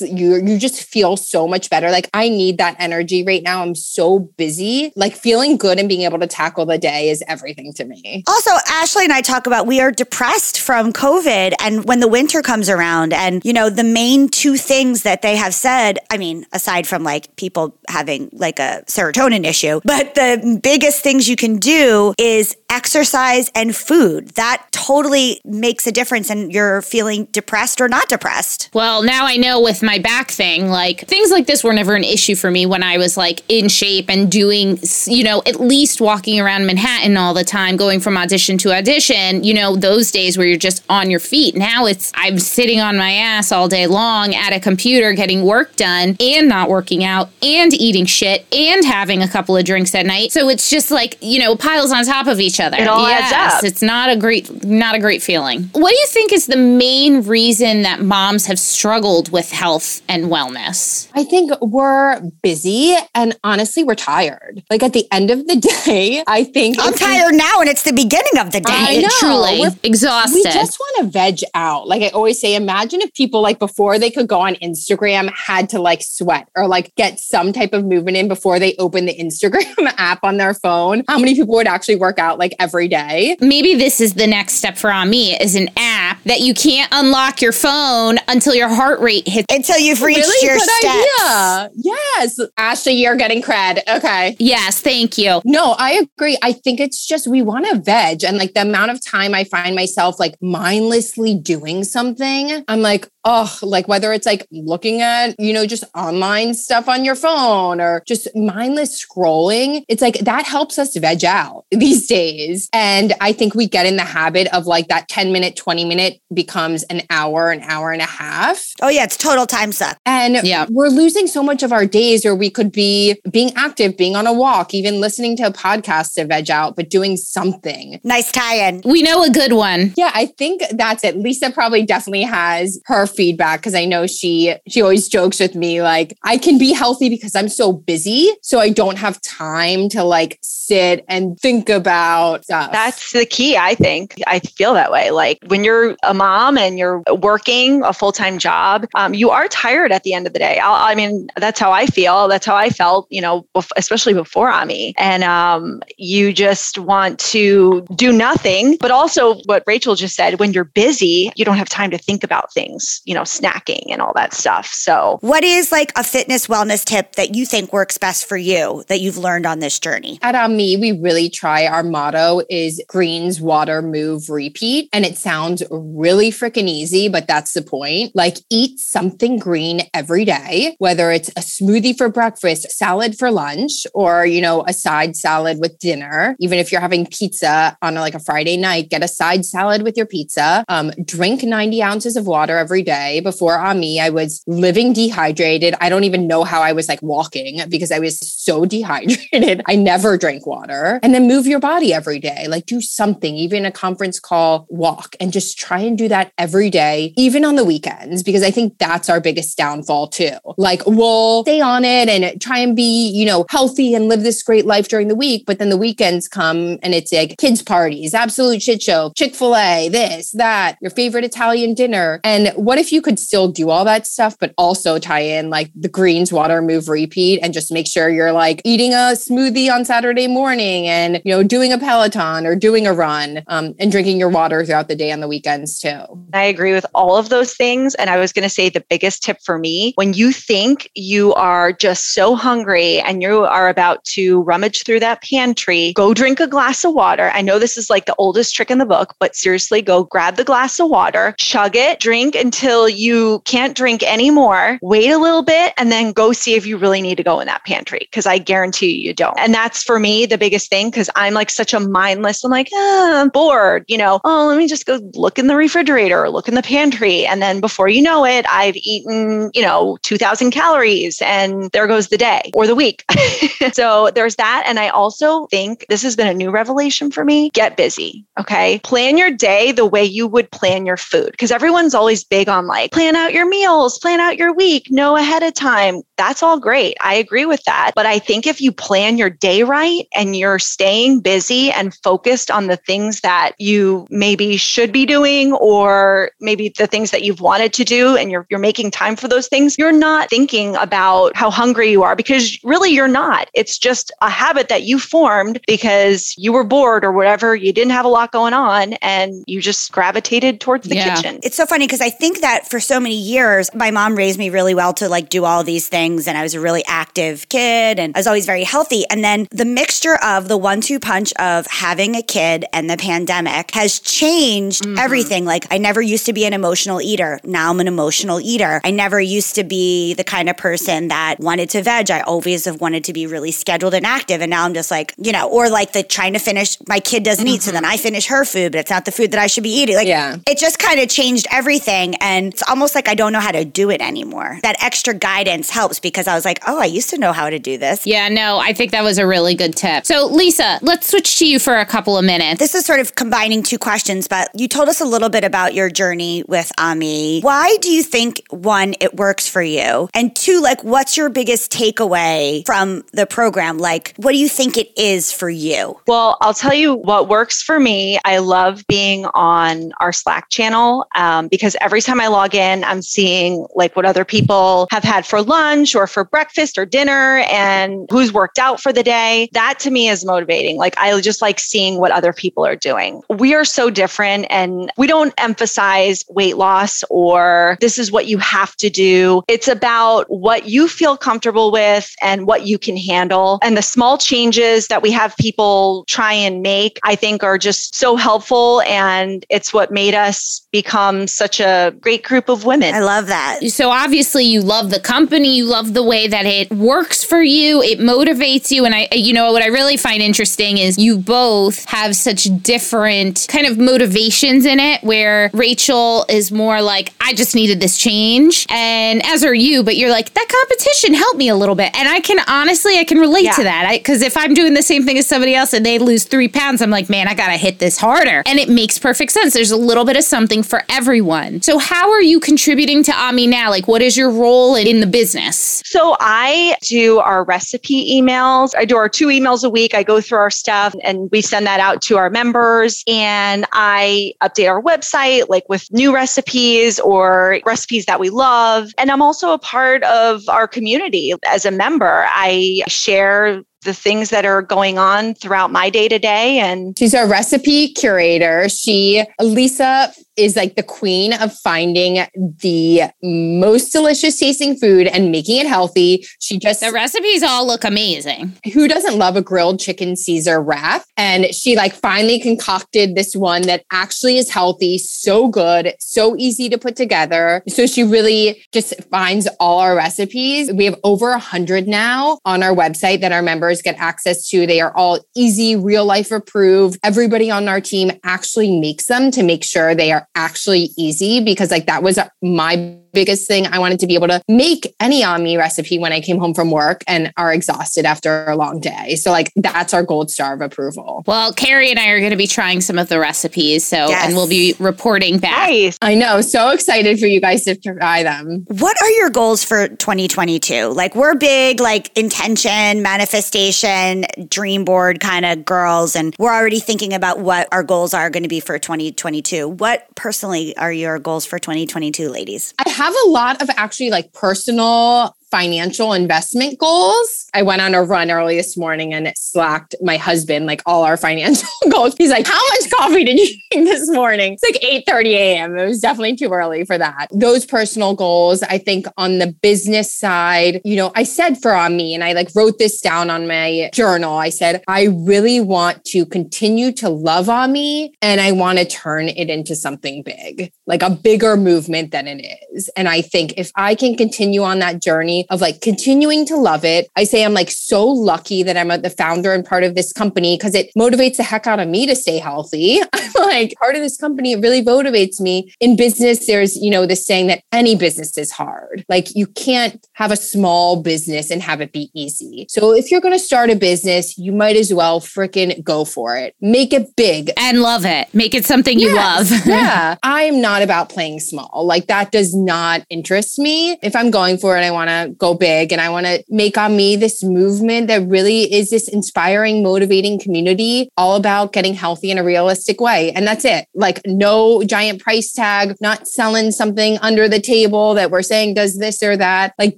You 0.00 0.36
you 0.36 0.58
just 0.58 0.82
feel 0.82 1.16
so 1.16 1.46
much 1.46 1.70
better. 1.70 1.90
Like 1.90 2.10
I 2.12 2.28
need 2.28 2.58
that 2.58 2.76
energy 2.78 3.24
right 3.24 3.42
now. 3.42 3.62
I'm 3.62 3.74
so 3.74 4.18
busy. 4.18 4.92
Like 4.96 5.14
feeling 5.14 5.56
good 5.56 5.78
and 5.78 5.88
being 5.88 6.02
able 6.02 6.18
to 6.18 6.26
tackle 6.26 6.66
the 6.66 6.78
day 6.78 7.10
is 7.10 7.22
everything 7.28 7.72
to 7.74 7.84
me. 7.84 8.24
Also, 8.26 8.50
Ashley 8.68 9.04
and 9.04 9.12
I 9.12 9.20
talk 9.20 9.46
about 9.46 9.66
we 9.66 9.80
are 9.80 9.92
depressed 9.92 10.60
from 10.60 10.92
COVID 10.92 11.54
and 11.60 11.84
when 11.84 12.00
the 12.00 12.08
winter 12.08 12.42
comes 12.42 12.68
around 12.68 13.12
and 13.12 13.44
you 13.44 13.52
know 13.52 13.70
the 13.70 13.84
main 13.84 14.28
two 14.28 14.56
things 14.56 15.02
that 15.02 15.22
they 15.22 15.36
have 15.36 15.54
said, 15.54 15.98
I 16.10 16.16
mean, 16.16 16.46
aside 16.52 16.86
from 16.86 17.04
like 17.04 17.36
people 17.36 17.78
having 17.88 18.30
like 18.32 18.58
a 18.58 18.82
serotonin 18.86 19.44
issue, 19.44 19.80
but 19.84 20.14
the 20.14 20.60
biggest 20.62 21.02
things 21.02 21.28
you 21.28 21.36
can 21.36 21.58
do 21.58 22.14
is 22.18 22.56
exercise 22.70 23.50
and 23.54 23.74
food. 23.76 24.30
That 24.30 24.66
totally 24.72 25.40
makes 25.44 25.86
a 25.86 25.92
difference 25.92 26.30
in 26.30 26.50
your 26.50 26.82
feeling 26.82 27.03
depressed 27.30 27.80
or 27.80 27.88
not 27.88 28.08
depressed. 28.08 28.70
Well, 28.72 29.02
now 29.02 29.26
I 29.26 29.36
know 29.36 29.60
with 29.60 29.82
my 29.82 29.98
back 29.98 30.30
thing, 30.30 30.68
like 30.68 31.06
things 31.06 31.30
like 31.30 31.46
this 31.46 31.62
were 31.62 31.72
never 31.72 31.94
an 31.94 32.04
issue 32.04 32.34
for 32.34 32.50
me 32.50 32.66
when 32.66 32.82
I 32.82 32.98
was 32.98 33.16
like 33.16 33.42
in 33.48 33.68
shape 33.68 34.08
and 34.08 34.30
doing, 34.30 34.78
you 35.06 35.24
know, 35.24 35.42
at 35.46 35.60
least 35.60 36.00
walking 36.00 36.40
around 36.40 36.66
Manhattan 36.66 37.16
all 37.16 37.34
the 37.34 37.44
time, 37.44 37.76
going 37.76 38.00
from 38.00 38.16
audition 38.16 38.58
to 38.58 38.72
audition, 38.72 39.44
you 39.44 39.54
know, 39.54 39.76
those 39.76 40.10
days 40.10 40.38
where 40.38 40.46
you're 40.46 40.56
just 40.56 40.84
on 40.88 41.10
your 41.10 41.20
feet. 41.20 41.54
Now 41.54 41.86
it's, 41.86 42.12
I'm 42.14 42.38
sitting 42.38 42.80
on 42.80 42.96
my 42.96 43.12
ass 43.12 43.52
all 43.52 43.68
day 43.68 43.86
long 43.86 44.34
at 44.34 44.52
a 44.52 44.60
computer 44.60 45.12
getting 45.12 45.44
work 45.44 45.76
done 45.76 46.16
and 46.20 46.48
not 46.48 46.68
working 46.68 47.04
out 47.04 47.30
and 47.42 47.72
eating 47.74 48.06
shit 48.06 48.46
and 48.52 48.84
having 48.84 49.22
a 49.22 49.28
couple 49.28 49.56
of 49.56 49.64
drinks 49.64 49.94
at 49.94 50.06
night. 50.06 50.32
So 50.32 50.48
it's 50.48 50.70
just 50.70 50.90
like, 50.90 51.16
you 51.20 51.38
know, 51.38 51.56
piles 51.56 51.92
on 51.92 52.04
top 52.04 52.26
of 52.26 52.40
each 52.40 52.60
other. 52.60 52.76
It 52.76 52.88
all 52.88 53.06
adds 53.06 53.32
up. 53.32 53.64
It's 53.64 53.82
not 53.82 54.10
a 54.10 54.16
great, 54.16 54.64
not 54.64 54.94
a 54.94 54.98
great 54.98 55.22
feeling. 55.22 55.64
What 55.72 55.90
do 55.90 55.96
you 55.96 56.06
think 56.06 56.32
is 56.32 56.46
the 56.46 56.56
main 56.56 56.93
reason 56.98 57.82
that 57.82 58.00
moms 58.00 58.46
have 58.46 58.58
struggled 58.58 59.30
with 59.32 59.50
health 59.50 60.00
and 60.08 60.24
wellness? 60.26 61.08
I 61.14 61.24
think 61.24 61.52
we're 61.60 62.20
busy 62.42 62.94
and 63.14 63.36
honestly, 63.42 63.82
we're 63.84 63.94
tired. 63.94 64.62
Like 64.70 64.82
at 64.82 64.92
the 64.92 65.06
end 65.12 65.30
of 65.30 65.46
the 65.46 65.56
day, 65.84 66.22
I 66.26 66.44
think 66.44 66.78
I'm 66.80 66.92
if 66.92 67.00
we- 67.00 67.06
tired 67.06 67.34
now 67.34 67.60
and 67.60 67.68
it's 67.68 67.82
the 67.82 67.92
beginning 67.92 68.38
of 68.38 68.52
the 68.52 68.60
day. 68.60 68.72
I 68.72 69.00
know. 69.00 69.08
Truly 69.18 69.60
We're- 69.60 69.76
exhausted. 69.82 70.34
We 70.34 70.42
just 70.44 70.78
want 70.78 71.04
to 71.06 71.10
veg 71.10 71.40
out. 71.54 71.88
Like 71.88 72.02
I 72.02 72.08
always 72.08 72.40
say, 72.40 72.54
imagine 72.54 73.00
if 73.00 73.12
people 73.14 73.40
like 73.42 73.58
before 73.58 73.98
they 73.98 74.10
could 74.10 74.28
go 74.28 74.40
on 74.40 74.54
Instagram 74.56 75.30
had 75.30 75.68
to 75.70 75.80
like 75.80 76.02
sweat 76.02 76.48
or 76.56 76.66
like 76.68 76.94
get 76.94 77.18
some 77.18 77.52
type 77.52 77.72
of 77.72 77.84
movement 77.84 78.16
in 78.16 78.28
before 78.28 78.58
they 78.58 78.76
open 78.78 79.06
the 79.06 79.14
Instagram 79.18 79.92
app 79.98 80.22
on 80.22 80.36
their 80.36 80.54
phone. 80.54 81.02
How 81.08 81.18
many 81.18 81.34
people 81.34 81.54
would 81.56 81.66
actually 81.66 81.96
work 81.96 82.18
out 82.18 82.38
like 82.38 82.54
every 82.60 82.88
day? 82.88 83.36
Maybe 83.40 83.74
this 83.74 84.00
is 84.00 84.14
the 84.14 84.26
next 84.26 84.54
step 84.54 84.76
for 84.78 84.90
Ahmi 84.90 85.40
is 85.40 85.54
an 85.54 85.68
app 85.76 85.93
that 86.24 86.40
you 86.40 86.54
can't 86.54 86.88
unlock 86.92 87.40
your 87.40 87.52
phone 87.52 88.18
until 88.28 88.54
your 88.54 88.68
heart 88.68 89.00
rate 89.00 89.26
hits. 89.28 89.46
Until 89.50 89.78
you've 89.78 90.02
reached 90.02 90.20
really 90.20 90.46
your 90.46 90.56
good 90.56 90.68
steps. 90.68 90.86
idea. 90.86 91.70
Yes. 91.76 92.40
Ashley, 92.56 92.94
you're 92.94 93.16
getting 93.16 93.42
cred. 93.42 93.80
Okay. 93.88 94.36
Yes, 94.38 94.80
thank 94.80 95.18
you. 95.18 95.40
No, 95.44 95.74
I 95.78 95.92
agree. 96.16 96.38
I 96.42 96.52
think 96.52 96.80
it's 96.80 97.06
just 97.06 97.26
we 97.26 97.42
want 97.42 97.66
to 97.66 97.80
veg. 97.80 98.24
And 98.24 98.38
like 98.38 98.54
the 98.54 98.62
amount 98.62 98.90
of 98.90 99.04
time 99.04 99.34
I 99.34 99.44
find 99.44 99.74
myself 99.74 100.18
like 100.18 100.34
mindlessly 100.40 101.34
doing 101.34 101.84
something, 101.84 102.64
I'm 102.68 102.80
like, 102.80 103.08
oh, 103.24 103.58
like 103.62 103.88
whether 103.88 104.12
it's 104.12 104.26
like 104.26 104.46
looking 104.50 105.00
at, 105.00 105.34
you 105.38 105.52
know, 105.52 105.66
just 105.66 105.84
online 105.94 106.54
stuff 106.54 106.88
on 106.88 107.04
your 107.04 107.14
phone 107.14 107.80
or 107.80 108.02
just 108.06 108.28
mindless 108.36 109.04
scrolling, 109.04 109.82
it's 109.88 110.02
like 110.02 110.18
that 110.20 110.44
helps 110.44 110.78
us 110.78 110.96
veg 110.96 111.24
out 111.24 111.64
these 111.70 112.06
days. 112.06 112.68
And 112.72 113.12
I 113.20 113.32
think 113.32 113.54
we 113.54 113.68
get 113.68 113.86
in 113.86 113.96
the 113.96 114.02
habit 114.04 114.46
of 114.54 114.66
like 114.66 114.88
that 114.88 115.08
10 115.08 115.32
minute, 115.32 115.56
20 115.56 115.84
minute 115.84 116.20
becomes 116.32 116.82
an 116.84 117.02
hour, 117.10 117.50
an 117.50 117.62
hour 117.62 117.92
and 117.92 118.02
a 118.02 118.06
half. 118.06 118.64
Oh 118.82 118.88
yeah, 118.88 119.04
it's 119.04 119.16
total 119.16 119.46
time 119.46 119.72
suck. 119.72 119.98
And 120.06 120.40
Yeah. 120.46 120.66
we're 120.70 120.88
losing 120.88 121.26
so 121.26 121.42
much 121.42 121.62
of 121.62 121.72
our 121.72 121.86
days 121.86 122.24
where 122.24 122.34
we 122.34 122.50
could 122.50 122.72
be 122.72 123.20
being 123.30 123.52
active, 123.56 123.96
being 123.96 124.16
on 124.16 124.26
a 124.26 124.32
walk, 124.32 124.74
even 124.74 125.00
listening 125.00 125.36
to 125.38 125.44
a 125.46 125.50
podcast 125.52 126.14
to 126.14 126.24
veg 126.26 126.50
out, 126.50 126.76
but 126.76 126.90
doing 126.90 127.16
something. 127.16 128.00
Nice 128.04 128.30
tie-in. 128.32 128.82
We 128.84 129.02
know 129.02 129.22
a 129.22 129.30
good 129.30 129.52
one. 129.52 129.92
Yeah, 129.96 130.10
I 130.14 130.26
think 130.26 130.62
that's 130.72 131.04
it. 131.04 131.16
Lisa 131.16 131.50
probably 131.50 131.84
definitely 131.84 132.22
has 132.22 132.80
her 132.86 133.06
feedback 133.14 133.60
because 133.60 133.74
I 133.74 133.84
know 133.84 134.06
she 134.06 134.54
she 134.68 134.82
always 134.82 135.08
jokes 135.08 135.40
with 135.40 135.54
me 135.54 135.82
like 135.82 136.16
I 136.22 136.38
can 136.38 136.58
be 136.58 136.72
healthy 136.72 137.08
because 137.08 137.34
I'm 137.34 137.48
so 137.48 137.72
busy, 137.72 138.30
so 138.42 138.58
I 138.58 138.70
don't 138.70 138.98
have 138.98 139.20
time 139.22 139.88
to 139.90 140.04
like 140.04 140.38
sit 140.42 141.04
and 141.08 141.38
think 141.38 141.68
about 141.68 142.44
stuff. 142.44 142.72
That's 142.72 143.12
the 143.12 143.26
key, 143.26 143.56
I 143.56 143.74
think. 143.74 144.14
I 144.26 144.40
feel 144.40 144.74
that 144.74 144.90
way. 144.90 145.10
Like 145.10 145.38
when 145.46 145.64
you're 145.64 145.96
a 146.02 146.14
mom 146.14 146.56
and 146.56 146.78
you're 146.78 147.02
working 147.20 147.82
a 147.82 147.92
full 147.92 148.12
time 148.12 148.38
job, 148.38 148.86
um, 148.94 149.14
you 149.14 149.30
are 149.30 149.48
tired 149.48 149.92
at 149.92 150.02
the 150.02 150.14
end 150.14 150.26
of 150.26 150.32
the 150.32 150.38
day. 150.38 150.58
i 150.58 150.92
I 150.94 150.94
mean, 150.94 151.28
that's 151.36 151.58
how 151.58 151.72
I 151.72 151.86
feel. 151.86 152.28
That's 152.28 152.46
how 152.46 152.56
I 152.56 152.70
felt, 152.70 153.06
you 153.10 153.20
know, 153.20 153.46
especially 153.76 154.14
before 154.14 154.50
Ahmi. 154.50 154.92
And 154.96 155.24
um, 155.24 155.82
you 155.96 156.32
just 156.32 156.78
want 156.78 157.18
to 157.20 157.84
do 157.96 158.12
nothing. 158.12 158.76
But 158.80 158.90
also, 158.90 159.36
what 159.46 159.64
Rachel 159.66 159.94
just 159.94 160.14
said, 160.14 160.38
when 160.38 160.52
you're 160.52 160.64
busy, 160.64 161.32
you 161.36 161.44
don't 161.44 161.56
have 161.56 161.68
time 161.68 161.90
to 161.90 161.98
think 161.98 162.22
about 162.22 162.52
things, 162.52 163.00
you 163.04 163.14
know, 163.14 163.22
snacking 163.22 163.84
and 163.90 164.00
all 164.00 164.12
that 164.14 164.34
stuff. 164.34 164.66
So 164.66 165.18
What 165.20 165.44
is 165.44 165.70
like 165.70 165.92
a 165.96 166.04
fitness 166.04 166.46
wellness 166.46 166.84
tip 166.84 167.12
that 167.16 167.34
you 167.34 167.46
think 167.46 167.72
works 167.72 167.98
best 167.98 168.26
for 168.26 168.36
you 168.36 168.84
that 168.88 169.00
you've 169.00 169.18
learned 169.18 169.46
on 169.46 169.58
this 169.58 169.78
journey? 169.78 170.18
At 170.22 170.34
Ahmi, 170.34 170.80
we 170.80 170.92
really 170.92 171.28
try. 171.28 171.66
Our 171.66 171.82
motto 171.82 172.42
is 172.48 172.82
greens, 172.88 173.40
water, 173.40 173.82
move, 173.82 174.30
repeat. 174.30 174.88
And 174.92 175.04
it 175.04 175.16
sounds 175.16 175.62
really 175.70 176.30
freaking 176.30 176.68
easy, 176.68 177.08
but 177.08 177.26
that's 177.26 177.52
the 177.52 177.62
point. 177.62 178.12
Like, 178.14 178.38
eat 178.50 178.78
something 178.78 179.38
green 179.38 179.82
every 179.92 180.24
day, 180.24 180.76
whether 180.78 181.10
it's 181.10 181.28
a 181.30 181.40
smoothie 181.40 181.96
for 181.96 182.08
breakfast, 182.08 182.70
salad 182.70 183.18
for 183.18 183.30
lunch, 183.30 183.86
or, 183.94 184.24
you 184.26 184.40
know, 184.40 184.64
a 184.66 184.72
side 184.72 185.16
salad 185.16 185.58
with 185.60 185.78
dinner. 185.78 186.36
Even 186.40 186.58
if 186.58 186.72
you're 186.72 186.80
having 186.80 187.06
pizza 187.06 187.76
on 187.82 187.94
like 187.94 188.14
a 188.14 188.18
Friday 188.20 188.56
night, 188.56 188.90
get 188.90 189.02
a 189.02 189.08
side 189.08 189.44
salad 189.44 189.82
with 189.82 189.96
your 189.96 190.06
pizza. 190.06 190.64
Um, 190.68 190.90
drink 191.04 191.42
90 191.42 191.82
ounces 191.82 192.16
of 192.16 192.26
water 192.26 192.56
every 192.56 192.82
day. 192.82 192.93
Day 192.94 193.18
before 193.18 193.58
Ahmi, 193.58 193.98
I 193.98 194.10
was 194.10 194.44
living 194.46 194.92
dehydrated. 194.92 195.74
I 195.80 195.88
don't 195.88 196.04
even 196.04 196.28
know 196.28 196.44
how 196.44 196.62
I 196.62 196.70
was 196.72 196.88
like 196.88 197.02
walking 197.02 197.60
because 197.68 197.90
I 197.90 197.98
was 197.98 198.20
so 198.20 198.64
dehydrated. 198.76 199.62
I 199.66 199.74
never 199.74 200.16
drank 200.16 200.46
water. 200.46 201.00
And 201.02 201.12
then 201.12 201.26
move 201.26 201.44
your 201.44 201.58
body 201.58 201.92
every 201.92 202.20
day, 202.20 202.46
like 202.46 202.66
do 202.66 202.80
something, 202.80 203.34
even 203.34 203.64
a 203.64 203.72
conference 203.72 204.20
call, 204.20 204.66
walk, 204.68 205.16
and 205.18 205.32
just 205.32 205.58
try 205.58 205.80
and 205.80 205.98
do 205.98 206.06
that 206.06 206.32
every 206.38 206.70
day, 206.70 207.12
even 207.16 207.44
on 207.44 207.56
the 207.56 207.64
weekends, 207.64 208.22
because 208.22 208.44
I 208.44 208.52
think 208.52 208.78
that's 208.78 209.10
our 209.10 209.20
biggest 209.20 209.58
downfall 209.58 210.06
too. 210.08 210.36
Like 210.56 210.82
we'll 210.86 211.42
stay 211.42 211.60
on 211.60 211.84
it 211.84 212.08
and 212.08 212.40
try 212.40 212.58
and 212.58 212.76
be, 212.76 213.10
you 213.10 213.26
know, 213.26 213.44
healthy 213.50 213.94
and 213.94 214.08
live 214.08 214.22
this 214.22 214.40
great 214.44 214.66
life 214.66 214.86
during 214.86 215.08
the 215.08 215.16
week. 215.16 215.46
But 215.46 215.58
then 215.58 215.70
the 215.70 215.76
weekends 215.76 216.28
come 216.28 216.78
and 216.82 216.94
it's 216.94 217.12
like 217.12 217.38
kids' 217.38 217.62
parties, 217.62 218.14
absolute 218.14 218.62
shit 218.62 218.82
show, 218.82 219.12
Chick 219.16 219.34
fil 219.34 219.56
A, 219.56 219.88
this, 219.88 220.30
that, 220.32 220.76
your 220.80 220.92
favorite 220.92 221.24
Italian 221.24 221.74
dinner. 221.74 222.20
And 222.22 222.52
what 222.54 222.78
if 222.78 222.83
you 222.92 223.02
could 223.02 223.18
still 223.18 223.48
do 223.48 223.70
all 223.70 223.84
that 223.84 224.06
stuff, 224.06 224.36
but 224.38 224.52
also 224.56 224.98
tie 224.98 225.20
in 225.20 225.50
like 225.50 225.70
the 225.74 225.88
greens, 225.88 226.32
water, 226.32 226.62
move, 226.62 226.88
repeat, 226.88 227.40
and 227.42 227.52
just 227.52 227.72
make 227.72 227.86
sure 227.86 228.08
you're 228.08 228.32
like 228.32 228.60
eating 228.64 228.92
a 228.92 229.14
smoothie 229.14 229.72
on 229.72 229.84
Saturday 229.84 230.26
morning 230.26 230.86
and, 230.86 231.20
you 231.24 231.32
know, 231.32 231.42
doing 231.42 231.72
a 231.72 231.78
Peloton 231.78 232.46
or 232.46 232.56
doing 232.56 232.86
a 232.86 232.92
run 232.92 233.42
um, 233.48 233.74
and 233.78 233.90
drinking 233.90 234.18
your 234.18 234.28
water 234.28 234.64
throughout 234.64 234.88
the 234.88 234.96
day 234.96 235.12
on 235.12 235.20
the 235.20 235.28
weekends 235.28 235.78
too. 235.78 236.00
I 236.32 236.44
agree 236.44 236.72
with 236.72 236.86
all 236.94 237.16
of 237.16 237.28
those 237.28 237.54
things. 237.54 237.94
And 237.96 238.10
I 238.10 238.18
was 238.18 238.32
going 238.32 238.42
to 238.42 238.48
say 238.48 238.68
the 238.68 238.84
biggest 238.88 239.22
tip 239.22 239.38
for 239.44 239.58
me 239.58 239.92
when 239.96 240.14
you 240.14 240.32
think 240.32 240.90
you 240.94 241.34
are 241.34 241.72
just 241.72 242.12
so 242.14 242.34
hungry 242.34 243.00
and 243.00 243.22
you 243.22 243.44
are 243.44 243.68
about 243.68 244.04
to 244.04 244.42
rummage 244.42 244.84
through 244.84 245.00
that 245.00 245.22
pantry, 245.22 245.92
go 245.94 246.14
drink 246.14 246.40
a 246.40 246.46
glass 246.46 246.84
of 246.84 246.94
water. 246.94 247.30
I 247.32 247.42
know 247.42 247.58
this 247.58 247.76
is 247.76 247.90
like 247.90 248.06
the 248.06 248.14
oldest 248.18 248.54
trick 248.54 248.70
in 248.70 248.78
the 248.78 248.86
book, 248.86 249.14
but 249.18 249.36
seriously, 249.36 249.82
go 249.82 250.04
grab 250.04 250.36
the 250.36 250.44
glass 250.44 250.80
of 250.80 250.88
water, 250.88 251.34
chug 251.38 251.76
it, 251.76 252.00
drink 252.00 252.34
until 252.34 252.73
you 252.82 253.40
can't 253.44 253.76
drink 253.76 254.02
anymore, 254.02 254.78
wait 254.82 255.10
a 255.10 255.18
little 255.18 255.42
bit, 255.42 255.72
and 255.76 255.90
then 255.90 256.12
go 256.12 256.32
see 256.32 256.54
if 256.54 256.66
you 256.66 256.76
really 256.76 257.00
need 257.00 257.16
to 257.16 257.22
go 257.22 257.40
in 257.40 257.46
that 257.46 257.64
pantry. 257.64 258.00
Because 258.00 258.26
I 258.26 258.38
guarantee 258.38 258.94
you, 258.94 259.08
you 259.08 259.14
don't. 259.14 259.38
And 259.38 259.54
that's 259.54 259.82
for 259.82 259.98
me 259.98 260.26
the 260.26 260.38
biggest 260.38 260.70
thing 260.70 260.90
because 260.90 261.10
I'm 261.16 261.34
like 261.34 261.50
such 261.50 261.74
a 261.74 261.80
mindless, 261.80 262.44
I'm 262.44 262.50
like, 262.50 262.68
ah, 262.74 263.20
I'm 263.20 263.28
bored, 263.28 263.84
you 263.88 263.98
know, 263.98 264.20
oh, 264.24 264.46
let 264.46 264.58
me 264.58 264.66
just 264.66 264.86
go 264.86 265.00
look 265.14 265.38
in 265.38 265.46
the 265.46 265.56
refrigerator 265.56 266.22
or 266.22 266.30
look 266.30 266.48
in 266.48 266.54
the 266.54 266.62
pantry. 266.62 267.26
And 267.26 267.42
then 267.42 267.60
before 267.60 267.88
you 267.88 268.02
know 268.02 268.24
it, 268.24 268.46
I've 268.50 268.76
eaten, 268.76 269.50
you 269.54 269.62
know, 269.62 269.98
2000 270.02 270.50
calories 270.50 271.20
and 271.22 271.70
there 271.72 271.86
goes 271.86 272.08
the 272.08 272.18
day 272.18 272.50
or 272.54 272.66
the 272.66 272.74
week. 272.74 273.04
so 273.72 274.10
there's 274.14 274.36
that. 274.36 274.64
And 274.66 274.78
I 274.78 274.88
also 274.88 275.46
think 275.46 275.86
this 275.88 276.02
has 276.02 276.16
been 276.16 276.28
a 276.28 276.34
new 276.34 276.50
revelation 276.50 277.10
for 277.10 277.24
me. 277.24 277.50
Get 277.50 277.76
busy. 277.76 278.24
Okay. 278.38 278.78
Plan 278.84 279.18
your 279.18 279.30
day 279.30 279.72
the 279.72 279.86
way 279.86 280.04
you 280.04 280.26
would 280.26 280.50
plan 280.50 280.86
your 280.86 280.96
food 280.96 281.32
because 281.32 281.50
everyone's 281.50 281.94
always 281.94 282.24
big 282.24 282.48
on 282.48 282.53
like 282.62 282.92
plan 282.92 283.16
out 283.16 283.32
your 283.32 283.48
meals, 283.48 283.98
plan 283.98 284.20
out 284.20 284.36
your 284.38 284.54
week, 284.54 284.90
know 284.90 285.16
ahead 285.16 285.42
of 285.42 285.54
time. 285.54 286.02
That's 286.16 286.42
all 286.42 286.60
great. 286.60 286.96
I 287.00 287.14
agree 287.14 287.44
with 287.44 287.62
that. 287.64 287.92
But 287.94 288.06
I 288.06 288.18
think 288.18 288.46
if 288.46 288.60
you 288.60 288.70
plan 288.72 289.18
your 289.18 289.30
day 289.30 289.62
right 289.64 290.06
and 290.14 290.36
you're 290.36 290.58
staying 290.58 291.20
busy 291.20 291.70
and 291.72 291.94
focused 292.02 292.50
on 292.50 292.68
the 292.68 292.76
things 292.76 293.20
that 293.22 293.52
you 293.58 294.06
maybe 294.10 294.56
should 294.56 294.92
be 294.92 295.06
doing 295.06 295.52
or 295.54 296.30
maybe 296.40 296.72
the 296.78 296.86
things 296.86 297.10
that 297.10 297.22
you've 297.22 297.40
wanted 297.40 297.72
to 297.74 297.84
do 297.84 298.16
and 298.16 298.30
you're 298.30 298.46
you're 298.50 298.60
making 298.60 298.90
time 298.90 299.16
for 299.16 299.26
those 299.26 299.48
things, 299.48 299.76
you're 299.78 299.90
not 299.92 300.30
thinking 300.30 300.76
about 300.76 301.34
how 301.36 301.50
hungry 301.50 301.90
you 301.90 302.02
are 302.02 302.14
because 302.14 302.58
really 302.62 302.90
you're 302.90 303.08
not. 303.08 303.48
It's 303.54 303.78
just 303.78 304.12
a 304.20 304.30
habit 304.30 304.68
that 304.68 304.82
you 304.84 304.98
formed 304.98 305.60
because 305.66 306.34
you 306.38 306.52
were 306.52 306.64
bored 306.64 307.04
or 307.04 307.10
whatever, 307.12 307.56
you 307.56 307.72
didn't 307.72 307.92
have 307.92 308.04
a 308.04 308.08
lot 308.08 308.30
going 308.30 308.54
on 308.54 308.92
and 308.94 309.42
you 309.46 309.60
just 309.60 309.90
gravitated 309.90 310.60
towards 310.60 310.88
the 310.88 310.94
Yeah. 310.96 311.16
kitchen. 311.16 311.40
It's 311.42 311.56
so 311.56 311.66
funny 311.66 311.86
because 311.86 312.00
I 312.00 312.10
think 312.10 312.40
that 312.40 312.68
for 312.70 312.78
so 312.78 313.00
many 313.00 313.16
years, 313.16 313.70
my 313.74 313.90
mom 313.90 314.14
raised 314.14 314.38
me 314.38 314.50
really 314.50 314.74
well 314.74 314.92
to 314.94 315.08
like 315.08 315.28
do 315.28 315.44
all 315.44 315.64
these 315.64 315.88
things. 315.88 316.03
And 316.04 316.36
I 316.36 316.42
was 316.42 316.54
a 316.54 316.60
really 316.60 316.84
active 316.86 317.48
kid 317.48 317.98
and 317.98 318.14
I 318.14 318.18
was 318.18 318.26
always 318.26 318.46
very 318.46 318.64
healthy. 318.64 319.04
And 319.10 319.24
then 319.24 319.46
the 319.50 319.64
mixture 319.64 320.16
of 320.22 320.48
the 320.48 320.56
one 320.56 320.80
two 320.80 321.00
punch 321.00 321.32
of 321.34 321.66
having 321.66 322.14
a 322.14 322.22
kid 322.22 322.66
and 322.72 322.90
the 322.90 322.96
pandemic 322.96 323.70
has 323.72 324.00
changed 324.00 324.82
mm-hmm. 324.82 324.98
everything. 324.98 325.44
Like, 325.44 325.66
I 325.70 325.78
never 325.78 326.02
used 326.02 326.26
to 326.26 326.32
be 326.32 326.44
an 326.44 326.52
emotional 326.52 327.00
eater. 327.00 327.40
Now 327.42 327.70
I'm 327.70 327.80
an 327.80 327.88
emotional 327.88 328.40
eater. 328.40 328.80
I 328.84 328.90
never 328.90 329.20
used 329.20 329.54
to 329.54 329.64
be 329.64 330.14
the 330.14 330.24
kind 330.24 330.48
of 330.50 330.56
person 330.56 331.08
that 331.08 331.40
wanted 331.40 331.70
to 331.70 331.82
veg. 331.82 332.10
I 332.10 332.20
always 332.20 332.66
have 332.66 332.80
wanted 332.80 333.04
to 333.04 333.12
be 333.12 333.26
really 333.26 333.50
scheduled 333.52 333.94
and 333.94 334.04
active. 334.04 334.42
And 334.42 334.50
now 334.50 334.64
I'm 334.64 334.74
just 334.74 334.90
like, 334.90 335.14
you 335.16 335.32
know, 335.32 335.48
or 335.48 335.70
like 335.70 335.92
the 335.92 336.02
trying 336.02 336.34
to 336.34 336.38
finish, 336.38 336.76
my 336.86 337.00
kid 337.00 337.22
doesn't 337.22 337.46
eat. 337.46 337.62
So 337.62 337.70
mm-hmm. 337.70 337.82
then 337.82 337.84
I 337.84 337.96
finish 337.96 338.26
her 338.26 338.44
food, 338.44 338.72
but 338.72 338.80
it's 338.80 338.90
not 338.90 339.04
the 339.04 339.12
food 339.12 339.30
that 339.32 339.40
I 339.40 339.46
should 339.46 339.64
be 339.64 339.70
eating. 339.70 339.96
Like, 339.96 340.06
Yeah. 340.06 340.36
it 340.46 340.58
just 340.58 340.78
kind 340.78 341.00
of 341.00 341.08
changed 341.08 341.46
everything. 341.50 342.14
And 342.16 342.52
it's 342.52 342.62
almost 342.68 342.94
like 342.94 343.08
I 343.08 343.14
don't 343.14 343.32
know 343.32 343.40
how 343.40 343.52
to 343.52 343.64
do 343.64 343.90
it 343.90 344.00
anymore. 344.00 344.58
That 344.62 344.76
extra 344.82 345.14
guidance 345.14 345.70
helps 345.70 345.93
because 346.00 346.26
I 346.26 346.34
was 346.34 346.44
like, 346.44 346.60
oh, 346.66 346.80
I 346.80 346.86
used 346.86 347.10
to 347.10 347.18
know 347.18 347.32
how 347.32 347.50
to 347.50 347.58
do 347.58 347.78
this. 347.78 348.06
Yeah, 348.06 348.28
no, 348.28 348.58
I 348.58 348.72
think 348.72 348.92
that 348.92 349.02
was 349.02 349.18
a 349.18 349.26
really 349.26 349.54
good 349.54 349.76
tip. 349.76 350.06
So, 350.06 350.26
Lisa, 350.26 350.78
let's 350.82 351.08
switch 351.10 351.38
to 351.38 351.46
you 351.46 351.58
for 351.58 351.76
a 351.76 351.86
couple 351.86 352.16
of 352.16 352.24
minutes. 352.24 352.58
This 352.58 352.74
is 352.74 352.84
sort 352.84 353.00
of 353.00 353.14
combining 353.14 353.62
two 353.62 353.78
questions, 353.78 354.28
but 354.28 354.48
you 354.54 354.68
told 354.68 354.88
us 354.88 355.00
a 355.00 355.04
little 355.04 355.28
bit 355.28 355.44
about 355.44 355.74
your 355.74 355.90
journey 355.90 356.44
with 356.48 356.72
Ahmi. 356.78 357.42
Why 357.42 357.76
do 357.80 357.90
you 357.90 358.02
think 358.02 358.42
one, 358.50 358.94
it 359.00 359.14
works 359.14 359.48
for 359.48 359.62
you? 359.62 360.08
And 360.14 360.34
two, 360.34 360.60
like, 360.60 360.82
what's 360.82 361.16
your 361.16 361.28
biggest 361.28 361.72
takeaway 361.72 362.64
from 362.66 363.04
the 363.12 363.26
program? 363.26 363.78
Like, 363.78 364.14
what 364.16 364.32
do 364.32 364.38
you 364.38 364.48
think 364.48 364.76
it 364.76 364.92
is 364.96 365.32
for 365.32 365.50
you? 365.50 366.00
Well, 366.06 366.38
I'll 366.40 366.54
tell 366.54 366.74
you 366.74 366.94
what 366.94 367.28
works 367.28 367.62
for 367.62 367.78
me. 367.78 368.18
I 368.24 368.38
love 368.38 368.84
being 368.86 369.26
on 369.34 369.92
our 370.00 370.12
Slack 370.12 370.48
channel 370.50 371.06
um, 371.14 371.48
because 371.48 371.76
every 371.80 372.00
time 372.00 372.20
I 372.20 372.28
log 372.28 372.54
in, 372.54 372.84
I'm 372.84 373.02
seeing 373.02 373.66
like 373.74 373.96
what 373.96 374.06
other 374.06 374.24
people 374.24 374.88
have 374.90 375.02
had 375.02 375.26
for 375.26 375.42
lunch 375.42 375.83
or 375.92 376.06
for 376.06 376.22
breakfast 376.22 376.78
or 376.78 376.86
dinner 376.86 377.38
and 377.50 378.06
who's 378.10 378.32
worked 378.32 378.60
out 378.60 378.80
for 378.80 378.92
the 378.92 379.02
day. 379.02 379.48
That 379.52 379.80
to 379.80 379.90
me 379.90 380.08
is 380.08 380.24
motivating. 380.24 380.76
Like, 380.76 380.96
I 380.98 381.20
just 381.20 381.42
like 381.42 381.58
seeing 381.58 381.98
what 381.98 382.12
other 382.12 382.32
people 382.32 382.64
are 382.64 382.76
doing. 382.76 383.22
We 383.28 383.54
are 383.54 383.64
so 383.64 383.90
different 383.90 384.46
and 384.50 384.92
we 384.96 385.08
don't 385.08 385.34
emphasize 385.38 386.24
weight 386.28 386.56
loss 386.56 387.02
or 387.10 387.76
this 387.80 387.98
is 387.98 388.12
what 388.12 388.26
you 388.26 388.38
have 388.38 388.76
to 388.76 388.90
do. 388.90 389.42
It's 389.48 389.66
about 389.66 390.26
what 390.30 390.68
you 390.68 390.86
feel 390.86 391.16
comfortable 391.16 391.72
with 391.72 392.14
and 392.22 392.46
what 392.46 392.66
you 392.66 392.78
can 392.78 392.96
handle. 392.96 393.58
And 393.62 393.76
the 393.76 393.82
small 393.82 394.18
changes 394.18 394.88
that 394.88 395.02
we 395.02 395.10
have 395.10 395.36
people 395.36 396.04
try 396.08 396.32
and 396.32 396.62
make, 396.62 397.00
I 397.02 397.16
think 397.16 397.42
are 397.42 397.58
just 397.58 397.94
so 397.94 398.16
helpful. 398.16 398.82
And 398.82 399.44
it's 399.48 399.72
what 399.72 399.90
made 399.90 400.14
us 400.14 400.66
become 400.70 401.26
such 401.26 401.60
a 401.60 401.94
great 402.00 402.22
group 402.22 402.48
of 402.48 402.64
women. 402.64 402.94
I 402.94 403.00
love 403.00 403.26
that. 403.28 403.60
So 403.70 403.90
obviously 403.90 404.44
you 404.44 404.60
love 404.60 404.90
the 404.90 405.00
company, 405.00 405.56
you 405.56 405.64
love 405.74 405.92
the 405.92 406.02
way 406.04 406.28
that 406.28 406.46
it 406.46 406.70
works 406.70 407.24
for 407.24 407.42
you, 407.42 407.82
it 407.82 407.98
motivates 407.98 408.70
you 408.70 408.84
and 408.84 408.94
I 408.94 409.08
you 409.12 409.32
know 409.38 409.50
what 409.52 409.62
I 409.62 409.66
really 409.78 409.96
find 409.96 410.20
interesting 410.22 410.78
is 410.78 410.98
you 410.98 411.18
both 411.18 411.84
have 411.86 412.14
such 412.14 412.42
different 412.62 413.46
kind 413.48 413.66
of 413.66 413.74
motivations 413.78 414.66
in 414.66 414.78
it 414.78 415.02
where 415.02 415.50
Rachel 415.52 416.26
is 416.28 416.52
more 416.52 416.80
like 416.80 417.12
I 417.20 417.34
just 417.34 417.54
needed 417.60 417.80
this 417.80 417.98
change 417.98 418.66
and 418.70 419.24
as 419.26 419.42
are 419.44 419.54
you 419.66 419.82
but 419.82 419.96
you're 419.96 420.10
like 420.18 420.32
that 420.34 420.48
competition 420.58 421.14
helped 421.14 421.38
me 421.38 421.48
a 421.48 421.56
little 421.56 421.74
bit 421.74 421.90
and 421.98 422.06
I 422.08 422.20
can 422.20 422.38
honestly 422.46 422.94
I 422.98 423.04
can 423.04 423.18
relate 423.18 423.44
Yeah. 423.44 423.56
to 423.60 423.64
that 423.64 424.04
cuz 424.04 424.22
if 424.22 424.36
I'm 424.36 424.54
doing 424.54 424.74
the 424.74 424.82
same 424.92 425.04
thing 425.04 425.18
as 425.18 425.26
somebody 425.26 425.54
else 425.56 425.72
and 425.72 425.84
they 425.84 425.98
lose 425.98 426.22
3 426.24 426.46
pounds 426.60 426.82
I'm 426.82 426.90
like 426.98 427.08
man 427.10 427.26
I 427.26 427.34
got 427.34 427.48
to 427.48 427.58
hit 427.66 427.78
this 427.80 427.98
harder 427.98 428.42
and 428.46 428.58
it 428.64 428.68
makes 428.68 428.96
perfect 429.08 429.32
sense. 429.32 429.54
There's 429.54 429.72
a 429.80 429.82
little 429.90 430.04
bit 430.04 430.16
of 430.16 430.24
something 430.24 430.62
for 430.62 430.80
everyone. 430.88 431.62
So 431.62 431.78
how 431.78 432.06
are 432.12 432.22
you 432.22 432.38
contributing 432.50 433.02
to 433.08 433.12
Ahmi 433.26 433.48
now? 433.48 433.70
Like 433.76 433.88
what 433.88 434.02
is 434.02 434.16
your 434.16 434.30
role 434.44 434.76
in, 434.76 434.86
in 434.86 435.00
the 435.00 435.10
business 435.20 435.63
So 435.64 436.16
I 436.20 436.76
do 436.82 437.18
our 437.18 437.44
recipe 437.44 438.20
emails. 438.20 438.74
I 438.76 438.84
do 438.84 438.96
our 438.96 439.08
two 439.08 439.28
emails 439.28 439.64
a 439.64 439.70
week. 439.70 439.94
I 439.94 440.02
go 440.02 440.20
through 440.20 440.38
our 440.38 440.50
stuff 440.50 440.94
and 441.02 441.30
we 441.30 441.40
send 441.40 441.66
that 441.66 441.80
out 441.80 442.02
to 442.02 442.16
our 442.16 442.30
members 442.30 443.02
and 443.06 443.64
I 443.72 444.34
update 444.42 444.68
our 444.68 444.82
website 444.82 445.48
like 445.48 445.68
with 445.68 445.90
new 445.92 446.14
recipes 446.14 447.00
or 447.00 447.60
recipes 447.64 448.06
that 448.06 448.20
we 448.20 448.30
love. 448.30 448.92
And 448.98 449.10
I'm 449.10 449.22
also 449.22 449.52
a 449.52 449.58
part 449.58 450.02
of 450.04 450.48
our 450.48 450.68
community 450.68 451.34
as 451.46 451.64
a 451.64 451.70
member. 451.70 452.26
I 452.28 452.82
share 452.88 453.62
the 453.84 453.94
things 453.94 454.30
that 454.30 454.44
are 454.44 454.62
going 454.62 454.98
on 454.98 455.34
throughout 455.34 455.70
my 455.70 455.90
day 455.90 456.08
to 456.08 456.18
day 456.18 456.58
and 456.58 456.98
She's 456.98 457.14
our 457.14 457.28
recipe 457.28 457.92
curator. 457.92 458.68
She, 458.68 459.24
Lisa, 459.40 460.12
is 460.36 460.56
like 460.56 460.74
the 460.74 460.82
queen 460.82 461.32
of 461.32 461.56
finding 461.58 462.26
the 462.34 463.02
most 463.22 463.92
delicious 463.92 464.38
tasting 464.38 464.76
food 464.76 465.06
and 465.06 465.30
making 465.30 465.58
it 465.58 465.66
healthy. 465.66 466.26
She 466.40 466.58
just, 466.58 466.80
the 466.80 466.90
recipes 466.90 467.42
all 467.42 467.66
look 467.66 467.84
amazing 467.84 468.52
who 468.72 468.88
doesn't 468.88 469.16
love 469.16 469.36
a 469.36 469.42
grilled 469.42 469.78
chicken 469.78 470.16
Caesar 470.16 470.60
wrap? 470.60 471.04
And 471.16 471.54
she 471.54 471.76
like 471.76 471.92
finally 471.92 472.40
concocted 472.40 473.14
this 473.14 473.36
one 473.36 473.62
that 473.62 473.84
actually 473.92 474.38
is 474.38 474.50
healthy, 474.50 474.98
so 474.98 475.48
good, 475.48 475.94
so 476.00 476.36
easy 476.36 476.68
to 476.68 476.78
put 476.78 476.96
together. 476.96 477.62
So 477.68 477.86
she 477.86 478.02
really 478.02 478.64
just 478.72 478.94
finds 479.10 479.46
all 479.60 479.78
our 479.78 479.94
recipes. 479.94 480.72
We 480.72 480.84
have 480.86 480.98
over 481.04 481.30
a 481.30 481.38
hundred 481.38 481.86
now 481.86 482.38
on 482.44 482.62
our 482.62 482.74
website 482.74 483.20
that 483.20 483.32
our 483.32 483.42
members 483.42 483.73
members 483.74 483.82
get 483.82 483.96
access 483.98 484.48
to. 484.48 484.66
They 484.66 484.80
are 484.80 484.96
all 484.96 485.18
easy, 485.36 485.76
real 485.76 486.04
life 486.04 486.30
approved. 486.30 486.98
Everybody 487.02 487.50
on 487.50 487.68
our 487.68 487.80
team 487.80 488.12
actually 488.22 488.78
makes 488.78 489.06
them 489.06 489.30
to 489.32 489.42
make 489.42 489.64
sure 489.64 489.94
they 489.94 490.12
are 490.12 490.28
actually 490.34 490.90
easy 490.96 491.42
because, 491.42 491.70
like, 491.70 491.86
that 491.86 492.02
was 492.02 492.18
my 492.42 492.98
biggest 493.14 493.48
thing. 493.48 493.66
I 493.66 493.78
wanted 493.78 494.00
to 494.00 494.06
be 494.06 494.14
able 494.14 494.28
to 494.28 494.42
make 494.48 494.94
any 495.00 495.22
Ahmi 495.22 495.56
recipe 495.56 495.98
when 495.98 496.12
I 496.12 496.20
came 496.20 496.38
home 496.38 496.52
from 496.54 496.70
work 496.70 497.02
and 497.06 497.32
are 497.36 497.52
exhausted 497.52 498.04
after 498.04 498.44
a 498.46 498.56
long 498.56 498.80
day. 498.80 499.14
So, 499.14 499.30
like, 499.30 499.50
that's 499.56 499.94
our 499.94 500.02
gold 500.02 500.30
star 500.30 500.54
of 500.54 500.60
approval. 500.60 501.22
Well, 501.26 501.52
Carrie 501.52 501.90
and 501.90 501.98
I 501.98 502.08
are 502.08 502.18
going 502.18 502.32
to 502.32 502.36
be 502.36 502.46
trying 502.46 502.80
some 502.80 502.98
of 502.98 503.08
the 503.08 503.18
recipes. 503.18 503.84
So, 503.86 504.08
Yes. 504.08 504.26
and 504.26 504.34
we'll 504.36 504.48
be 504.48 504.74
reporting 504.78 505.38
back. 505.38 505.68
Nice. 505.68 505.98
I 506.02 506.14
know. 506.14 506.40
So 506.40 506.70
excited 506.70 507.18
for 507.20 507.26
you 507.26 507.40
guys 507.40 507.64
to 507.64 507.76
try 507.76 508.22
them. 508.22 508.64
What 508.68 509.00
are 509.02 509.10
your 509.12 509.30
goals 509.30 509.62
for 509.64 509.88
2022? 509.88 510.88
Like 510.88 511.14
we're 511.14 511.34
big 511.36 511.80
like 511.80 512.16
intention, 512.18 513.02
manifestation, 513.02 514.24
dream 514.48 514.84
board 514.84 515.20
kind 515.20 515.44
of 515.44 515.64
girls 515.64 516.16
and 516.16 516.34
we're 516.38 516.52
already 516.52 516.80
thinking 516.80 517.12
about 517.12 517.40
what 517.40 517.68
our 517.72 517.82
goals 517.82 518.14
are 518.14 518.30
going 518.30 518.42
to 518.44 518.48
be 518.48 518.60
for 518.60 518.78
2022. 518.78 519.68
What 519.68 520.06
personally 520.14 520.74
are 520.76 520.92
your 520.92 521.18
goals 521.18 521.44
for 521.44 521.58
2022, 521.58 522.28
ladies? 522.30 522.72
I 522.84 522.88
have 522.88 523.03
a 523.12 523.28
lot 523.28 523.60
of 523.60 523.68
actually 523.76 524.10
like 524.10 524.32
personal 524.32 525.36
financial 525.50 526.12
investment 526.12 526.78
goals. 526.78 527.43
I 527.54 527.62
went 527.62 527.80
on 527.80 527.94
a 527.94 528.02
run 528.02 528.30
early 528.30 528.56
this 528.56 528.76
morning 528.76 529.14
and 529.14 529.26
it 529.26 529.38
slacked 529.38 529.94
my 530.02 530.16
husband 530.16 530.66
like 530.66 530.82
all 530.86 531.04
our 531.04 531.16
financial 531.16 531.68
goals. 531.90 532.14
He's 532.18 532.30
like, 532.30 532.46
"How 532.46 532.60
much 532.70 532.90
coffee 532.90 533.24
did 533.24 533.38
you 533.38 533.46
drink 533.72 533.88
this 533.88 534.10
morning?" 534.10 534.56
It's 534.60 534.62
like 534.62 534.82
8:30 534.82 535.26
a.m. 535.34 535.78
It 535.78 535.86
was 535.86 536.00
definitely 536.00 536.36
too 536.36 536.50
early 536.50 536.84
for 536.84 536.98
that. 536.98 537.28
Those 537.32 537.64
personal 537.64 538.14
goals, 538.14 538.62
I 538.62 538.78
think 538.78 539.06
on 539.16 539.38
the 539.38 539.46
business 539.62 540.12
side, 540.12 540.80
you 540.84 540.96
know, 540.96 541.12
I 541.14 541.22
said 541.22 541.60
for 541.62 541.70
Ahmi 541.70 542.12
and 542.14 542.24
I 542.24 542.32
like 542.32 542.50
wrote 542.54 542.78
this 542.78 543.00
down 543.00 543.30
on 543.30 543.46
my 543.46 543.90
journal. 543.92 544.36
I 544.36 544.50
said, 544.50 544.82
"I 544.88 545.04
really 545.04 545.60
want 545.60 546.04
to 546.06 546.26
continue 546.26 546.92
to 546.92 547.08
love 547.08 547.46
Ahmi 547.46 548.10
and 548.20 548.40
I 548.40 548.52
want 548.52 548.78
to 548.78 548.84
turn 548.84 549.28
it 549.28 549.48
into 549.48 549.76
something 549.76 550.22
big, 550.22 550.72
like 550.86 551.02
a 551.02 551.10
bigger 551.10 551.56
movement 551.56 552.10
than 552.10 552.26
it 552.26 552.44
is." 552.72 552.88
And 552.96 553.08
I 553.08 553.22
think 553.22 553.54
if 553.56 553.70
I 553.76 553.94
can 553.94 554.16
continue 554.16 554.62
on 554.62 554.80
that 554.80 555.00
journey 555.00 555.46
of 555.50 555.60
like 555.60 555.80
continuing 555.80 556.44
to 556.46 556.56
love 556.56 556.84
it. 556.84 557.08
I 557.16 557.24
say 557.24 557.43
I'm 557.44 557.54
like 557.54 557.70
so 557.70 558.06
lucky 558.06 558.62
that 558.62 558.76
I'm 558.76 558.88
the 558.88 559.10
founder 559.10 559.52
and 559.52 559.64
part 559.64 559.84
of 559.84 559.94
this 559.94 560.12
company 560.12 560.56
because 560.56 560.74
it 560.74 560.90
motivates 560.96 561.36
the 561.36 561.42
heck 561.42 561.66
out 561.66 561.80
of 561.80 561.88
me 561.88 562.06
to 562.06 562.16
stay 562.16 562.38
healthy. 562.38 563.00
I'm 563.12 563.32
like 563.36 563.74
part 563.80 563.94
of 563.94 564.02
this 564.02 564.16
company. 564.16 564.52
It 564.52 564.60
really 564.60 564.82
motivates 564.82 565.40
me. 565.40 565.72
In 565.80 565.96
business, 565.96 566.46
there's, 566.46 566.76
you 566.76 566.90
know, 566.90 567.06
this 567.06 567.26
saying 567.26 567.46
that 567.48 567.62
any 567.72 567.96
business 567.96 568.36
is 568.38 568.50
hard. 568.50 569.04
Like 569.08 569.34
you 569.34 569.46
can't 569.46 570.04
have 570.14 570.30
a 570.30 570.36
small 570.36 571.02
business 571.02 571.50
and 571.50 571.62
have 571.62 571.80
it 571.80 571.92
be 571.92 572.10
easy. 572.14 572.66
So 572.68 572.92
if 572.92 573.10
you're 573.10 573.20
going 573.20 573.34
to 573.34 573.38
start 573.38 573.70
a 573.70 573.76
business, 573.76 574.38
you 574.38 574.52
might 574.52 574.76
as 574.76 574.92
well 574.92 575.20
freaking 575.20 575.82
go 575.82 576.04
for 576.04 576.36
it. 576.36 576.54
Make 576.60 576.92
it 576.92 577.14
big. 577.16 577.50
And 577.56 577.82
love 577.82 578.04
it. 578.04 578.32
Make 578.34 578.54
it 578.54 578.64
something 578.64 578.98
you 578.98 579.12
Yes, 579.12 579.50
love. 579.50 579.60
yeah. 579.66 580.16
I 580.22 580.42
am 580.42 580.60
not 580.60 580.82
about 580.82 581.08
playing 581.08 581.40
small. 581.40 581.84
Like 581.86 582.06
that 582.06 582.32
does 582.32 582.54
not 582.54 583.02
interest 583.10 583.58
me. 583.58 583.98
If 584.02 584.16
I'm 584.16 584.30
going 584.30 584.58
for 584.58 584.76
it, 584.76 584.80
I 584.80 584.90
want 584.90 585.10
to 585.10 585.34
go 585.36 585.54
big 585.54 585.92
and 585.92 586.00
I 586.00 586.08
want 586.08 586.26
to 586.26 586.42
make 586.48 586.74
Ahmi 586.74 587.18
this 587.18 587.33
movement 587.42 588.08
that 588.08 588.26
really 588.28 588.72
is 588.72 588.90
this 588.90 589.08
inspiring, 589.08 589.82
motivating 589.82 590.38
community 590.38 591.08
all 591.16 591.36
about 591.36 591.72
getting 591.72 591.94
healthy 591.94 592.30
in 592.30 592.38
a 592.38 592.44
realistic 592.44 593.00
way. 593.00 593.32
And 593.32 593.46
that's 593.46 593.64
it. 593.64 593.86
Like 593.94 594.20
no 594.26 594.82
giant 594.84 595.22
price 595.22 595.52
tag, 595.52 595.96
not 596.00 596.28
selling 596.28 596.70
something 596.70 597.18
under 597.18 597.48
the 597.48 597.60
table 597.60 598.14
that 598.14 598.30
we're 598.30 598.42
saying 598.42 598.74
does 598.74 598.98
this 598.98 599.22
or 599.22 599.36
that. 599.36 599.74
Like 599.78 599.96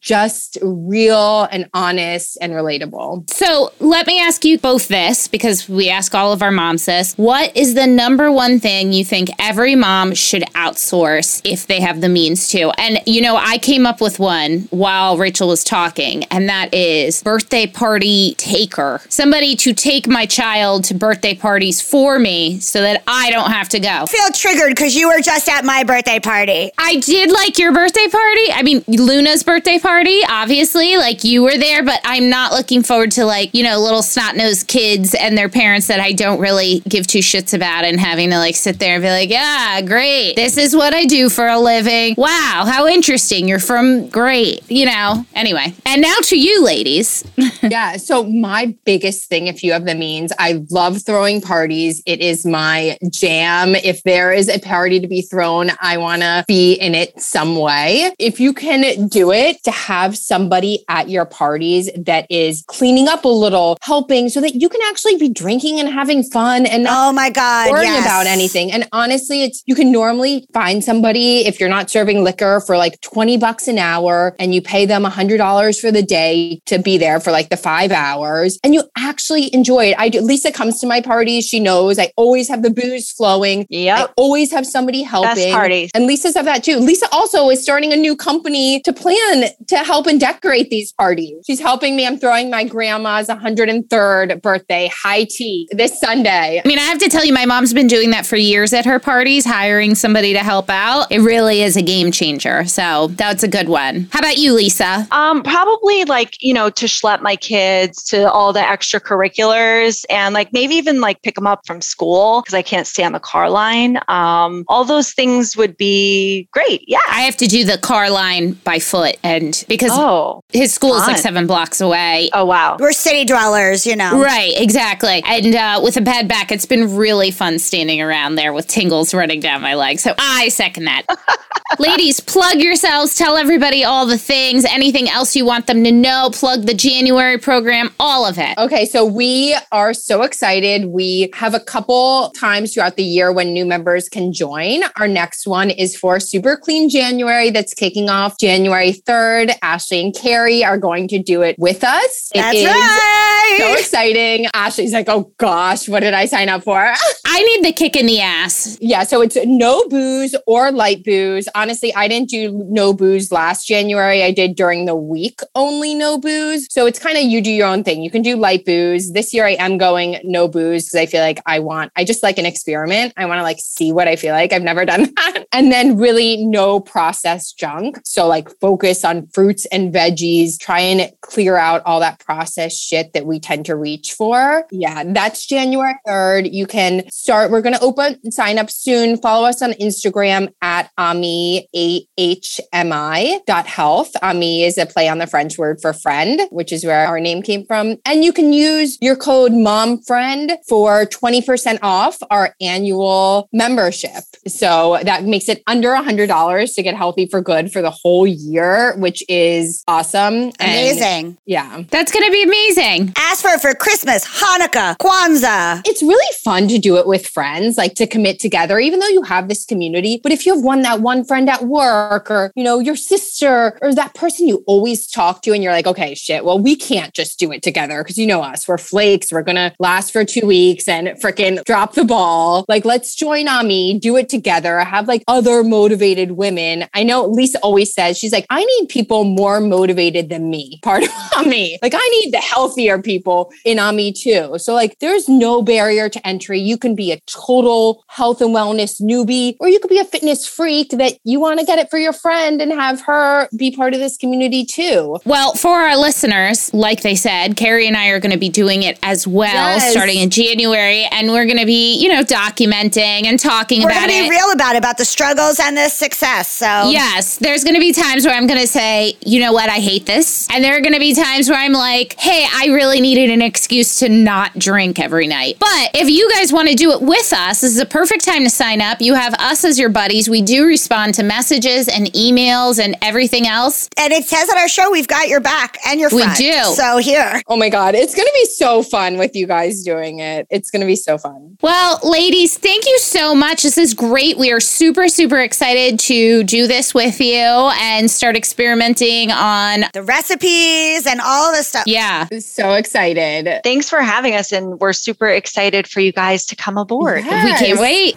just 0.00 0.58
real 0.62 1.44
and 1.50 1.68
honest 1.74 2.38
and 2.40 2.52
relatable. 2.52 3.30
So 3.30 3.72
let 3.80 4.06
me 4.06 4.20
ask 4.20 4.44
you 4.44 4.58
both 4.58 4.88
this 4.88 5.28
because 5.28 5.68
we 5.68 5.90
ask 5.90 6.14
all 6.14 6.32
of 6.32 6.42
our 6.42 6.50
moms 6.50 6.86
this. 6.86 7.14
What 7.14 7.56
is 7.56 7.74
the 7.74 7.86
number 7.86 8.30
one 8.30 8.60
thing 8.60 8.92
you 8.92 9.04
think 9.04 9.28
every 9.38 9.74
mom 9.74 10.14
should 10.14 10.42
outsource 10.54 11.40
if 11.44 11.66
they 11.66 11.80
have 11.80 12.00
the 12.00 12.08
means 12.08 12.48
to? 12.48 12.70
And, 12.78 13.00
you 13.06 13.20
know, 13.20 13.36
I 13.36 13.58
came 13.58 13.86
up 13.86 14.00
with 14.00 14.18
one 14.18 14.68
while 14.70 15.16
Rachel 15.16 15.48
was 15.48 15.64
talking, 15.64 16.24
and 16.24 16.48
that 16.48 16.72
is 16.72 17.17
birthday 17.22 17.66
party 17.66 18.34
taker. 18.36 19.00
Somebody 19.08 19.56
to 19.56 19.72
take 19.72 20.06
my 20.06 20.26
child 20.26 20.84
to 20.84 20.94
birthday 20.94 21.34
parties 21.34 21.80
for 21.80 22.18
me 22.18 22.60
so 22.60 22.80
that 22.80 23.02
I 23.06 23.30
don't 23.30 23.50
have 23.50 23.68
to 23.70 23.80
go. 23.80 23.88
I 23.88 24.06
feel 24.06 24.30
triggered 24.32 24.70
because 24.70 24.94
you 24.94 25.08
were 25.08 25.20
just 25.20 25.48
at 25.48 25.64
my 25.64 25.84
birthday 25.84 26.20
party. 26.20 26.70
I 26.78 26.96
did 26.96 27.30
like 27.30 27.58
your 27.58 27.72
birthday 27.72 28.08
party. 28.08 28.52
I 28.52 28.62
mean, 28.62 28.84
Luna's 28.88 29.42
birthday 29.42 29.78
party, 29.78 30.20
obviously, 30.28 30.96
like 30.96 31.24
you 31.24 31.42
were 31.42 31.56
there, 31.56 31.82
but 31.84 32.00
I'm 32.04 32.28
not 32.28 32.52
looking 32.52 32.82
forward 32.82 33.12
to 33.12 33.24
like, 33.24 33.54
you 33.54 33.62
know, 33.62 33.78
little 33.78 34.02
snot 34.02 34.36
nosed 34.36 34.68
kids 34.68 35.14
and 35.14 35.36
their 35.36 35.48
parents 35.48 35.86
that 35.88 36.00
I 36.00 36.12
don't 36.12 36.40
really 36.40 36.80
give 36.88 37.06
two 37.06 37.20
shits 37.20 37.54
about 37.54 37.84
and 37.84 37.98
having 37.98 38.30
to 38.30 38.38
like 38.38 38.56
sit 38.56 38.78
there 38.78 38.94
and 38.94 39.02
be 39.02 39.08
like, 39.08 39.30
yeah, 39.30 39.80
great. 39.82 40.34
This 40.36 40.56
is 40.56 40.74
what 40.74 40.94
I 40.94 41.04
do 41.04 41.28
for 41.28 41.46
a 41.46 41.58
living. 41.58 42.14
Wow, 42.16 42.64
how 42.66 42.86
interesting. 42.86 43.48
You're 43.48 43.58
from 43.58 44.08
great, 44.08 44.68
you 44.70 44.86
know. 44.86 45.24
Anyway, 45.34 45.74
and 45.86 46.02
now 46.02 46.16
to 46.22 46.38
you, 46.38 46.64
ladies. 46.64 47.07
yeah. 47.62 47.96
So 47.96 48.24
my 48.24 48.76
biggest 48.84 49.28
thing, 49.28 49.46
if 49.46 49.62
you 49.62 49.72
have 49.72 49.84
the 49.84 49.94
means, 49.94 50.32
I 50.38 50.64
love 50.70 51.02
throwing 51.04 51.40
parties. 51.40 52.02
It 52.06 52.20
is 52.20 52.44
my 52.46 52.98
jam. 53.10 53.74
If 53.74 54.02
there 54.02 54.32
is 54.32 54.48
a 54.48 54.58
party 54.58 55.00
to 55.00 55.08
be 55.08 55.22
thrown, 55.22 55.70
I 55.80 55.96
want 55.98 56.22
to 56.22 56.44
be 56.46 56.74
in 56.74 56.94
it 56.94 57.20
some 57.20 57.56
way. 57.56 58.12
If 58.18 58.40
you 58.40 58.52
can 58.52 59.08
do 59.08 59.32
it, 59.32 59.62
to 59.64 59.70
have 59.70 60.16
somebody 60.16 60.84
at 60.88 61.08
your 61.08 61.24
parties 61.24 61.90
that 61.96 62.26
is 62.30 62.64
cleaning 62.66 63.08
up 63.08 63.24
a 63.24 63.28
little, 63.28 63.76
helping 63.82 64.28
so 64.28 64.40
that 64.40 64.54
you 64.54 64.68
can 64.68 64.80
actually 64.88 65.16
be 65.16 65.28
drinking 65.28 65.80
and 65.80 65.88
having 65.88 66.22
fun 66.22 66.66
and 66.66 66.84
not 66.84 67.08
Oh 67.08 67.12
my 67.12 67.30
God. 67.30 67.70
worrying 67.70 67.92
yes. 67.92 68.04
about 68.04 68.26
anything. 68.26 68.72
And 68.72 68.88
honestly, 68.92 69.42
it's 69.44 69.62
you 69.66 69.74
can 69.74 69.90
normally 69.92 70.46
find 70.52 70.82
somebody 70.82 71.46
if 71.46 71.60
you're 71.60 71.68
not 71.68 71.90
serving 71.90 72.22
liquor 72.24 72.60
for 72.66 72.76
like 72.76 73.00
20 73.00 73.36
bucks 73.38 73.68
an 73.68 73.78
hour 73.78 74.34
and 74.38 74.54
you 74.54 74.60
pay 74.62 74.86
them 74.86 75.04
$100 75.04 75.80
for 75.80 75.90
the 75.90 76.02
day 76.02 76.60
to 76.66 76.78
be 76.88 76.96
there 76.96 77.20
for 77.20 77.30
like 77.30 77.50
the 77.50 77.56
five 77.56 77.92
hours 77.92 78.58
and 78.64 78.74
you 78.74 78.82
actually 78.96 79.52
enjoy 79.54 79.90
it. 79.90 79.96
I 79.98 80.08
do, 80.08 80.22
Lisa 80.22 80.50
comes 80.50 80.80
to 80.80 80.86
my 80.86 81.02
parties. 81.02 81.46
She 81.46 81.60
knows 81.60 81.98
I 81.98 82.10
always 82.16 82.48
have 82.48 82.62
the 82.62 82.70
booze 82.70 83.10
flowing. 83.12 83.66
Yeah. 83.68 84.04
I 84.04 84.08
always 84.16 84.50
have 84.52 84.64
somebody 84.64 85.02
helping. 85.02 85.52
parties. 85.52 85.90
And 85.94 86.06
Lisa's 86.06 86.34
have 86.34 86.46
that 86.46 86.64
too. 86.64 86.78
Lisa 86.78 87.06
also 87.12 87.50
is 87.50 87.62
starting 87.62 87.92
a 87.92 87.96
new 87.96 88.16
company 88.16 88.80
to 88.86 88.92
plan 88.94 89.50
to 89.66 89.76
help 89.78 90.06
and 90.06 90.18
decorate 90.18 90.70
these 90.70 90.92
parties. 90.92 91.44
She's 91.46 91.60
helping 91.60 91.94
me. 91.94 92.06
I'm 92.06 92.18
throwing 92.18 92.48
my 92.48 92.64
grandma's 92.64 93.28
103rd 93.28 94.40
birthday 94.40 94.90
high 94.90 95.24
tea 95.24 95.68
this 95.72 96.00
Sunday. 96.00 96.62
I 96.64 96.66
mean, 96.66 96.78
I 96.78 96.82
have 96.82 96.98
to 97.00 97.10
tell 97.10 97.24
you, 97.24 97.34
my 97.34 97.44
mom's 97.44 97.74
been 97.74 97.86
doing 97.86 98.12
that 98.12 98.24
for 98.24 98.36
years 98.36 98.72
at 98.72 98.86
her 98.86 98.98
parties, 98.98 99.44
hiring 99.44 99.94
somebody 99.94 100.32
to 100.32 100.40
help 100.40 100.70
out. 100.70 101.12
It 101.12 101.20
really 101.20 101.60
is 101.60 101.76
a 101.76 101.82
game 101.82 102.10
changer. 102.12 102.64
So 102.64 103.08
that's 103.08 103.42
a 103.42 103.48
good 103.48 103.68
one. 103.68 104.08
How 104.10 104.20
about 104.20 104.38
you, 104.38 104.54
Lisa? 104.54 105.06
Um, 105.10 105.42
probably 105.42 106.06
like, 106.06 106.34
you 106.40 106.54
know, 106.54 106.70
to 106.78 106.86
schlep 106.86 107.20
my 107.22 107.36
kids 107.36 108.02
to 108.04 108.30
all 108.30 108.52
the 108.52 108.60
extracurriculars 108.60 110.04
and 110.10 110.34
like 110.34 110.52
maybe 110.52 110.74
even 110.74 111.00
like 111.00 111.22
pick 111.22 111.34
them 111.34 111.46
up 111.46 111.66
from 111.66 111.80
school 111.80 112.40
because 112.42 112.54
I 112.54 112.62
can't 112.62 112.86
stay 112.86 113.04
on 113.04 113.12
the 113.12 113.20
car 113.20 113.50
line. 113.50 113.98
Um, 114.08 114.64
all 114.68 114.84
those 114.84 115.12
things 115.12 115.56
would 115.56 115.76
be 115.76 116.48
great. 116.52 116.84
Yeah. 116.86 116.98
I 117.08 117.22
have 117.22 117.36
to 117.38 117.46
do 117.46 117.64
the 117.64 117.78
car 117.78 118.10
line 118.10 118.52
by 118.64 118.78
foot, 118.78 119.16
and 119.22 119.64
because 119.68 119.90
Oh. 119.94 120.42
his 120.52 120.72
school 120.72 120.94
is 120.96 121.06
like 121.06 121.18
seven 121.18 121.46
blocks 121.46 121.80
away. 121.80 122.30
Oh 122.32 122.44
wow. 122.44 122.76
We're 122.78 122.92
city 122.92 123.24
dwellers, 123.24 123.86
you 123.86 123.96
know. 123.96 124.20
Right, 124.20 124.52
exactly. 124.56 125.22
And 125.26 125.54
uh, 125.54 125.80
with 125.82 125.96
a 125.96 126.00
bad 126.00 126.28
back, 126.28 126.50
it's 126.52 126.66
been 126.66 126.96
really 126.96 127.30
fun 127.30 127.58
standing 127.58 128.00
around 128.00 128.36
there 128.36 128.52
with 128.52 128.66
tingles 128.68 129.12
running 129.14 129.40
down 129.40 129.60
my 129.62 129.74
legs. 129.74 130.02
So 130.02 130.14
I 130.18 130.48
second 130.48 130.84
that. 130.84 131.02
Ladies, 131.78 132.18
plug 132.20 132.56
yourselves. 132.56 133.14
Tell 133.16 133.36
everybody 133.36 133.84
all 133.84 134.06
the 134.06 134.16
things, 134.18 134.64
anything 134.64 135.08
else 135.08 135.36
you 135.36 135.44
want 135.44 135.66
them 135.66 135.84
to 135.84 135.92
know. 135.92 136.30
Plug 136.32 136.62
the 136.68 136.74
January 136.74 137.38
program, 137.38 137.88
all 137.98 138.26
of 138.26 138.36
it. 138.36 138.58
Okay, 138.58 138.84
so 138.84 139.02
we 139.02 139.56
are 139.72 139.94
so 139.94 140.20
excited. 140.20 140.84
We 140.84 141.30
have 141.32 141.54
a 141.54 141.60
couple 141.60 142.28
times 142.32 142.74
throughout 142.74 142.96
the 142.96 143.02
year 143.02 143.32
when 143.32 143.54
new 143.54 143.64
members 143.64 144.06
can 144.06 144.34
join. 144.34 144.82
Our 144.96 145.08
next 145.08 145.46
one 145.46 145.70
is 145.70 145.96
for 145.96 146.20
Super 146.20 146.58
Clean 146.58 146.90
January 146.90 147.48
that's 147.48 147.72
kicking 147.72 148.10
off 148.10 148.38
January 148.38 148.92
3rd. 148.92 149.56
Ashley 149.62 150.02
and 150.02 150.14
Carrie 150.14 150.62
are 150.62 150.76
going 150.76 151.08
to 151.08 151.18
do 151.18 151.40
it 151.40 151.56
with 151.58 151.82
us. 151.82 152.30
It 152.34 152.40
That's 152.42 152.58
is 152.58 152.66
right. 152.66 153.56
So 153.56 153.72
exciting. 153.72 154.46
Ashley's 154.52 154.92
like, 154.92 155.08
oh 155.08 155.32
gosh, 155.38 155.88
what 155.88 156.00
did 156.00 156.12
I 156.12 156.26
sign 156.26 156.50
up 156.50 156.64
for? 156.64 156.76
I 157.26 157.42
need 157.44 157.64
the 157.64 157.72
kick 157.72 157.96
in 157.96 158.04
the 158.04 158.20
ass. 158.20 158.76
Yeah, 158.82 159.04
so 159.04 159.22
it's 159.22 159.38
no 159.46 159.88
booze 159.88 160.36
or 160.46 160.70
light 160.70 161.02
booze. 161.02 161.48
Honestly, 161.54 161.94
I 161.94 162.08
didn't 162.08 162.28
do 162.28 162.52
no 162.68 162.92
booze 162.92 163.32
last 163.32 163.66
January. 163.66 164.22
I 164.22 164.32
did 164.32 164.54
during 164.54 164.84
the 164.84 164.96
week 164.96 165.40
only 165.54 165.94
no 165.94 166.18
booze. 166.18 166.57
Booze. 166.58 166.68
So 166.70 166.86
it's 166.86 166.98
kind 166.98 167.16
of 167.16 167.24
you 167.24 167.40
do 167.40 167.50
your 167.50 167.66
own 167.66 167.84
thing. 167.84 168.02
You 168.02 168.10
can 168.10 168.22
do 168.22 168.36
light 168.36 168.64
booze. 168.64 169.12
This 169.12 169.32
year 169.32 169.46
I 169.46 169.52
am 169.52 169.78
going 169.78 170.20
no 170.24 170.48
booze 170.48 170.86
because 170.86 171.00
I 171.00 171.06
feel 171.06 171.20
like 171.20 171.40
I 171.46 171.58
want, 171.58 171.92
I 171.96 172.04
just 172.04 172.22
like 172.22 172.38
an 172.38 172.46
experiment. 172.46 173.12
I 173.16 173.26
want 173.26 173.38
to 173.38 173.42
like 173.42 173.58
see 173.60 173.92
what 173.92 174.08
I 174.08 174.16
feel 174.16 174.32
like. 174.32 174.52
I've 174.52 174.62
never 174.62 174.84
done 174.84 175.12
that. 175.16 175.46
And 175.52 175.72
then 175.72 175.96
really 175.96 176.44
no 176.44 176.80
processed 176.80 177.58
junk. 177.58 178.00
So 178.04 178.26
like 178.26 178.48
focus 178.60 179.04
on 179.04 179.26
fruits 179.28 179.66
and 179.66 179.92
veggies, 179.92 180.58
try 180.58 180.80
and 180.80 181.10
clear 181.20 181.56
out 181.56 181.82
all 181.84 182.00
that 182.00 182.20
processed 182.20 182.80
shit 182.82 183.12
that 183.12 183.26
we 183.26 183.40
tend 183.40 183.66
to 183.66 183.76
reach 183.76 184.12
for. 184.12 184.64
Yeah, 184.70 185.04
that's 185.06 185.46
January 185.46 185.94
3rd. 186.06 186.52
You 186.52 186.66
can 186.66 187.08
start, 187.10 187.50
we're 187.50 187.62
going 187.62 187.74
to 187.74 187.80
open 187.80 188.30
sign 188.30 188.58
up 188.58 188.70
soon. 188.70 189.16
Follow 189.18 189.48
us 189.48 189.62
on 189.62 189.72
Instagram 189.72 190.52
at 190.62 190.90
Ahmi 190.98 191.64
A-H-M-I 191.74 193.40
dot 193.46 193.66
health. 193.66 194.12
Ahmi 194.22 194.66
is 194.66 194.78
a 194.78 194.86
play 194.86 195.08
on 195.08 195.18
the 195.18 195.26
French 195.26 195.58
word 195.58 195.80
for 195.80 195.92
friend, 195.92 196.40
which 196.50 196.72
is 196.72 196.84
where 196.84 197.06
our 197.06 197.20
name 197.20 197.42
came 197.42 197.64
from. 197.64 197.96
And 198.04 198.24
you 198.24 198.32
can 198.32 198.52
use 198.52 198.98
your 199.00 199.16
code 199.16 199.52
mom 199.52 200.02
friend 200.02 200.52
for 200.68 201.04
20% 201.06 201.78
off 201.82 202.18
our 202.30 202.54
annual 202.60 203.48
membership. 203.52 204.24
So 204.46 204.98
that 205.02 205.24
makes 205.24 205.48
it 205.48 205.62
under 205.66 205.92
a 205.92 206.02
hundred 206.02 206.26
dollars 206.28 206.74
to 206.74 206.82
get 206.82 206.96
healthy 206.96 207.26
for 207.26 207.40
good 207.40 207.72
for 207.72 207.82
the 207.82 207.90
whole 207.90 208.26
year, 208.26 208.96
which 208.98 209.22
is 209.28 209.82
awesome. 209.88 210.34
And 210.34 210.54
Amazing. 210.60 211.38
yeah. 211.46 211.82
That's 211.90 212.12
going 212.12 212.24
to 212.24 212.32
be 212.32 212.42
amazing. 212.42 213.12
Ask 213.16 213.42
for 213.42 213.50
it 213.50 213.60
for 213.60 213.74
Christmas, 213.74 214.24
Hanukkah, 214.26 214.96
Kwanzaa. 214.98 215.82
It's 215.86 216.02
really 216.02 216.34
fun 216.42 216.68
to 216.68 216.78
do 216.78 216.96
it 216.96 217.06
with 217.06 217.26
friends, 217.26 217.76
like 217.76 217.94
to 217.94 218.06
commit 218.06 218.38
together, 218.40 218.78
even 218.78 219.00
though 219.00 219.08
you 219.08 219.22
have 219.22 219.48
this 219.48 219.64
community. 219.64 220.20
But 220.22 220.32
if 220.32 220.46
you 220.46 220.54
have 220.54 220.64
one 220.64 220.82
that 220.82 221.00
one 221.00 221.24
friend 221.24 221.48
at 221.48 221.64
work 221.64 222.30
or, 222.30 222.52
you 222.54 222.64
know, 222.64 222.78
your 222.78 222.96
sister 222.96 223.78
or 223.82 223.94
that 223.94 224.14
person 224.14 224.48
you 224.48 224.62
always 224.66 225.06
talk 225.06 225.42
to 225.42 225.52
and 225.52 225.62
you're 225.62 225.72
like, 225.72 225.86
okay, 225.86 226.14
shit, 226.14 226.37
well, 226.44 226.58
we 226.58 226.76
can't 226.76 227.14
just 227.14 227.38
do 227.38 227.52
it 227.52 227.62
together 227.62 228.02
because 228.02 228.18
you 228.18 228.26
know 228.26 228.42
us, 228.42 228.66
we're 228.66 228.78
flakes. 228.78 229.32
We're 229.32 229.42
going 229.42 229.56
to 229.56 229.72
last 229.78 230.12
for 230.12 230.24
two 230.24 230.46
weeks 230.46 230.88
and 230.88 231.08
freaking 231.22 231.62
drop 231.64 231.94
the 231.94 232.04
ball. 232.04 232.64
Like, 232.68 232.84
let's 232.84 233.14
join 233.14 233.46
Ahmi, 233.46 234.00
do 234.00 234.16
it 234.16 234.28
together, 234.28 234.78
have 234.80 235.08
like 235.08 235.22
other 235.28 235.62
motivated 235.62 236.32
women. 236.32 236.86
I 236.94 237.02
know 237.02 237.26
Lisa 237.26 237.58
always 237.60 237.92
says, 237.92 238.18
she's 238.18 238.32
like, 238.32 238.46
I 238.50 238.64
need 238.64 238.88
people 238.88 239.24
more 239.24 239.60
motivated 239.60 240.28
than 240.28 240.50
me, 240.50 240.78
part 240.82 241.02
of 241.02 241.08
Ahmi. 241.08 241.76
Like, 241.82 241.94
I 241.94 242.08
need 242.22 242.32
the 242.32 242.38
healthier 242.38 243.00
people 243.00 243.52
in 243.64 243.78
Ahmi 243.78 244.18
too. 244.18 244.58
So, 244.58 244.74
like, 244.74 244.98
there's 245.00 245.28
no 245.28 245.62
barrier 245.62 246.08
to 246.08 246.26
entry. 246.26 246.60
You 246.60 246.78
can 246.78 246.94
be 246.94 247.12
a 247.12 247.20
total 247.26 248.04
health 248.08 248.40
and 248.40 248.54
wellness 248.54 249.00
newbie, 249.00 249.56
or 249.60 249.68
you 249.68 249.80
could 249.80 249.90
be 249.90 249.98
a 249.98 250.04
fitness 250.04 250.46
freak 250.46 250.90
that 250.90 251.14
you 251.24 251.40
want 251.40 251.60
to 251.60 251.66
get 251.66 251.78
it 251.78 251.90
for 251.90 251.98
your 251.98 252.12
friend 252.12 252.60
and 252.60 252.72
have 252.72 253.00
her 253.02 253.48
be 253.56 253.74
part 253.74 253.94
of 253.94 254.00
this 254.00 254.16
community 254.16 254.64
too. 254.64 255.18
Well, 255.24 255.54
for 255.54 255.80
our 255.80 255.96
listeners, 255.96 256.27
like 256.72 257.02
they 257.02 257.14
said, 257.14 257.56
Carrie 257.56 257.86
and 257.86 257.96
I 257.96 258.08
are 258.08 258.20
going 258.20 258.32
to 258.32 258.38
be 258.38 258.48
doing 258.48 258.82
it 258.82 258.98
as 259.02 259.26
well 259.26 259.76
Yes. 259.76 259.92
starting 259.92 260.18
in 260.18 260.30
January. 260.30 261.04
And 261.10 261.30
we're 261.30 261.46
going 261.46 261.58
to 261.58 261.66
be, 261.66 261.96
you 262.02 262.08
know, 262.08 262.22
documenting 262.22 263.26
and 263.26 263.38
talking 263.38 263.82
We're 263.82 263.90
about 263.90 264.08
going 264.08 264.10
to 264.10 264.22
be 264.22 264.26
it. 264.26 264.30
real 264.30 264.50
about 264.52 264.74
it, 264.74 264.78
about 264.78 264.98
the 264.98 265.04
struggles 265.04 265.58
and 265.60 265.76
the 265.76 265.88
success. 265.88 266.48
So 266.48 266.90
Yes, 266.90 267.36
there's 267.38 267.64
going 267.64 267.74
to 267.74 267.80
be 267.80 267.92
times 267.92 268.24
where 268.26 268.34
I'm 268.34 268.46
going 268.46 268.60
to 268.60 268.66
say, 268.66 269.16
you 269.24 269.40
know 269.40 269.52
what, 269.52 269.68
I 269.68 269.78
hate 269.78 270.06
this. 270.06 270.48
And 270.50 270.62
there 270.64 270.76
are 270.76 270.80
going 270.80 270.94
to 270.94 271.00
be 271.00 271.14
times 271.14 271.48
where 271.48 271.58
I'm 271.58 271.72
like, 271.72 272.18
hey, 272.18 272.46
I 272.52 272.66
really 272.66 273.00
needed 273.00 273.30
an 273.30 273.42
excuse 273.42 273.96
to 274.00 274.08
not 274.08 274.58
drink 274.58 274.98
every 275.00 275.26
night. 275.26 275.56
But 275.58 275.90
if 275.94 276.08
you 276.08 276.30
guys 276.32 276.52
want 276.52 276.68
to 276.68 276.74
do 276.74 276.92
it 276.92 277.00
with 277.02 277.32
us, 277.32 277.60
this 277.60 277.72
is 277.72 277.78
a 277.78 277.86
perfect 277.86 278.24
time 278.24 278.44
to 278.44 278.50
sign 278.50 278.80
up. 278.80 279.00
You 279.00 279.14
have 279.14 279.34
us 279.34 279.64
as 279.64 279.78
your 279.78 279.88
buddies. 279.90 280.28
We 280.28 280.42
do 280.42 280.64
respond 280.66 281.14
to 281.14 281.22
messages 281.22 281.88
and 281.88 282.06
emails 282.12 282.82
and 282.82 282.96
everything 283.02 283.46
else. 283.46 283.88
And 283.96 284.12
it 284.12 284.24
says 284.24 284.48
on 284.50 284.58
our 284.58 284.68
show, 284.68 284.90
we've 284.90 285.08
got 285.08 285.28
your 285.28 285.40
back 285.40 285.78
and 285.86 286.00
your 286.00 286.10
We 286.18 286.24
front. 286.24 286.38
do. 286.38 286.62
So 286.74 286.98
here. 286.98 287.42
Oh 287.48 287.56
my 287.56 287.68
God, 287.68 287.94
it's 287.94 288.14
going 288.14 288.26
to 288.26 288.32
be 288.34 288.44
so 288.46 288.82
fun 288.82 289.18
with 289.18 289.34
you 289.34 289.46
guys 289.46 289.82
doing 289.82 290.18
it. 290.18 290.46
It's 290.50 290.70
going 290.70 290.80
to 290.80 290.86
be 290.86 290.96
so 290.96 291.18
fun. 291.18 291.56
Well, 291.62 291.98
ladies, 292.02 292.56
thank 292.58 292.86
you 292.86 292.98
so 292.98 293.34
much. 293.34 293.62
This 293.62 293.78
is 293.78 293.94
great. 293.94 294.36
We 294.38 294.52
are 294.52 294.60
super, 294.60 295.08
super 295.08 295.38
excited 295.38 295.98
to 296.00 296.44
do 296.44 296.66
this 296.66 296.94
with 296.94 297.20
you 297.20 297.34
and 297.34 298.10
start 298.10 298.36
experimenting 298.36 299.32
on. 299.32 299.84
The 299.92 300.02
recipes 300.02 301.06
and 301.06 301.20
all 301.20 301.52
this 301.52 301.68
stuff. 301.68 301.84
Yeah. 301.86 302.26
So 302.38 302.74
excited. 302.74 303.62
Thanks 303.64 303.88
for 303.88 304.00
having 304.00 304.34
us, 304.34 304.52
and 304.52 304.78
we're 304.80 304.92
super 304.92 305.28
excited 305.28 305.88
for 305.88 306.00
you 306.00 306.12
guys 306.12 306.46
to 306.46 306.56
come 306.56 306.76
aboard. 306.76 307.24
We 307.24 307.30
can't 307.30 307.80
wait. 307.80 308.16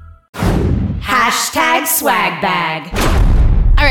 Hashtag 1.01 1.87
swag 1.87 2.41
bag. 2.41 3.30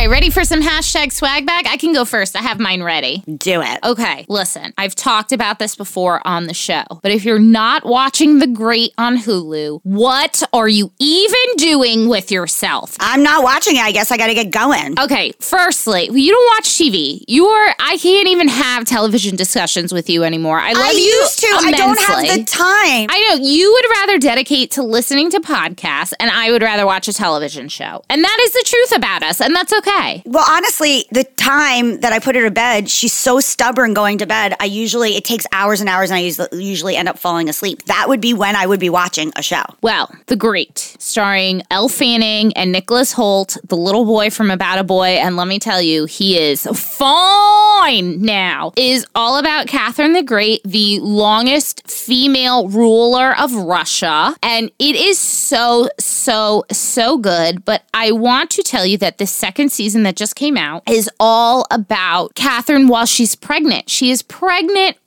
Right, 0.01 0.09
ready 0.09 0.31
for 0.31 0.45
some 0.45 0.63
hashtag 0.63 1.13
swag 1.13 1.45
bag? 1.45 1.67
I 1.69 1.77
can 1.77 1.93
go 1.93 2.07
first. 2.07 2.35
I 2.35 2.39
have 2.39 2.59
mine 2.59 2.83
ready. 2.83 3.23
Do 3.37 3.61
it. 3.61 3.81
Okay, 3.85 4.25
listen, 4.31 4.73
I've 4.79 4.95
talked 4.95 5.31
about 5.31 5.59
this 5.59 5.77
before 5.77 6.27
on 6.27 6.47
the 6.47 6.55
show, 6.55 6.85
but 7.03 7.13
if 7.13 7.23
you're 7.23 7.39
not 7.39 7.85
watching 7.85 8.39
The 8.39 8.47
Great 8.47 8.95
on 8.97 9.19
Hulu, 9.19 9.81
what 9.83 10.43
are 10.55 10.69
you 10.69 10.91
even 10.99 11.57
doing 11.59 12.09
with 12.09 12.33
yourself? 12.33 12.97
I'm 12.99 13.23
not 13.23 13.45
watching 13.45 13.77
it. 13.77 13.83
I 13.83 13.93
guess 13.93 14.11
I 14.11 14.17
got 14.17 14.29
to 14.29 14.35
get 14.35 14.51
going. 14.51 14.99
Okay, 14.99 15.35
firstly, 15.39 16.09
you 16.11 16.33
don't 16.33 16.57
watch 16.57 16.71
TV. 16.71 17.23
You 17.29 17.45
are, 17.49 17.75
I 17.79 17.99
can't 17.99 18.27
even 18.27 18.49
have 18.49 18.87
television 18.87 19.37
discussions 19.37 19.93
with 19.93 20.09
you 20.09 20.25
anymore. 20.25 20.61
I 20.61 20.73
love 20.73 20.83
I 20.83 20.93
you. 20.93 21.03
used 21.03 21.41
to. 21.41 21.47
I 21.47 21.73
don't 21.73 22.01
have 22.01 22.39
the 22.39 22.45
time. 22.45 23.07
I 23.11 23.27
know 23.29 23.45
you 23.45 23.71
would 23.71 23.85
rather 23.99 24.19
dedicate 24.19 24.71
to 24.71 24.83
listening 24.83 25.29
to 25.33 25.41
podcasts, 25.41 26.15
and 26.19 26.31
I 26.31 26.53
would 26.53 26.63
rather 26.63 26.87
watch 26.87 27.07
a 27.07 27.13
television 27.13 27.69
show. 27.69 28.03
And 28.09 28.25
that 28.25 28.39
is 28.41 28.53
the 28.55 28.65
truth 28.65 28.97
about 28.97 29.23
us, 29.23 29.43
and 29.43 29.55
that's 29.55 29.75
okay. 29.75 29.90
Well, 30.25 30.45
honestly, 30.49 31.05
the 31.11 31.25
time 31.25 32.01
that 32.01 32.13
I 32.13 32.19
put 32.19 32.37
her 32.37 32.45
to 32.45 32.51
bed, 32.51 32.89
she's 32.89 33.13
so 33.13 33.41
stubborn 33.41 33.95
going 33.95 34.19
to 34.19 34.27
bed. 34.27 34.55
I 34.61 34.65
usually, 34.65 35.17
it 35.17 35.25
takes 35.25 35.45
hours 35.53 35.81
and 35.81 35.89
hours, 35.89 36.11
and 36.11 36.19
I 36.19 36.21
usually, 36.21 36.49
usually 36.65 36.97
end 36.97 37.09
up 37.09 37.19
falling 37.19 37.49
asleep. 37.49 37.85
That 37.87 38.09
would 38.09 38.21
be 38.21 38.33
when 38.33 38.57
I 38.57 38.67
would 38.67 38.81
be 38.81 38.91
watching 38.91 39.33
a 39.37 39.43
show. 39.43 39.63
Well, 39.83 40.15
The 40.27 40.37
Great, 40.37 40.79
starring 40.99 41.63
Elle 41.71 41.89
Fanning 41.89 42.53
and 42.55 42.73
Nicholas 42.73 43.15
Hoult, 43.15 43.59
the 43.69 43.77
little 43.77 44.05
boy 44.05 44.31
from 44.31 44.51
About 44.51 44.79
a 44.79 44.85
Boy, 44.85 45.19
and 45.19 45.37
let 45.37 45.49
me 45.49 45.59
tell 45.59 45.83
you, 45.83 46.05
he 46.07 46.39
is 46.39 46.67
fine 46.75 48.23
now, 48.23 48.73
is 48.77 49.07
all 49.15 49.39
about 49.39 49.67
Catherine 49.67 50.13
the 50.13 50.23
Great, 50.23 50.63
the 50.65 51.01
longest 51.01 51.91
female 51.91 52.69
ruler 52.69 53.37
of 53.39 53.53
Russia. 53.53 54.37
And 54.43 54.71
it 54.79 54.97
is 54.97 55.19
so, 55.19 55.89
so, 55.99 56.65
so 56.71 57.19
good. 57.19 57.65
But 57.65 57.83
I 57.93 58.13
want 58.13 58.51
to 58.51 58.63
tell 58.63 58.87
you 58.87 58.97
that 58.99 59.19
the 59.19 59.27
second 59.27 59.71
season 59.73 59.80
that 59.81 60.15
just 60.15 60.37
came 60.37 60.59
out 60.59 60.83
is 60.89 61.09
all 61.19 61.67
about 61.71 62.35
Catherine 62.35 62.87
while 62.87 63.07
she's 63.07 63.35
pregnant. 63.35 63.89
She 63.89 64.11
is 64.11 64.21
pregnant. 64.21 64.99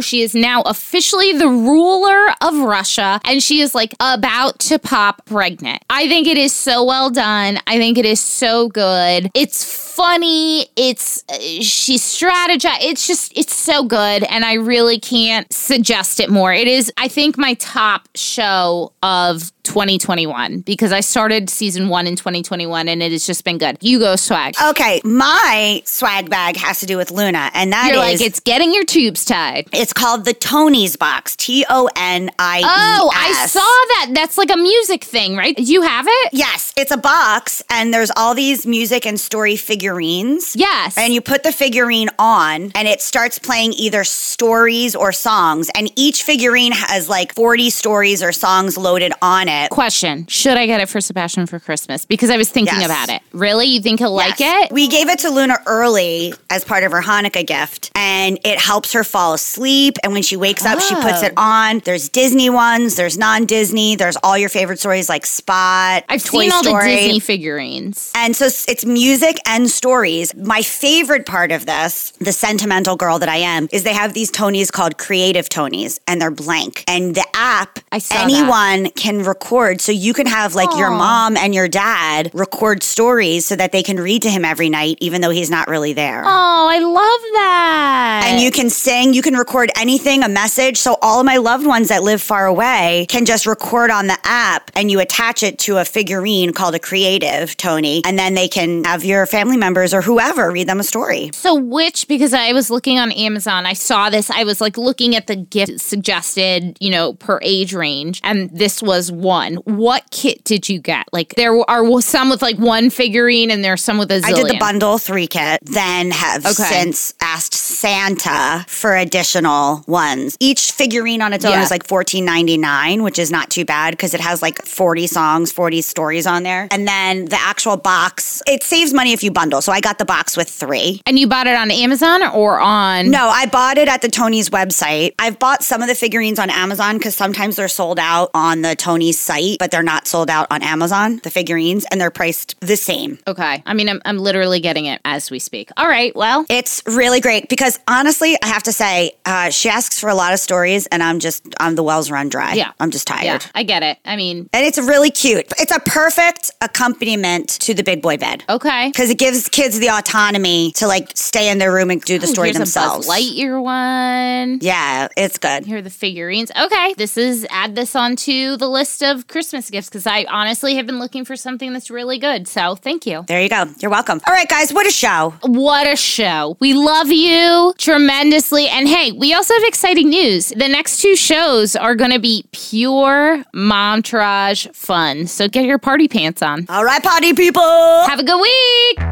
She 0.00 0.22
is 0.22 0.34
now 0.34 0.62
officially 0.62 1.34
the 1.34 1.48
ruler 1.48 2.30
of 2.40 2.58
Russia, 2.58 3.20
and 3.24 3.42
she 3.42 3.60
is 3.60 3.74
like 3.74 3.92
about 4.00 4.58
to 4.60 4.78
pop 4.78 5.26
pregnant. 5.26 5.84
I 5.90 6.08
think 6.08 6.26
it 6.26 6.38
is 6.38 6.54
so 6.54 6.82
well 6.82 7.10
done. 7.10 7.58
I 7.66 7.76
think 7.76 7.98
it 7.98 8.06
is 8.06 8.20
so 8.20 8.68
good. 8.68 9.30
It's 9.34 9.62
funny. 9.96 10.66
It's 10.76 11.22
uh, 11.28 11.34
she 11.62 11.96
strategize. 11.96 12.78
It's 12.80 13.06
just 13.06 13.36
it's 13.36 13.54
so 13.54 13.84
good, 13.84 14.24
and 14.24 14.44
I 14.44 14.54
really 14.54 14.98
can't 14.98 15.52
suggest 15.52 16.20
it 16.20 16.30
more. 16.30 16.52
It 16.52 16.68
is, 16.68 16.92
I 16.96 17.08
think, 17.08 17.36
my 17.38 17.54
top 17.54 18.08
show 18.14 18.92
of 19.02 19.52
2021 19.64 20.60
because 20.60 20.92
I 20.92 21.00
started 21.00 21.48
season 21.48 21.88
one 21.88 22.06
in 22.06 22.16
2021, 22.16 22.88
and 22.88 23.02
it 23.02 23.12
has 23.12 23.26
just 23.26 23.44
been 23.44 23.58
good. 23.58 23.78
You 23.80 23.98
go 23.98 24.16
swag. 24.16 24.54
Okay, 24.70 25.00
my 25.04 25.82
swag 25.84 26.30
bag 26.30 26.56
has 26.56 26.80
to 26.80 26.86
do 26.86 26.96
with 26.96 27.10
Luna, 27.10 27.50
and 27.54 27.72
that 27.72 27.86
is 27.86 27.90
You're 27.90 27.98
like 27.98 28.20
it's 28.20 28.40
getting 28.40 28.72
your 28.72 28.84
tubes 28.84 29.24
tied. 29.24 29.68
it's 29.72 29.92
called 29.92 30.24
the 30.24 30.34
Tonies 30.34 30.96
box. 30.96 31.36
T 31.36 31.64
O 31.68 31.88
N 31.96 32.30
I 32.38 32.60
E. 32.60 32.64
Oh, 32.64 33.10
I 33.14 33.46
saw 33.46 33.60
that. 33.60 34.10
That's 34.14 34.38
like 34.38 34.50
a 34.50 34.56
music 34.56 35.04
thing, 35.04 35.36
right? 35.36 35.58
You 35.58 35.82
have 35.82 36.06
it? 36.08 36.30
Yes, 36.32 36.72
it's 36.76 36.90
a 36.90 36.96
box, 36.96 37.62
and 37.70 37.92
there's 37.92 38.10
all 38.16 38.34
these 38.34 38.66
music 38.66 39.06
and 39.06 39.18
story 39.20 39.56
figurines. 39.86 40.54
Yes. 40.56 40.96
And 40.96 41.12
you 41.12 41.20
put 41.20 41.42
the 41.42 41.50
figurine 41.52 42.08
on, 42.18 42.70
and 42.74 42.86
it 42.86 43.00
starts 43.00 43.38
playing 43.38 43.72
either 43.72 44.04
stories 44.04 44.94
or 44.94 45.12
songs. 45.12 45.70
And 45.74 45.90
each 45.96 46.22
figurine 46.22 46.70
has 46.72 47.08
like 47.08 47.34
40 47.34 47.70
stories 47.70 48.22
or 48.22 48.30
songs 48.32 48.78
loaded 48.78 49.12
on 49.20 49.48
it. 49.48 49.70
Question 49.70 50.26
Should 50.28 50.56
I 50.56 50.66
get 50.66 50.80
it 50.80 50.88
for 50.88 51.00
Sebastian 51.00 51.46
for 51.46 51.58
Christmas? 51.58 52.04
Because 52.06 52.30
I 52.30 52.36
was 52.36 52.48
thinking 52.48 52.78
Yes. 52.78 52.86
about 52.86 53.08
it. 53.08 53.22
Really? 53.32 53.66
You 53.66 53.80
think 53.82 53.98
he'll 53.98 54.12
like 54.14 54.36
it? 54.40 54.70
We 54.72 54.86
gave 54.88 55.08
it 55.08 55.18
to 55.20 55.30
Luna 55.30 55.58
early 55.66 56.32
as 56.48 56.64
part 56.64 56.84
of 56.84 56.92
her 56.92 57.02
Hanukkah 57.02 57.46
gift, 57.46 57.90
and 57.96 58.38
it 58.44 58.58
helps 58.60 58.92
her 58.92 59.02
fall 59.04 59.34
asleep. 59.34 59.96
And 60.04 60.12
when 60.12 60.22
she 60.22 60.36
wakes 60.36 60.64
up, 60.64 60.80
she 60.80 60.94
puts 60.94 61.22
Oh. 61.22 61.26
it 61.26 61.32
on. 61.36 61.80
There's 61.84 62.08
Disney 62.08 62.50
ones, 62.50 62.94
there's 62.94 63.18
non 63.18 63.46
Disney, 63.46 63.96
there's 63.96 64.16
all 64.22 64.38
your 64.38 64.48
favorite 64.48 64.78
stories 64.78 65.08
like 65.08 65.26
Spot, 65.26 66.04
I've 66.08 66.24
Toy 66.24 66.42
seen 66.42 66.52
all 66.52 66.62
Story. 66.62 66.90
the 66.90 66.96
Disney 67.00 67.20
figurines. 67.20 68.10
And 68.14 68.36
so 68.36 68.46
it's 68.46 68.64
it's 68.68 68.84
music 68.84 69.38
and 69.46 69.70
stories. 69.72 70.34
My 70.34 70.62
favorite 70.62 71.26
part 71.26 71.52
of 71.52 71.66
this, 71.66 72.12
the 72.20 72.32
sentimental 72.32 72.96
girl 72.96 73.18
that 73.18 73.28
I 73.28 73.36
am, 73.38 73.68
is 73.72 73.82
they 73.82 73.94
have 73.94 74.14
these 74.14 74.30
Tonies 74.30 74.70
called 74.70 74.98
Creative 74.98 75.48
Tonies 75.48 76.00
and 76.06 76.20
they're 76.20 76.30
blank. 76.30 76.84
And 76.86 77.14
the 77.14 77.26
app, 77.34 77.78
I 77.90 77.98
saw 77.98 78.14
that. 78.14 78.24
anyone 78.24 78.90
can 78.90 79.22
record. 79.22 79.80
So 79.80 79.92
you 79.92 80.14
can 80.14 80.26
have 80.26 80.54
like 80.54 80.76
your 80.76 80.90
mom 80.90 81.36
and 81.36 81.54
your 81.54 81.68
dad 81.68 82.30
record 82.34 82.82
stories 82.82 83.46
so 83.46 83.56
that 83.56 83.72
they 83.72 83.82
can 83.82 83.98
read 83.98 84.22
to 84.22 84.30
him 84.30 84.44
every 84.44 84.68
night, 84.68 84.98
even 85.00 85.20
though 85.20 85.30
he's 85.30 85.50
not 85.50 85.68
really 85.68 85.92
there. 85.92 86.22
Oh, 86.24 86.68
I 86.70 86.78
love 86.78 87.20
that. 87.34 88.22
And 88.26 88.40
you 88.40 88.50
can 88.50 88.70
sing, 88.70 89.14
you 89.14 89.22
can 89.22 89.34
record 89.34 89.70
anything, 89.76 90.22
a 90.22 90.28
message. 90.28 90.78
So 90.78 90.98
all 91.02 91.20
of 91.20 91.26
my 91.26 91.36
loved 91.36 91.66
ones 91.66 91.88
that 91.88 92.02
live 92.02 92.22
far 92.22 92.46
away 92.46 93.06
can 93.08 93.24
just 93.24 93.46
record 93.46 93.90
on 93.90 94.06
the 94.06 94.18
app 94.24 94.70
and 94.74 94.90
you 94.90 95.00
attach 95.00 95.42
it 95.42 95.58
to 95.60 95.78
a 95.78 95.84
figurine 95.84 96.52
called 96.52 96.74
a 96.74 96.78
creative, 96.78 97.56
Tonie. 97.56 98.02
And 98.04 98.18
then 98.18 98.34
they 98.34 98.48
can 98.48 98.84
have 98.84 99.04
your 99.04 99.26
family 99.26 99.56
members 99.62 99.94
or 99.94 100.02
whoever 100.02 100.50
read 100.50 100.66
them 100.68 100.80
a 100.80 100.84
story. 100.84 101.30
So 101.32 101.54
which 101.54 102.08
because 102.08 102.34
I 102.34 102.52
was 102.52 102.68
looking 102.68 102.98
on 102.98 103.12
Amazon, 103.12 103.64
I 103.64 103.74
saw 103.74 104.10
this. 104.10 104.28
I 104.28 104.42
was 104.44 104.60
like 104.60 104.76
looking 104.76 105.14
at 105.14 105.28
the 105.28 105.36
gift 105.36 105.80
suggested, 105.80 106.76
you 106.80 106.90
know, 106.90 107.12
per 107.14 107.38
age 107.42 107.72
range, 107.72 108.20
and 108.24 108.50
this 108.50 108.82
was 108.82 109.12
one. 109.12 109.54
What 109.64 110.02
kit 110.10 110.42
did 110.44 110.68
you 110.68 110.80
get? 110.80 111.06
Like 111.12 111.34
there 111.36 111.54
are 111.70 112.00
some 112.00 112.28
with 112.28 112.42
like 112.42 112.58
one 112.58 112.90
figurine, 112.90 113.50
and 113.52 113.62
there's 113.64 113.82
some 113.82 113.98
with 113.98 114.10
a 114.10 114.20
zillion. 114.20 114.24
I 114.24 114.32
did 114.32 114.48
the 114.48 114.58
bundle 114.58 114.98
three 114.98 115.28
kit, 115.28 115.60
then 115.62 116.10
have 116.10 116.44
Okay. 116.44 116.64
since 116.64 117.14
asked 117.22 117.54
Santa 117.54 118.64
for 118.68 118.96
additional 118.96 119.84
ones. 119.86 120.36
Each 120.40 120.72
figurine 120.72 121.22
on 121.22 121.32
its 121.32 121.44
own 121.44 121.52
Yeah. 121.52 121.62
is 121.62 121.70
like 121.70 121.86
fourteen 121.86 122.24
ninety 122.24 122.58
nine, 122.58 123.02
which 123.04 123.18
is 123.18 123.30
not 123.30 123.48
too 123.50 123.64
bad 123.64 123.92
because 123.92 124.12
it 124.14 124.20
has 124.20 124.42
like 124.42 124.64
forty 124.64 125.06
songs, 125.06 125.52
forty 125.52 125.82
stories 125.82 126.26
on 126.26 126.42
there. 126.42 126.66
And 126.70 126.88
then 126.88 127.26
the 127.26 127.38
actual 127.40 127.76
box, 127.76 128.42
it 128.46 128.62
saves 128.62 128.92
money 128.92 129.12
if 129.12 129.22
you 129.22 129.30
bundle. 129.30 129.51
So 129.60 129.72
I 129.72 129.80
got 129.80 129.98
the 129.98 130.04
box 130.04 130.36
with 130.36 130.48
three. 130.48 131.00
And 131.06 131.18
you 131.18 131.26
bought 131.26 131.46
it 131.46 131.56
on 131.56 131.70
Amazon 131.70 132.22
or 132.22 132.60
on? 132.60 133.10
No, 133.10 133.28
I 133.28 133.46
bought 133.46 133.78
it 133.78 133.88
at 133.88 134.02
the 134.02 134.08
Tonies 134.08 134.50
website. 134.50 135.14
I've 135.18 135.38
bought 135.38 135.62
some 135.62 135.82
of 135.82 135.88
the 135.88 135.94
figurines 135.94 136.38
on 136.38 136.50
Amazon 136.50 136.98
because 136.98 137.14
sometimes 137.14 137.56
they're 137.56 137.68
sold 137.68 137.98
out 137.98 138.30
on 138.34 138.62
the 138.62 138.74
Tonies 138.76 139.14
site, 139.18 139.58
but 139.58 139.70
they're 139.70 139.82
not 139.82 140.06
sold 140.06 140.30
out 140.30 140.46
on 140.50 140.62
Amazon, 140.62 141.20
the 141.22 141.30
figurines, 141.30 141.84
and 141.90 142.00
they're 142.00 142.10
priced 142.10 142.58
the 142.60 142.76
same. 142.76 143.18
Okay. 143.26 143.62
I 143.66 143.74
mean, 143.74 143.88
I'm, 143.88 144.00
I'm 144.04 144.18
literally 144.18 144.60
getting 144.60 144.86
it 144.86 145.00
as 145.04 145.30
we 145.30 145.38
speak. 145.38 145.70
All 145.76 145.86
right. 145.88 146.14
Well, 146.14 146.46
It's 146.48 146.82
really 146.86 147.20
great 147.20 147.48
because 147.48 147.78
honestly, 147.88 148.36
I 148.42 148.46
have 148.48 148.62
to 148.64 148.72
say, 148.72 149.12
uh, 149.26 149.50
she 149.50 149.68
asks 149.68 149.98
for 149.98 150.08
a 150.08 150.14
lot 150.14 150.32
of 150.32 150.40
stories, 150.40 150.86
and 150.86 151.02
I'm 151.02 151.18
just, 151.18 151.42
I'm 151.60 151.74
the 151.74 151.82
wells 151.82 152.10
run 152.10 152.28
dry. 152.28 152.54
Yeah. 152.54 152.72
I'm 152.80 152.90
just 152.90 153.06
tired. 153.06 153.24
yeah, 153.24 153.38
I 153.54 153.62
get 153.62 153.82
it. 153.82 153.98
I 154.04 154.16
mean, 154.16 154.48
And 154.52 154.64
it's 154.66 154.78
really 154.78 155.10
cute. 155.10 155.46
It's 155.58 155.74
a 155.74 155.80
perfect 155.80 156.50
accompaniment 156.60 157.48
to 157.60 157.74
the 157.74 157.82
big 157.82 158.02
boy 158.02 158.16
bed. 158.16 158.44
okay. 158.48 158.88
Because 158.88 159.10
it 159.10 159.18
gives 159.18 159.41
kids 159.48 159.78
the 159.78 159.88
autonomy 159.88 160.72
to 160.72 160.86
like 160.86 161.12
stay 161.16 161.50
in 161.50 161.58
their 161.58 161.72
room 161.72 161.90
and 161.90 162.00
do 162.02 162.18
the 162.18 162.26
oh, 162.26 162.32
story 162.32 162.48
Here's 162.48 162.58
themselves. 162.58 163.06
a 163.06 163.10
Buzz 163.10 163.18
Lightyear 163.18 163.62
one. 163.62 164.58
Yeah, 164.60 165.08
it's 165.16 165.38
good. 165.38 165.66
Here 165.66 165.78
are 165.78 165.82
the 165.82 165.90
figurines. 165.90 166.50
Okay, 166.58 166.94
this 166.94 167.16
is 167.16 167.46
add 167.50 167.74
this 167.74 167.94
onto 167.96 168.56
the 168.56 168.68
list 168.68 169.02
of 169.02 169.26
Christmas 169.26 169.70
gifts 169.70 169.88
because 169.88 170.06
I 170.06 170.24
honestly 170.28 170.76
have 170.76 170.86
been 170.86 170.98
looking 170.98 171.24
for 171.24 171.36
something 171.36 171.72
that's 171.72 171.90
really 171.90 172.18
good. 172.18 172.48
So 172.48 172.74
thank 172.74 173.06
you. 173.06 173.24
There 173.28 173.40
you 173.40 173.48
go. 173.48 173.64
You're 173.80 173.90
welcome. 173.90 174.20
All 174.26 174.34
right, 174.34 174.48
guys, 174.48 174.72
what 174.72 174.86
a 174.86 174.90
show. 174.90 175.34
What 175.42 175.86
a 175.86 175.96
show. 175.96 176.56
We 176.60 176.74
love 176.74 177.08
you 177.08 177.74
tremendously. 177.78 178.68
And 178.68 178.88
hey, 178.88 179.12
we 179.12 179.34
also 179.34 179.54
have 179.54 179.64
exciting 179.64 180.08
news. 180.08 180.48
The 180.48 180.68
next 180.68 181.00
two 181.00 181.16
shows 181.16 181.76
are 181.76 181.94
going 181.94 182.12
to 182.12 182.20
be 182.20 182.44
pure 182.52 183.44
Momtourage 183.54 184.74
fun. 184.74 185.26
So 185.26 185.48
get 185.48 185.64
your 185.64 185.78
party 185.78 186.08
pants 186.08 186.42
on. 186.42 186.66
All 186.68 186.84
right, 186.84 187.02
party 187.02 187.34
people. 187.34 187.62
Have 187.62 188.18
a 188.18 188.24
good 188.24 188.40
week. 188.40 189.11